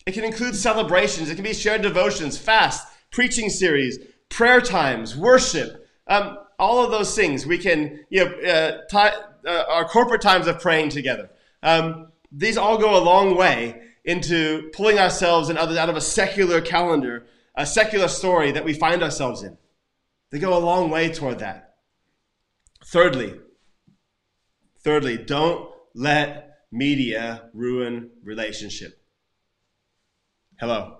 It 0.05 0.11
can 0.11 0.25
include 0.25 0.57
celebrations. 0.57 1.29
It 1.29 1.35
can 1.35 1.45
be 1.45 1.53
shared 1.53 1.83
devotions, 1.83 2.37
fast, 2.37 2.85
preaching 3.11 3.49
series, 3.49 3.97
prayer 4.27 4.59
times, 4.59 5.15
worship, 5.15 5.87
um, 6.07 6.39
all 6.59 6.83
of 6.83 6.91
those 6.91 7.15
things. 7.15 7.45
We 7.45 7.57
can, 7.57 8.01
you 8.09 8.25
know, 8.25 8.31
uh, 8.41 8.81
tie, 8.91 9.13
uh, 9.47 9.63
our 9.69 9.85
corporate 9.85 10.21
times 10.21 10.47
of 10.47 10.59
praying 10.59 10.89
together. 10.89 11.29
Um, 11.63 12.11
these 12.29 12.57
all 12.57 12.77
go 12.77 12.97
a 12.97 12.99
long 13.01 13.37
way 13.37 13.83
into 14.03 14.69
pulling 14.73 14.99
ourselves 14.99 15.47
and 15.47 15.57
others 15.57 15.77
out 15.77 15.87
of 15.87 15.95
a 15.95 16.01
secular 16.01 16.59
calendar, 16.59 17.25
a 17.55 17.65
secular 17.65 18.09
story 18.09 18.51
that 18.51 18.65
we 18.65 18.73
find 18.73 19.01
ourselves 19.01 19.43
in. 19.43 19.57
They 20.31 20.39
go 20.39 20.57
a 20.57 20.59
long 20.59 20.89
way 20.89 21.11
toward 21.11 21.39
that. 21.39 21.75
Thirdly, 22.85 23.39
thirdly, 24.83 25.17
don't 25.17 25.69
let 25.95 26.49
media 26.71 27.49
ruin 27.53 28.11
relationship. 28.23 29.01
Hello. 30.59 30.97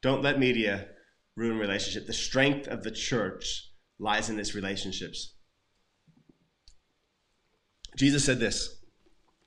Don't 0.00 0.22
let 0.22 0.38
media 0.38 0.88
ruin 1.36 1.58
relationship. 1.58 2.06
The 2.06 2.12
strength 2.12 2.66
of 2.68 2.82
the 2.82 2.90
church 2.90 3.70
lies 3.98 4.30
in 4.30 4.38
its 4.38 4.54
relationships. 4.54 5.34
Jesus 7.96 8.24
said 8.24 8.40
this 8.40 8.82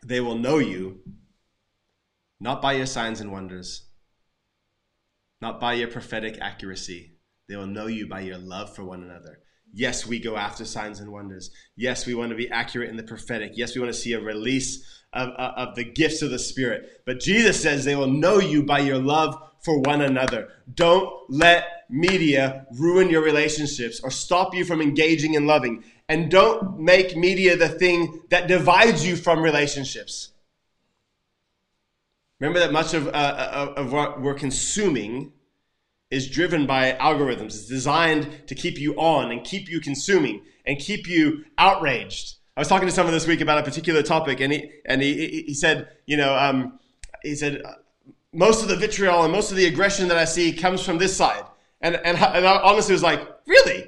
They 0.06 0.20
will 0.20 0.38
know 0.38 0.58
you 0.58 1.00
not 2.40 2.62
by 2.62 2.74
your 2.74 2.86
signs 2.86 3.20
and 3.20 3.32
wonders, 3.32 3.90
not 5.42 5.60
by 5.60 5.74
your 5.74 5.88
prophetic 5.88 6.38
accuracy. 6.40 7.19
They 7.50 7.56
will 7.56 7.68
know 7.68 7.88
you 7.88 8.08
by 8.08 8.22
your 8.22 8.38
love 8.38 8.76
for 8.76 8.84
one 8.84 9.04
another. 9.04 9.40
Yes, 9.74 10.06
we 10.06 10.20
go 10.20 10.38
after 10.38 10.66
signs 10.66 11.00
and 11.00 11.12
wonders. 11.12 11.50
Yes, 11.76 12.06
we 12.06 12.14
want 12.14 12.30
to 12.30 12.36
be 12.36 12.50
accurate 12.50 12.90
in 12.90 12.96
the 12.96 13.04
prophetic. 13.04 13.54
Yes, 13.56 13.76
we 13.76 13.82
want 13.82 13.94
to 13.94 14.00
see 14.00 14.14
a 14.14 14.22
release 14.22 14.86
of, 15.12 15.30
of, 15.30 15.76
the 15.76 15.84
gifts 15.84 16.22
of 16.22 16.30
the 16.30 16.40
Spirit. 16.40 17.02
But 17.06 17.20
Jesus 17.20 17.62
says 17.62 17.84
they 17.84 17.96
will 17.96 18.08
know 18.08 18.40
you 18.40 18.64
by 18.64 18.80
your 18.80 19.00
love 19.00 19.36
for 19.64 19.80
one 19.82 20.02
another. 20.02 20.50
Don't 20.72 21.12
let 21.28 21.66
media 21.90 22.68
ruin 22.78 23.10
your 23.10 23.24
relationships 23.24 24.00
or 24.00 24.12
stop 24.12 24.54
you 24.54 24.64
from 24.64 24.82
engaging 24.82 25.36
and 25.36 25.48
loving. 25.48 25.84
And 26.08 26.30
don't 26.30 26.80
make 26.80 27.18
media 27.18 27.58
the 27.58 27.70
thing 27.70 28.22
that 28.30 28.48
divides 28.48 29.06
you 29.06 29.16
from 29.16 29.42
relationships. 29.42 30.32
Remember 32.40 32.60
that 32.60 32.72
much 32.72 32.94
of, 32.94 33.08
uh, 33.08 33.12
uh 33.12 33.74
of 33.76 33.92
what 33.92 34.22
we're 34.22 34.36
consuming 34.36 35.34
is 36.12 36.30
driven 36.30 36.66
by 36.66 36.94
algorithms. 36.94 37.48
It's 37.48 37.66
designed 37.66 38.48
to 38.48 38.56
keep 38.56 38.80
you 38.80 38.96
on 38.96 39.32
and 39.32 39.44
keep 39.44 39.70
you 39.70 39.80
consuming 39.80 40.42
and 40.66 40.80
keep 40.80 41.08
you 41.08 41.46
outraged 41.58 42.40
I 42.60 42.62
was 42.62 42.68
talking 42.68 42.90
to 42.90 42.94
someone 42.94 43.14
this 43.14 43.26
week 43.26 43.40
about 43.40 43.58
a 43.58 43.64
particular 43.64 44.04
topic, 44.04 44.42
and 44.42 44.52
he 44.52 44.70
and 44.86 45.02
he 45.02 45.44
he 45.48 45.54
said, 45.54 45.88
you 46.06 46.18
know, 46.18 46.36
um, 46.36 46.78
he 47.24 47.34
said 47.34 47.64
most 48.34 48.62
of 48.62 48.68
the 48.68 48.76
vitriol 48.76 49.24
and 49.24 49.32
most 49.32 49.50
of 49.50 49.56
the 49.56 49.66
aggression 49.66 50.10
that 50.10 50.18
I 50.18 50.26
see 50.26 50.52
comes 50.52 50.84
from 50.84 50.98
this 50.98 51.16
side, 51.16 51.46
and 51.80 51.96
and, 51.96 52.18
and 52.18 52.46
I 52.46 52.60
honestly 52.62 52.92
was 52.92 53.02
like, 53.02 53.22
really? 53.48 53.86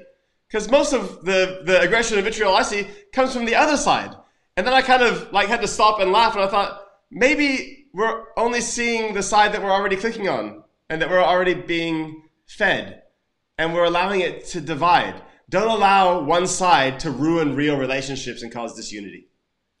Because 0.48 0.70
most 0.70 0.94
of 0.94 1.22
the 1.22 1.60
the 1.66 1.82
aggression 1.82 2.16
and 2.16 2.24
vitriol 2.24 2.54
I 2.54 2.62
see 2.62 2.86
comes 3.12 3.34
from 3.34 3.44
the 3.44 3.56
other 3.56 3.76
side, 3.76 4.14
and 4.56 4.66
then 4.66 4.72
I 4.72 4.80
kind 4.80 5.02
of 5.02 5.30
like 5.34 5.48
had 5.48 5.60
to 5.60 5.68
stop 5.68 6.00
and 6.00 6.10
laugh, 6.10 6.34
and 6.34 6.42
I 6.42 6.48
thought 6.48 6.82
maybe 7.10 7.88
we're 7.92 8.24
only 8.38 8.62
seeing 8.62 9.12
the 9.12 9.22
side 9.22 9.52
that 9.52 9.62
we're 9.62 9.70
already 9.70 9.96
clicking 9.96 10.30
on, 10.30 10.61
and 10.92 11.00
that 11.00 11.08
we're 11.08 11.24
already 11.24 11.54
being 11.54 12.24
fed, 12.44 13.04
and 13.56 13.72
we're 13.72 13.84
allowing 13.84 14.20
it 14.20 14.44
to 14.44 14.60
divide. 14.60 15.14
Don't 15.48 15.70
allow 15.70 16.20
one 16.20 16.46
side 16.46 17.00
to 17.00 17.10
ruin 17.10 17.56
real 17.56 17.78
relationships 17.78 18.42
and 18.42 18.52
cause 18.52 18.76
disunity. 18.76 19.28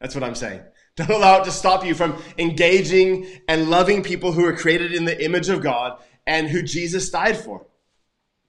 That's 0.00 0.14
what 0.14 0.24
I'm 0.24 0.34
saying. 0.34 0.62
Don't 0.96 1.10
allow 1.10 1.42
it 1.42 1.44
to 1.44 1.50
stop 1.50 1.84
you 1.84 1.94
from 1.94 2.16
engaging 2.38 3.26
and 3.46 3.68
loving 3.68 4.02
people 4.02 4.32
who 4.32 4.46
are 4.46 4.56
created 4.56 4.94
in 4.94 5.04
the 5.04 5.22
image 5.22 5.50
of 5.50 5.62
God 5.62 6.00
and 6.26 6.48
who 6.48 6.62
Jesus 6.62 7.10
died 7.10 7.36
for. 7.36 7.66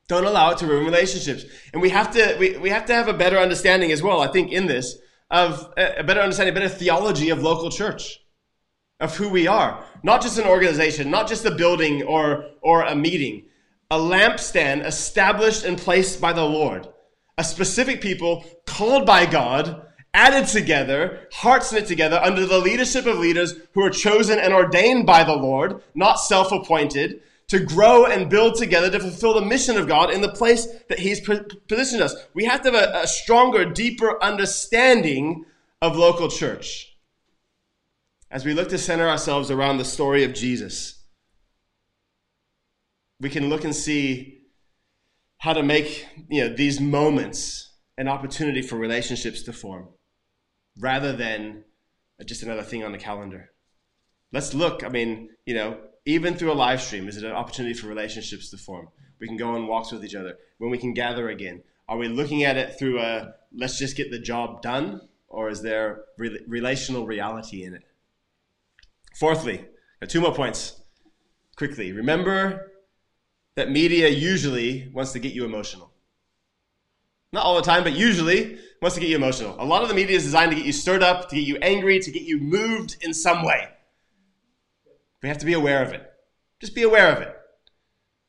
Don't 0.08 0.24
allow 0.26 0.52
it 0.52 0.58
to 0.60 0.66
ruin 0.66 0.86
relationships. 0.86 1.44
And 1.74 1.82
we 1.82 1.90
have 1.90 2.12
to, 2.12 2.38
we, 2.40 2.56
we 2.58 2.70
have 2.70 2.86
to 2.86 2.94
have 2.94 3.10
a 3.10 3.14
better 3.14 3.40
understanding 3.40 3.92
as 3.92 4.02
well, 4.02 4.22
I 4.22 4.28
think, 4.28 4.54
in 4.54 4.68
this, 4.68 4.96
of 5.30 5.74
a 5.76 6.04
better 6.04 6.22
understanding, 6.22 6.56
a 6.56 6.60
better 6.60 6.74
theology 6.74 7.30
of 7.30 7.44
local 7.44 7.70
church, 7.70 8.23
of 9.04 9.16
who 9.18 9.28
we 9.28 9.48
are. 9.48 9.84
Not 10.02 10.22
just 10.22 10.40
an 10.40 10.46
organization, 10.46 11.12
not 11.12 11.28
just 11.28 11.46
a 11.46 11.52
building 11.52 12.04
or, 12.04 12.46
or 12.62 12.84
a 12.84 12.96
meeting. 12.96 13.44
A 13.92 13.98
lampstand 13.98 14.86
established 14.86 15.66
and 15.66 15.78
placed 15.78 16.20
by 16.20 16.34
the 16.34 16.46
Lord 16.46 16.88
a 17.38 17.44
specific 17.44 18.00
people 18.00 18.46
called 18.68 19.08
by 19.08 19.26
God, 19.26 19.88
added 20.14 20.48
together, 20.48 21.28
hearts 21.32 21.74
knit 21.74 21.88
together 21.88 22.20
under 22.22 22.46
the 22.46 22.60
leadership 22.60 23.08
of 23.08 23.18
leaders 23.18 23.56
who 23.74 23.84
are 23.84 23.90
chosen 23.90 24.38
and 24.38 24.54
ordained 24.54 25.08
by 25.08 25.24
the 25.24 25.36
Lord, 25.36 25.82
not 25.96 26.20
self 26.20 26.52
appointed, 26.52 27.22
to 27.48 27.60
grow 27.60 28.06
and 28.06 28.30
build 28.30 28.56
together 28.56 28.92
to 28.92 29.00
fulfill 29.00 29.34
the 29.34 29.42
mission 29.42 29.78
of 29.78 29.88
God 29.88 30.12
in 30.12 30.22
the 30.22 30.32
place 30.32 30.68
that 30.90 31.00
He's 31.00 31.20
positioned 31.20 32.04
us. 32.04 32.16
We 32.36 32.46
have 32.46 32.62
to 32.62 32.72
have 32.72 32.90
a, 32.90 33.02
a 33.02 33.08
stronger, 33.08 33.66
deeper 33.66 34.22
understanding 34.24 35.46
of 35.82 35.98
local 35.98 36.30
church 36.30 36.93
as 38.34 38.44
we 38.44 38.54
look 38.54 38.68
to 38.70 38.80
center 38.80 39.08
ourselves 39.08 39.52
around 39.52 39.78
the 39.78 39.86
story 39.86 40.24
of 40.24 40.34
Jesus. 40.34 41.00
We 43.22 43.30
can 43.30 43.48
look 43.48 43.64
and 43.64 43.76
see 43.76 44.40
how 45.38 45.54
to 45.54 45.62
make 45.62 46.08
you 46.30 46.42
know 46.42 46.54
these 46.54 46.82
moments 46.82 47.72
an 47.98 48.08
opportunity 48.08 48.64
for 48.64 48.76
relationships 48.76 49.44
to 49.44 49.54
form 49.54 49.88
rather 50.80 51.14
than 51.14 51.64
just 52.26 52.42
another 52.42 52.64
thing 52.64 52.84
on 52.84 52.92
the 52.92 52.98
calendar. 52.98 53.52
Let's 54.32 54.54
look 54.56 54.84
i 54.84 54.90
mean 54.90 55.30
you 55.46 55.54
know 55.54 55.78
even 56.06 56.36
through 56.36 56.52
a 56.52 56.56
live 56.66 56.82
stream 56.82 57.08
is 57.08 57.18
it 57.18 57.24
an 57.24 57.32
opportunity 57.32 57.76
for 57.76 57.88
relationships 57.88 58.50
to 58.50 58.58
form? 58.58 58.90
We 59.20 59.28
can 59.28 59.38
go 59.38 59.52
on 59.52 59.68
walks 59.68 59.92
with 59.92 60.04
each 60.04 60.16
other. 60.16 60.38
When 60.58 60.72
we 60.72 60.80
can 60.80 60.96
gather 60.96 61.30
again 61.30 61.62
are 61.88 61.98
we 61.98 62.08
looking 62.08 62.44
at 62.44 62.58
it 62.58 62.80
through 62.80 63.00
a 63.00 63.36
let's 63.56 63.78
just 63.78 63.96
get 63.96 64.10
the 64.10 64.20
job 64.20 64.64
done 64.64 65.02
or 65.28 65.50
is 65.50 65.62
there 65.62 66.06
re- 66.18 66.44
relational 66.48 67.06
reality 67.06 67.64
in 67.64 67.76
it 67.76 67.84
fourthly 69.14 69.66
two 70.08 70.22
more 70.22 70.34
points 70.34 70.82
quickly 71.56 71.92
remember 71.92 72.72
that 73.56 73.70
media 73.70 74.10
usually 74.10 74.90
wants 74.94 75.12
to 75.12 75.20
get 75.20 75.34
you 75.34 75.46
emotional. 75.46 75.92
Not 77.32 77.46
all 77.46 77.56
the 77.56 77.62
time, 77.62 77.84
but 77.84 77.94
usually 77.94 78.58
wants 78.82 78.96
to 78.96 79.02
get 79.02 79.10
you 79.10 79.16
emotional. 79.16 79.56
A 79.60 79.66
lot 79.66 79.84
of 79.84 79.90
the 79.90 79.96
media 79.96 80.16
is 80.16 80.24
designed 80.24 80.52
to 80.52 80.58
get 80.58 80.66
you 80.66 80.72
stirred 80.72 81.04
up, 81.04 81.30
to 81.30 81.36
get 81.36 81.46
you 81.46 81.58
angry, 81.58 82.00
to 82.00 82.12
get 82.12 82.24
you 82.24 82.40
moved 82.40 82.98
in 83.02 83.14
some 83.14 83.44
way. 83.44 83.70
We 85.22 85.30
have 85.30 85.38
to 85.40 85.46
be 85.46 85.54
aware 85.54 85.84
of 85.84 85.94
it. 85.94 86.04
Just 86.60 86.76
be 86.76 86.84
aware 86.84 87.16
of 87.16 87.22
it. 87.22 87.36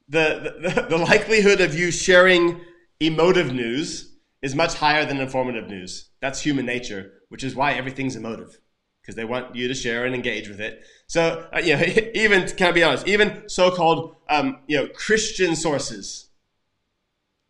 The, 0.09 0.55
the, 0.61 0.83
the 0.91 0.99
likelihood 0.99 1.61
of 1.61 1.79
you 1.79 1.91
sharing 1.91 2.61
emotive 3.01 3.53
news 3.53 4.17
is 4.43 4.55
much 4.55 4.75
higher 4.75 5.05
than 5.05 5.21
informative 5.21 5.69
news. 5.69 6.11
That's 6.21 6.41
human 6.41 6.67
nature, 6.67 7.15
which 7.31 7.45
is 7.45 7.55
why 7.55 7.73
everything's 7.73 8.17
emotive 8.17 8.59
because 9.05 9.17
they 9.17 9.25
want 9.25 9.55
you 9.55 9.69
to 9.69 9.75
share 9.75 10.07
and 10.07 10.15
engage 10.15 10.49
with 10.49 10.61
it. 10.61 10.83
So, 11.07 11.47
uh, 11.55 11.59
you 11.59 11.77
know, 11.77 11.83
even 12.15 12.49
can 12.49 12.69
I 12.69 12.73
be 12.73 12.83
honest, 12.83 13.07
even 13.07 13.49
so-called 13.49 14.17
um, 14.31 14.61
you 14.67 14.79
know 14.79 14.89
Christian 14.89 15.55
sources 15.55 16.29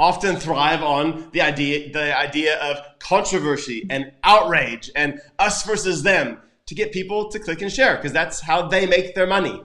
often 0.00 0.34
thrive 0.34 0.82
on 0.82 1.30
the 1.32 1.40
idea 1.40 1.92
the 1.92 2.16
idea 2.16 2.58
of 2.58 2.98
controversy 2.98 3.86
and 3.88 4.10
outrage 4.24 4.90
and 4.96 5.20
us 5.38 5.62
versus 5.62 6.02
them 6.02 6.38
to 6.66 6.74
get 6.74 6.90
people 6.90 7.30
to 7.30 7.38
click 7.38 7.62
and 7.62 7.70
share 7.72 7.96
because 7.96 8.12
that's 8.12 8.40
how 8.40 8.66
they 8.66 8.86
make 8.86 9.14
their 9.14 9.26
money. 9.26 9.62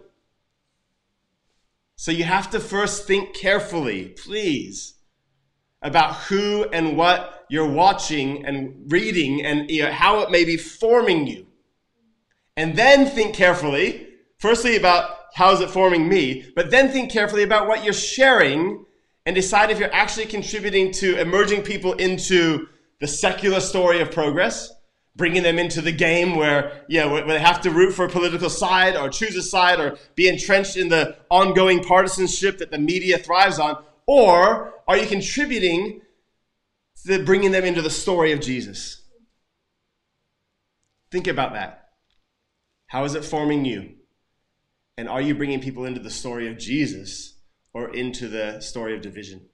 So 1.96 2.12
you 2.12 2.24
have 2.24 2.52
to 2.52 2.60
first 2.60 3.08
think 3.08 3.34
carefully, 3.34 4.16
please, 4.24 4.94
about 5.82 6.16
who 6.16 6.66
and 6.72 6.96
what 6.96 7.46
you're 7.50 7.68
watching 7.70 8.46
and 8.46 8.90
reading 8.92 9.44
and 9.44 9.70
you 9.70 9.84
know, 9.84 9.92
how 9.92 10.20
it 10.20 10.30
may 10.30 10.46
be 10.46 10.56
forming 10.56 11.26
you. 11.26 11.49
And 12.60 12.76
then 12.76 13.06
think 13.06 13.36
carefully, 13.36 14.06
firstly 14.38 14.76
about 14.76 15.16
how 15.34 15.54
is 15.54 15.62
it 15.62 15.70
forming 15.70 16.10
me, 16.10 16.52
but 16.58 16.70
then 16.70 16.90
think 16.90 17.10
carefully 17.10 17.44
about 17.44 17.70
what 17.70 17.86
you're 17.86 17.94
sharing 17.94 18.86
and 19.26 19.34
decide 19.34 19.72
if 19.72 19.80
you're 19.80 19.94
actually 19.94 20.26
contributing 20.26 20.92
to 20.92 21.18
emerging 21.22 21.62
people 21.62 21.94
into 21.94 22.68
the 23.00 23.08
secular 23.08 23.62
story 23.62 24.02
of 24.02 24.12
progress, 24.12 24.74
bringing 25.16 25.42
them 25.42 25.58
into 25.58 25.80
the 25.80 25.94
game 25.94 26.36
where, 26.36 26.84
know, 27.00 27.08
where 27.08 27.26
they 27.26 27.40
have 27.40 27.62
to 27.62 27.72
root 27.72 27.94
for 27.94 28.04
a 28.04 28.10
political 28.10 28.50
side 28.50 28.98
or 28.98 29.08
choose 29.08 29.38
a 29.38 29.42
side 29.42 29.80
or 29.80 29.98
be 30.16 30.28
entrenched 30.28 30.76
in 30.76 30.90
the 30.90 31.16
ongoing 31.30 31.82
partisanship 31.82 32.58
that 32.58 32.72
the 32.72 32.78
media 32.78 33.18
thrives 33.18 33.58
on, 33.58 33.82
or 34.06 34.74
are 34.86 34.98
you 34.98 35.08
contributing 35.08 36.02
to 37.06 37.24
bringing 37.24 37.52
them 37.52 37.64
into 37.64 37.82
the 37.82 37.90
story 37.90 38.34
of 38.34 38.42
Jesus? 38.42 39.02
Think 41.10 41.28
about 41.28 41.54
that. 41.54 41.79
How 42.90 43.04
is 43.04 43.14
it 43.14 43.24
forming 43.24 43.66
you? 43.66 43.92
And 44.98 45.08
are 45.08 45.22
you 45.22 45.36
bringing 45.36 45.62
people 45.62 45.86
into 45.86 46.00
the 46.00 46.10
story 46.10 46.48
of 46.48 46.58
Jesus 46.58 47.38
or 47.72 47.94
into 47.94 48.28
the 48.28 48.60
story 48.62 48.96
of 48.96 49.02
division? 49.02 49.46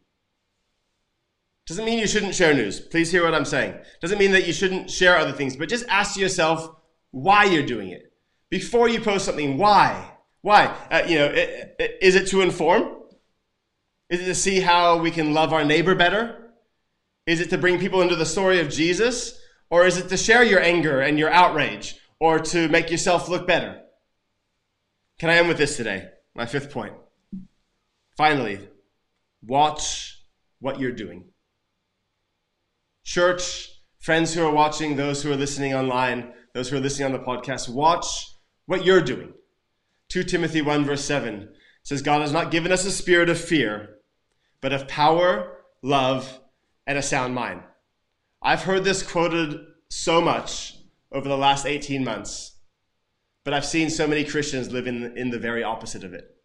Doesn't 1.67 1.83
mean 1.83 1.99
you 1.99 2.07
shouldn't 2.07 2.33
share 2.33 2.53
news. 2.53 2.79
Please 2.79 3.11
hear 3.11 3.25
what 3.25 3.35
I'm 3.35 3.45
saying. 3.45 3.75
Doesn't 4.01 4.19
mean 4.19 4.31
that 4.31 4.47
you 4.47 4.53
shouldn't 4.53 4.89
share 4.89 5.17
other 5.17 5.33
things, 5.33 5.57
but 5.57 5.67
just 5.67 5.85
ask 5.89 6.15
yourself 6.15 6.69
why 7.11 7.43
you're 7.43 7.65
doing 7.65 7.89
it. 7.89 8.13
Before 8.49 8.87
you 8.87 9.01
post 9.01 9.25
something, 9.25 9.57
why? 9.57 10.11
Why? 10.41 10.73
Uh, 10.89 11.03
you 11.05 11.17
know, 11.17 11.25
it, 11.25 11.75
it, 11.77 11.97
is 12.01 12.15
it 12.15 12.27
to 12.27 12.39
inform? 12.39 12.95
Is 14.09 14.21
it 14.21 14.25
to 14.25 14.35
see 14.35 14.61
how 14.61 14.97
we 14.97 15.11
can 15.11 15.33
love 15.33 15.51
our 15.51 15.65
neighbor 15.65 15.93
better? 15.93 16.51
Is 17.27 17.41
it 17.41 17.49
to 17.49 17.57
bring 17.57 17.79
people 17.79 18.01
into 18.01 18.15
the 18.15 18.25
story 18.25 18.61
of 18.61 18.69
Jesus? 18.69 19.37
Or 19.69 19.85
is 19.85 19.97
it 19.97 20.07
to 20.07 20.15
share 20.15 20.43
your 20.43 20.61
anger 20.61 21.01
and 21.01 21.19
your 21.19 21.31
outrage 21.31 21.99
or 22.19 22.39
to 22.39 22.67
make 22.69 22.91
yourself 22.91 23.29
look 23.29 23.47
better? 23.47 23.81
Can 25.19 25.29
I 25.29 25.37
end 25.37 25.47
with 25.47 25.57
this 25.57 25.77
today? 25.77 26.09
My 26.33 26.45
fifth 26.45 26.71
point. 26.71 26.93
Finally, 28.17 28.67
watch 29.41 30.21
what 30.59 30.79
you're 30.79 30.91
doing. 30.91 31.25
Church, 33.03 33.69
friends 33.99 34.33
who 34.33 34.45
are 34.45 34.53
watching, 34.53 34.95
those 34.95 35.21
who 35.21 35.31
are 35.31 35.37
listening 35.37 35.73
online, 35.73 36.33
those 36.53 36.69
who 36.69 36.77
are 36.77 36.81
listening 36.81 37.05
on 37.05 37.11
the 37.11 37.25
podcast, 37.25 37.69
watch 37.69 38.27
what 38.65 38.85
you're 38.85 39.01
doing. 39.01 39.33
2 40.09 40.23
Timothy 40.23 40.61
1 40.61 40.85
verse 40.85 41.03
7 41.03 41.49
says, 41.83 42.01
God 42.01 42.21
has 42.21 42.31
not 42.31 42.51
given 42.51 42.71
us 42.71 42.85
a 42.85 42.91
spirit 42.91 43.29
of 43.29 43.39
fear, 43.39 43.97
but 44.61 44.73
of 44.73 44.87
power, 44.87 45.57
love, 45.81 46.39
and 46.87 46.97
a 46.97 47.01
sound 47.01 47.35
mind. 47.35 47.61
I've 48.41 48.63
heard 48.63 48.83
this 48.83 49.03
quoted 49.03 49.59
so 49.89 50.21
much 50.21 50.74
over 51.15 51.29
the 51.29 51.37
last 51.37 51.65
18 51.65 52.03
months, 52.03 52.57
but 53.45 53.53
I've 53.53 53.65
seen 53.65 53.89
so 53.89 54.05
many 54.05 54.25
Christians 54.25 54.71
live 54.71 54.85
in, 54.85 55.17
in 55.17 55.29
the 55.29 55.39
very 55.39 55.63
opposite 55.63 56.03
of 56.03 56.13
it. 56.13 56.35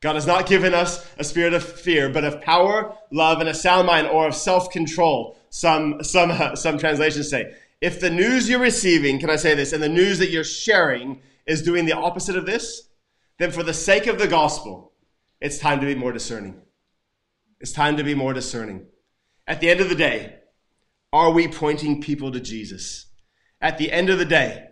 God 0.00 0.14
has 0.14 0.26
not 0.26 0.46
given 0.46 0.74
us 0.74 1.04
a 1.18 1.24
spirit 1.24 1.52
of 1.54 1.64
fear, 1.64 2.08
but 2.08 2.22
of 2.22 2.40
power, 2.40 2.94
love, 3.10 3.40
and 3.40 3.48
a 3.48 3.54
sound 3.54 3.88
mind, 3.88 4.06
or 4.06 4.28
of 4.28 4.34
self 4.36 4.70
control. 4.70 5.36
Some, 5.50 6.04
some, 6.04 6.30
uh, 6.30 6.54
some 6.54 6.78
translations 6.78 7.28
say. 7.28 7.54
If 7.80 7.98
the 7.98 8.10
news 8.10 8.48
you're 8.48 8.60
receiving, 8.60 9.18
can 9.18 9.28
I 9.28 9.36
say 9.36 9.54
this, 9.54 9.72
and 9.72 9.82
the 9.82 9.88
news 9.88 10.18
that 10.20 10.30
you're 10.30 10.44
sharing 10.44 11.20
is 11.46 11.62
doing 11.62 11.84
the 11.84 11.96
opposite 11.96 12.36
of 12.36 12.46
this, 12.46 12.88
then 13.38 13.50
for 13.50 13.64
the 13.64 13.74
sake 13.74 14.06
of 14.06 14.18
the 14.18 14.28
gospel, 14.28 14.92
it's 15.40 15.58
time 15.58 15.80
to 15.80 15.86
be 15.86 15.94
more 15.94 16.12
discerning. 16.12 16.62
It's 17.60 17.72
time 17.72 17.96
to 17.96 18.04
be 18.04 18.14
more 18.14 18.32
discerning. 18.32 18.86
At 19.48 19.60
the 19.60 19.68
end 19.68 19.80
of 19.80 19.88
the 19.88 19.94
day, 19.94 20.36
are 21.12 21.32
we 21.32 21.48
pointing 21.48 22.00
people 22.00 22.30
to 22.30 22.40
Jesus? 22.40 23.05
At 23.60 23.78
the 23.78 23.90
end 23.90 24.10
of 24.10 24.18
the 24.18 24.24
day, 24.24 24.68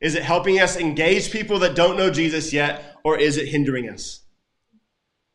is 0.00 0.14
it 0.14 0.22
helping 0.22 0.60
us 0.60 0.76
engage 0.76 1.30
people 1.30 1.58
that 1.60 1.74
don't 1.74 1.96
know 1.96 2.10
Jesus 2.10 2.52
yet, 2.52 2.96
or 3.04 3.18
is 3.18 3.36
it 3.36 3.48
hindering 3.48 3.88
us? 3.88 4.20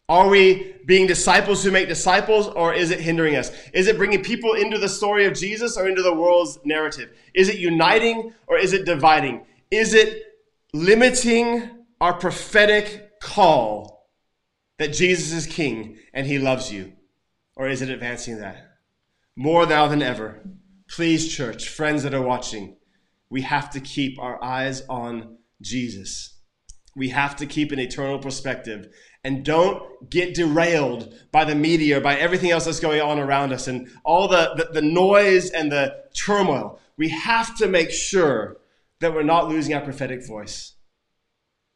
Are 0.08 0.28
we 0.28 0.76
being 0.88 1.06
disciples 1.06 1.64
who 1.64 1.70
make 1.70 1.88
disciples, 1.88 2.48
or 2.48 2.74
is 2.74 2.90
it 2.90 3.00
hindering 3.00 3.36
us? 3.36 3.52
Is 3.74 3.88
it 3.88 3.98
bringing 3.98 4.24
people 4.24 4.54
into 4.54 4.80
the 4.80 4.90
story 4.90 5.26
of 5.26 5.36
Jesus 5.36 5.78
or 5.78 5.88
into 5.88 6.02
the 6.02 6.14
world's 6.14 6.58
narrative? 6.66 7.16
Is 7.36 7.48
it 7.48 7.60
uniting 7.60 8.34
or 8.48 8.58
is 8.58 8.74
it 8.74 8.86
dividing? 8.86 9.46
Is 9.70 9.94
it 9.94 10.24
limiting 10.74 11.70
our 12.02 12.14
prophetic 12.14 13.20
call 13.22 14.10
that 14.80 14.94
Jesus 14.94 15.32
is 15.32 15.46
king 15.46 16.00
and 16.12 16.26
he 16.26 16.40
loves 16.40 16.74
you? 16.74 16.94
Or 17.56 17.70
is 17.70 17.84
it 17.84 17.90
advancing 17.90 18.40
that? 18.40 18.78
More 19.36 19.68
now 19.68 19.88
than 19.88 20.02
ever, 20.02 20.42
please, 20.90 21.32
church, 21.32 21.70
friends 21.70 22.02
that 22.02 22.16
are 22.16 22.22
watching, 22.22 22.78
we 23.30 23.42
have 23.42 23.70
to 23.72 23.80
keep 23.80 24.20
our 24.20 24.44
eyes 24.44 24.84
on 24.90 25.38
Jesus. 25.62 26.36
We 26.96 27.10
have 27.10 27.36
to 27.38 27.46
keep 27.46 27.72
an 27.72 27.80
eternal 27.80 28.20
perspective 28.20 28.90
and 29.24 29.46
don't 29.46 30.10
get 30.10 30.34
derailed 30.34 31.14
by 31.32 31.46
the 31.46 31.56
media 31.56 32.02
by 32.02 32.16
everything 32.16 32.52
else 32.52 32.66
that's 32.66 32.80
going 32.80 33.02
on 33.02 33.20
around 33.20 33.54
us 33.54 33.68
and 33.68 33.90
all 34.04 34.28
the, 34.28 34.54
the, 34.56 34.70
the, 34.74 34.82
noise 34.82 35.52
and 35.52 35.72
the 35.72 36.04
turmoil. 36.14 36.80
We 36.98 37.10
have 37.10 37.56
to 37.58 37.68
make 37.68 37.92
sure 37.92 38.58
that 39.02 39.14
we're 39.14 39.24
not 39.24 39.48
losing 39.48 39.74
our 39.74 39.82
prophetic 39.82 40.26
voice. 40.26 40.76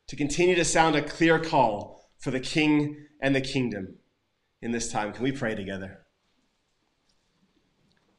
To 0.08 0.16
continue 0.16 0.56
to 0.56 0.66
sound 0.66 0.95
a 0.95 1.01
clear 1.01 1.39
call 1.39 2.10
for 2.18 2.32
the 2.32 2.39
King 2.39 3.06
and 3.22 3.36
the 3.36 3.41
kingdom 3.41 3.95
in 4.62 4.72
this 4.72 4.91
time. 4.91 5.14
Can 5.14 5.24
we 5.24 5.32
pray 5.32 5.56
together? 5.56 6.03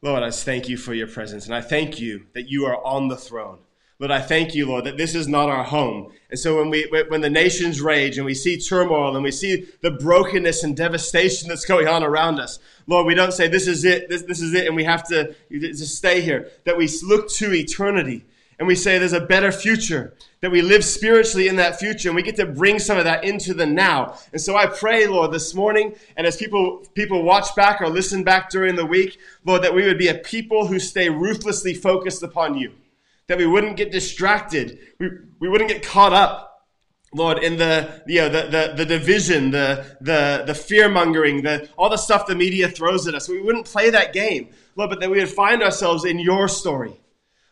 Lord, 0.05 0.23
I 0.23 0.27
just 0.27 0.45
thank 0.45 0.69
you 0.69 0.77
for 0.77 0.93
your 0.93 1.07
presence, 1.07 1.47
and 1.47 1.55
I 1.55 1.63
thank 1.63 1.99
you 1.99 2.27
that 2.35 2.47
you 2.47 2.67
are 2.67 2.77
on 2.85 3.09
the 3.09 3.17
throne. 3.17 3.61
Lord, 3.99 4.11
I 4.11 4.21
thank 4.21 4.55
you, 4.55 4.67
Lord, 4.67 4.85
that 4.85 4.99
this 4.99 5.15
is 5.15 5.27
not 5.27 5.49
our 5.49 5.65
home. 5.65 6.13
And 6.29 6.39
so 6.39 6.59
when 6.59 6.69
we, 6.69 6.87
when 7.09 7.23
the 7.23 7.31
nations 7.31 7.81
rage 7.81 8.19
and 8.19 8.27
we 8.27 8.35
see 8.35 8.61
turmoil 8.61 9.15
and 9.15 9.25
we 9.25 9.31
see 9.31 9.67
the 9.81 9.93
brokenness 9.93 10.63
and 10.63 10.77
devastation 10.77 11.49
that's 11.49 11.65
going 11.65 11.89
on 11.89 12.03
around 12.03 12.39
us, 12.39 12.59
Lord, 12.87 13.07
we 13.07 13.15
don't 13.15 13.33
say, 13.33 13.49
this 13.49 13.67
is 13.67 13.87
it, 13.87 14.11
this, 14.11 14.25
this 14.25 14.43
is 14.43 14.53
it, 14.53 14.67
and 14.67 14.77
we 14.77 14.85
have 14.85 15.09
to 15.09 15.35
just 15.51 15.97
stay 15.97 16.21
here. 16.21 16.51
That 16.65 16.77
we 16.77 16.87
look 17.03 17.31
to 17.37 17.55
eternity 17.55 18.27
and 18.65 18.69
we 18.69 18.75
say 18.75 18.99
there's 18.99 19.13
a 19.13 19.21
better 19.21 19.53
future, 19.53 20.15
that 20.41 20.51
we 20.51 20.63
live 20.63 20.83
spiritually 20.83 21.49
in 21.49 21.57
that 21.57 21.79
future, 21.79 22.09
and 22.09 22.17
we 22.17 22.23
get 22.23 22.37
to 22.37 22.47
bring 22.47 22.79
some 22.79 22.97
of 22.97 23.05
that 23.05 23.23
into 23.25 23.53
the 23.53 23.67
now. 23.67 24.19
And 24.33 24.41
so 24.41 24.57
I 24.57 24.65
pray, 24.65 25.07
Lord, 25.07 25.33
this 25.33 25.55
morning, 25.55 25.95
and 26.17 26.27
as 26.27 26.39
people, 26.39 26.83
people 26.95 27.23
watch 27.23 27.55
back 27.55 27.83
or 27.83 27.91
listen 27.91 28.25
back 28.25 28.49
during 28.49 28.75
the 28.75 28.87
week, 28.87 29.19
Lord, 29.45 29.61
that 29.65 29.75
we 29.75 29.85
would 29.85 29.99
be 29.99 30.09
a 30.09 30.15
people 30.15 30.67
who 30.67 30.79
stay 30.79 31.11
ruthlessly 31.11 31.75
focused 31.75 32.23
upon 32.23 32.57
you 32.57 32.73
that 33.27 33.37
we 33.37 33.47
wouldn't 33.47 33.77
get 33.77 33.93
distracted. 33.93 34.79
We, 34.99 35.11
we 35.41 35.49
wouldn't 35.51 35.69
get 35.69 35.83
caught 35.83 36.15
up. 36.15 36.63
Lord, 37.13 37.45
in 37.45 37.59
the, 37.59 38.03
you 38.07 38.23
know, 38.23 38.31
the, 38.31 38.49
the, 38.49 38.75
the 38.79 38.87
division, 38.87 39.51
the, 39.51 39.85
the, 40.01 40.45
the 40.47 40.55
fear 40.55 40.89
mongering, 40.89 41.43
the, 41.43 41.69
all 41.77 41.91
the 41.91 41.99
stuff 41.99 42.27
the 42.27 42.35
media 42.35 42.69
throws 42.69 43.07
at 43.07 43.15
us. 43.15 43.29
We 43.29 43.43
wouldn't 43.43 43.67
play 43.67 43.91
that 43.91 44.15
game. 44.15 44.49
Lord, 44.75 44.89
but 44.89 45.01
that 45.01 45.11
we 45.11 45.21
would 45.21 45.29
find 45.29 45.63
ourselves 45.63 46.07
in 46.07 46.19
your 46.19 46.49
story. 46.49 46.99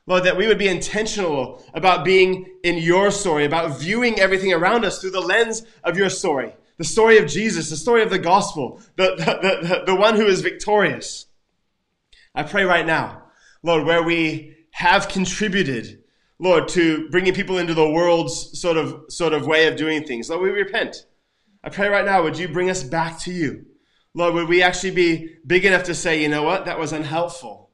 Lord, 0.06 0.24
that 0.24 0.36
we 0.36 0.46
would 0.48 0.58
be 0.58 0.68
intentional 0.68 1.64
about 1.74 2.04
being 2.04 2.46
in 2.64 2.78
your 2.78 3.10
story, 3.10 3.44
about 3.44 3.78
viewing 3.78 4.18
everything 4.18 4.52
around 4.52 4.84
us 4.84 5.00
through 5.00 5.12
the 5.12 5.20
lens 5.20 5.62
of 5.84 5.96
your 5.96 6.10
story. 6.10 6.54
The 6.78 6.84
story 6.84 7.18
of 7.18 7.28
Jesus, 7.28 7.70
the 7.70 7.76
story 7.76 8.02
of 8.02 8.10
the 8.10 8.18
gospel, 8.18 8.80
the, 8.96 9.14
the, 9.16 9.68
the, 9.68 9.82
the 9.86 9.94
one 9.94 10.16
who 10.16 10.26
is 10.26 10.40
victorious. 10.40 11.26
I 12.34 12.42
pray 12.42 12.64
right 12.64 12.86
now, 12.86 13.24
Lord, 13.62 13.84
where 13.84 14.02
we 14.02 14.56
have 14.72 15.08
contributed, 15.08 16.02
Lord, 16.38 16.66
to 16.68 17.08
bringing 17.10 17.34
people 17.34 17.58
into 17.58 17.74
the 17.74 17.88
world's 17.88 18.58
sort 18.58 18.76
of, 18.76 19.04
sort 19.08 19.34
of 19.34 19.46
way 19.46 19.68
of 19.68 19.76
doing 19.76 20.02
things. 20.04 20.28
Lord, 20.28 20.42
we 20.42 20.50
repent. 20.50 21.06
I 21.62 21.68
pray 21.68 21.88
right 21.88 22.04
now, 22.04 22.24
would 22.24 22.38
you 22.38 22.48
bring 22.48 22.70
us 22.70 22.82
back 22.82 23.20
to 23.20 23.32
you? 23.32 23.66
Lord, 24.14 24.34
would 24.34 24.48
we 24.48 24.62
actually 24.62 24.90
be 24.90 25.36
big 25.46 25.64
enough 25.64 25.84
to 25.84 25.94
say, 25.94 26.20
you 26.20 26.28
know 26.28 26.42
what, 26.42 26.64
that 26.64 26.78
was 26.78 26.92
unhelpful, 26.92 27.70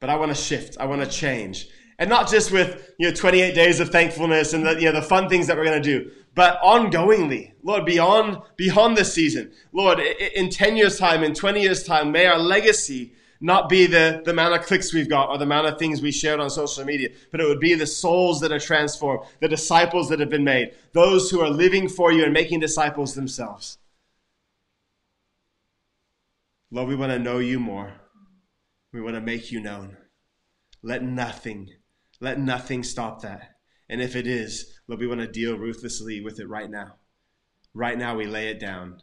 but 0.00 0.10
I 0.10 0.16
want 0.16 0.34
to 0.34 0.40
shift, 0.40 0.76
I 0.78 0.86
want 0.86 1.02
to 1.02 1.08
change. 1.08 1.68
And 1.98 2.08
not 2.08 2.28
just 2.28 2.52
with, 2.52 2.94
you 2.98 3.08
know, 3.08 3.14
28 3.14 3.54
days 3.54 3.80
of 3.80 3.90
thankfulness 3.90 4.52
and 4.52 4.64
the, 4.64 4.74
you 4.74 4.86
know, 4.86 4.92
the 4.92 5.02
fun 5.02 5.28
things 5.28 5.48
that 5.48 5.56
we're 5.56 5.64
going 5.64 5.82
to 5.82 5.88
do, 6.00 6.10
but 6.34 6.60
ongoingly, 6.62 7.52
Lord, 7.64 7.84
beyond, 7.84 8.38
beyond 8.56 8.96
this 8.96 9.12
season. 9.12 9.50
Lord, 9.72 9.98
in 9.98 10.50
10 10.50 10.76
years' 10.76 10.98
time, 10.98 11.24
in 11.24 11.34
20 11.34 11.60
years' 11.60 11.82
time, 11.82 12.12
may 12.12 12.26
our 12.26 12.38
legacy 12.38 13.14
not 13.40 13.68
be 13.68 13.86
the, 13.86 14.22
the 14.24 14.30
amount 14.30 14.54
of 14.54 14.64
clicks 14.64 14.92
we've 14.92 15.08
got 15.08 15.28
or 15.28 15.38
the 15.38 15.44
amount 15.44 15.66
of 15.66 15.78
things 15.78 16.00
we 16.00 16.12
shared 16.12 16.38
on 16.38 16.50
social 16.50 16.84
media, 16.84 17.08
but 17.32 17.40
it 17.40 17.46
would 17.46 17.60
be 17.60 17.74
the 17.74 17.86
souls 17.86 18.40
that 18.40 18.52
are 18.52 18.58
transformed, 18.60 19.24
the 19.40 19.48
disciples 19.48 20.08
that 20.08 20.20
have 20.20 20.30
been 20.30 20.44
made, 20.44 20.72
those 20.92 21.30
who 21.30 21.40
are 21.40 21.50
living 21.50 21.88
for 21.88 22.12
you 22.12 22.24
and 22.24 22.32
making 22.32 22.60
disciples 22.60 23.14
themselves. 23.14 23.78
Lord, 26.70 26.88
we 26.88 26.96
want 26.96 27.12
to 27.12 27.18
know 27.18 27.38
you 27.38 27.58
more. 27.58 27.92
We 28.92 29.00
want 29.00 29.16
to 29.16 29.20
make 29.20 29.52
you 29.52 29.60
known. 29.60 29.96
Let 30.82 31.02
nothing, 31.02 31.68
let 32.20 32.38
nothing 32.38 32.82
stop 32.82 33.22
that. 33.22 33.56
And 33.88 34.00
if 34.00 34.16
it 34.16 34.26
is, 34.26 34.80
Lord, 34.86 35.00
we 35.00 35.06
want 35.06 35.20
to 35.20 35.26
deal 35.26 35.56
ruthlessly 35.56 36.20
with 36.20 36.40
it 36.40 36.48
right 36.48 36.70
now. 36.70 36.96
Right 37.74 37.98
now, 37.98 38.16
we 38.16 38.26
lay 38.26 38.48
it 38.48 38.60
down 38.60 39.02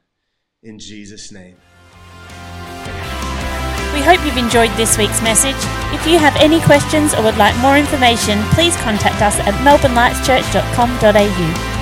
in 0.64 0.80
Jesus' 0.80 1.32
name. 1.32 1.58
We 3.94 4.02
hope 4.02 4.26
you've 4.26 4.38
enjoyed 4.38 4.72
this 4.72 4.98
week's 4.98 5.22
message. 5.22 5.56
If 5.94 6.06
you 6.06 6.18
have 6.18 6.36
any 6.38 6.60
questions 6.62 7.14
or 7.14 7.24
would 7.24 7.38
like 7.38 7.58
more 7.60 7.78
information, 7.78 8.42
please 8.52 8.76
contact 8.78 9.22
us 9.22 9.40
at 9.40 9.54
melbournelightschurch.com.au. 9.64 11.75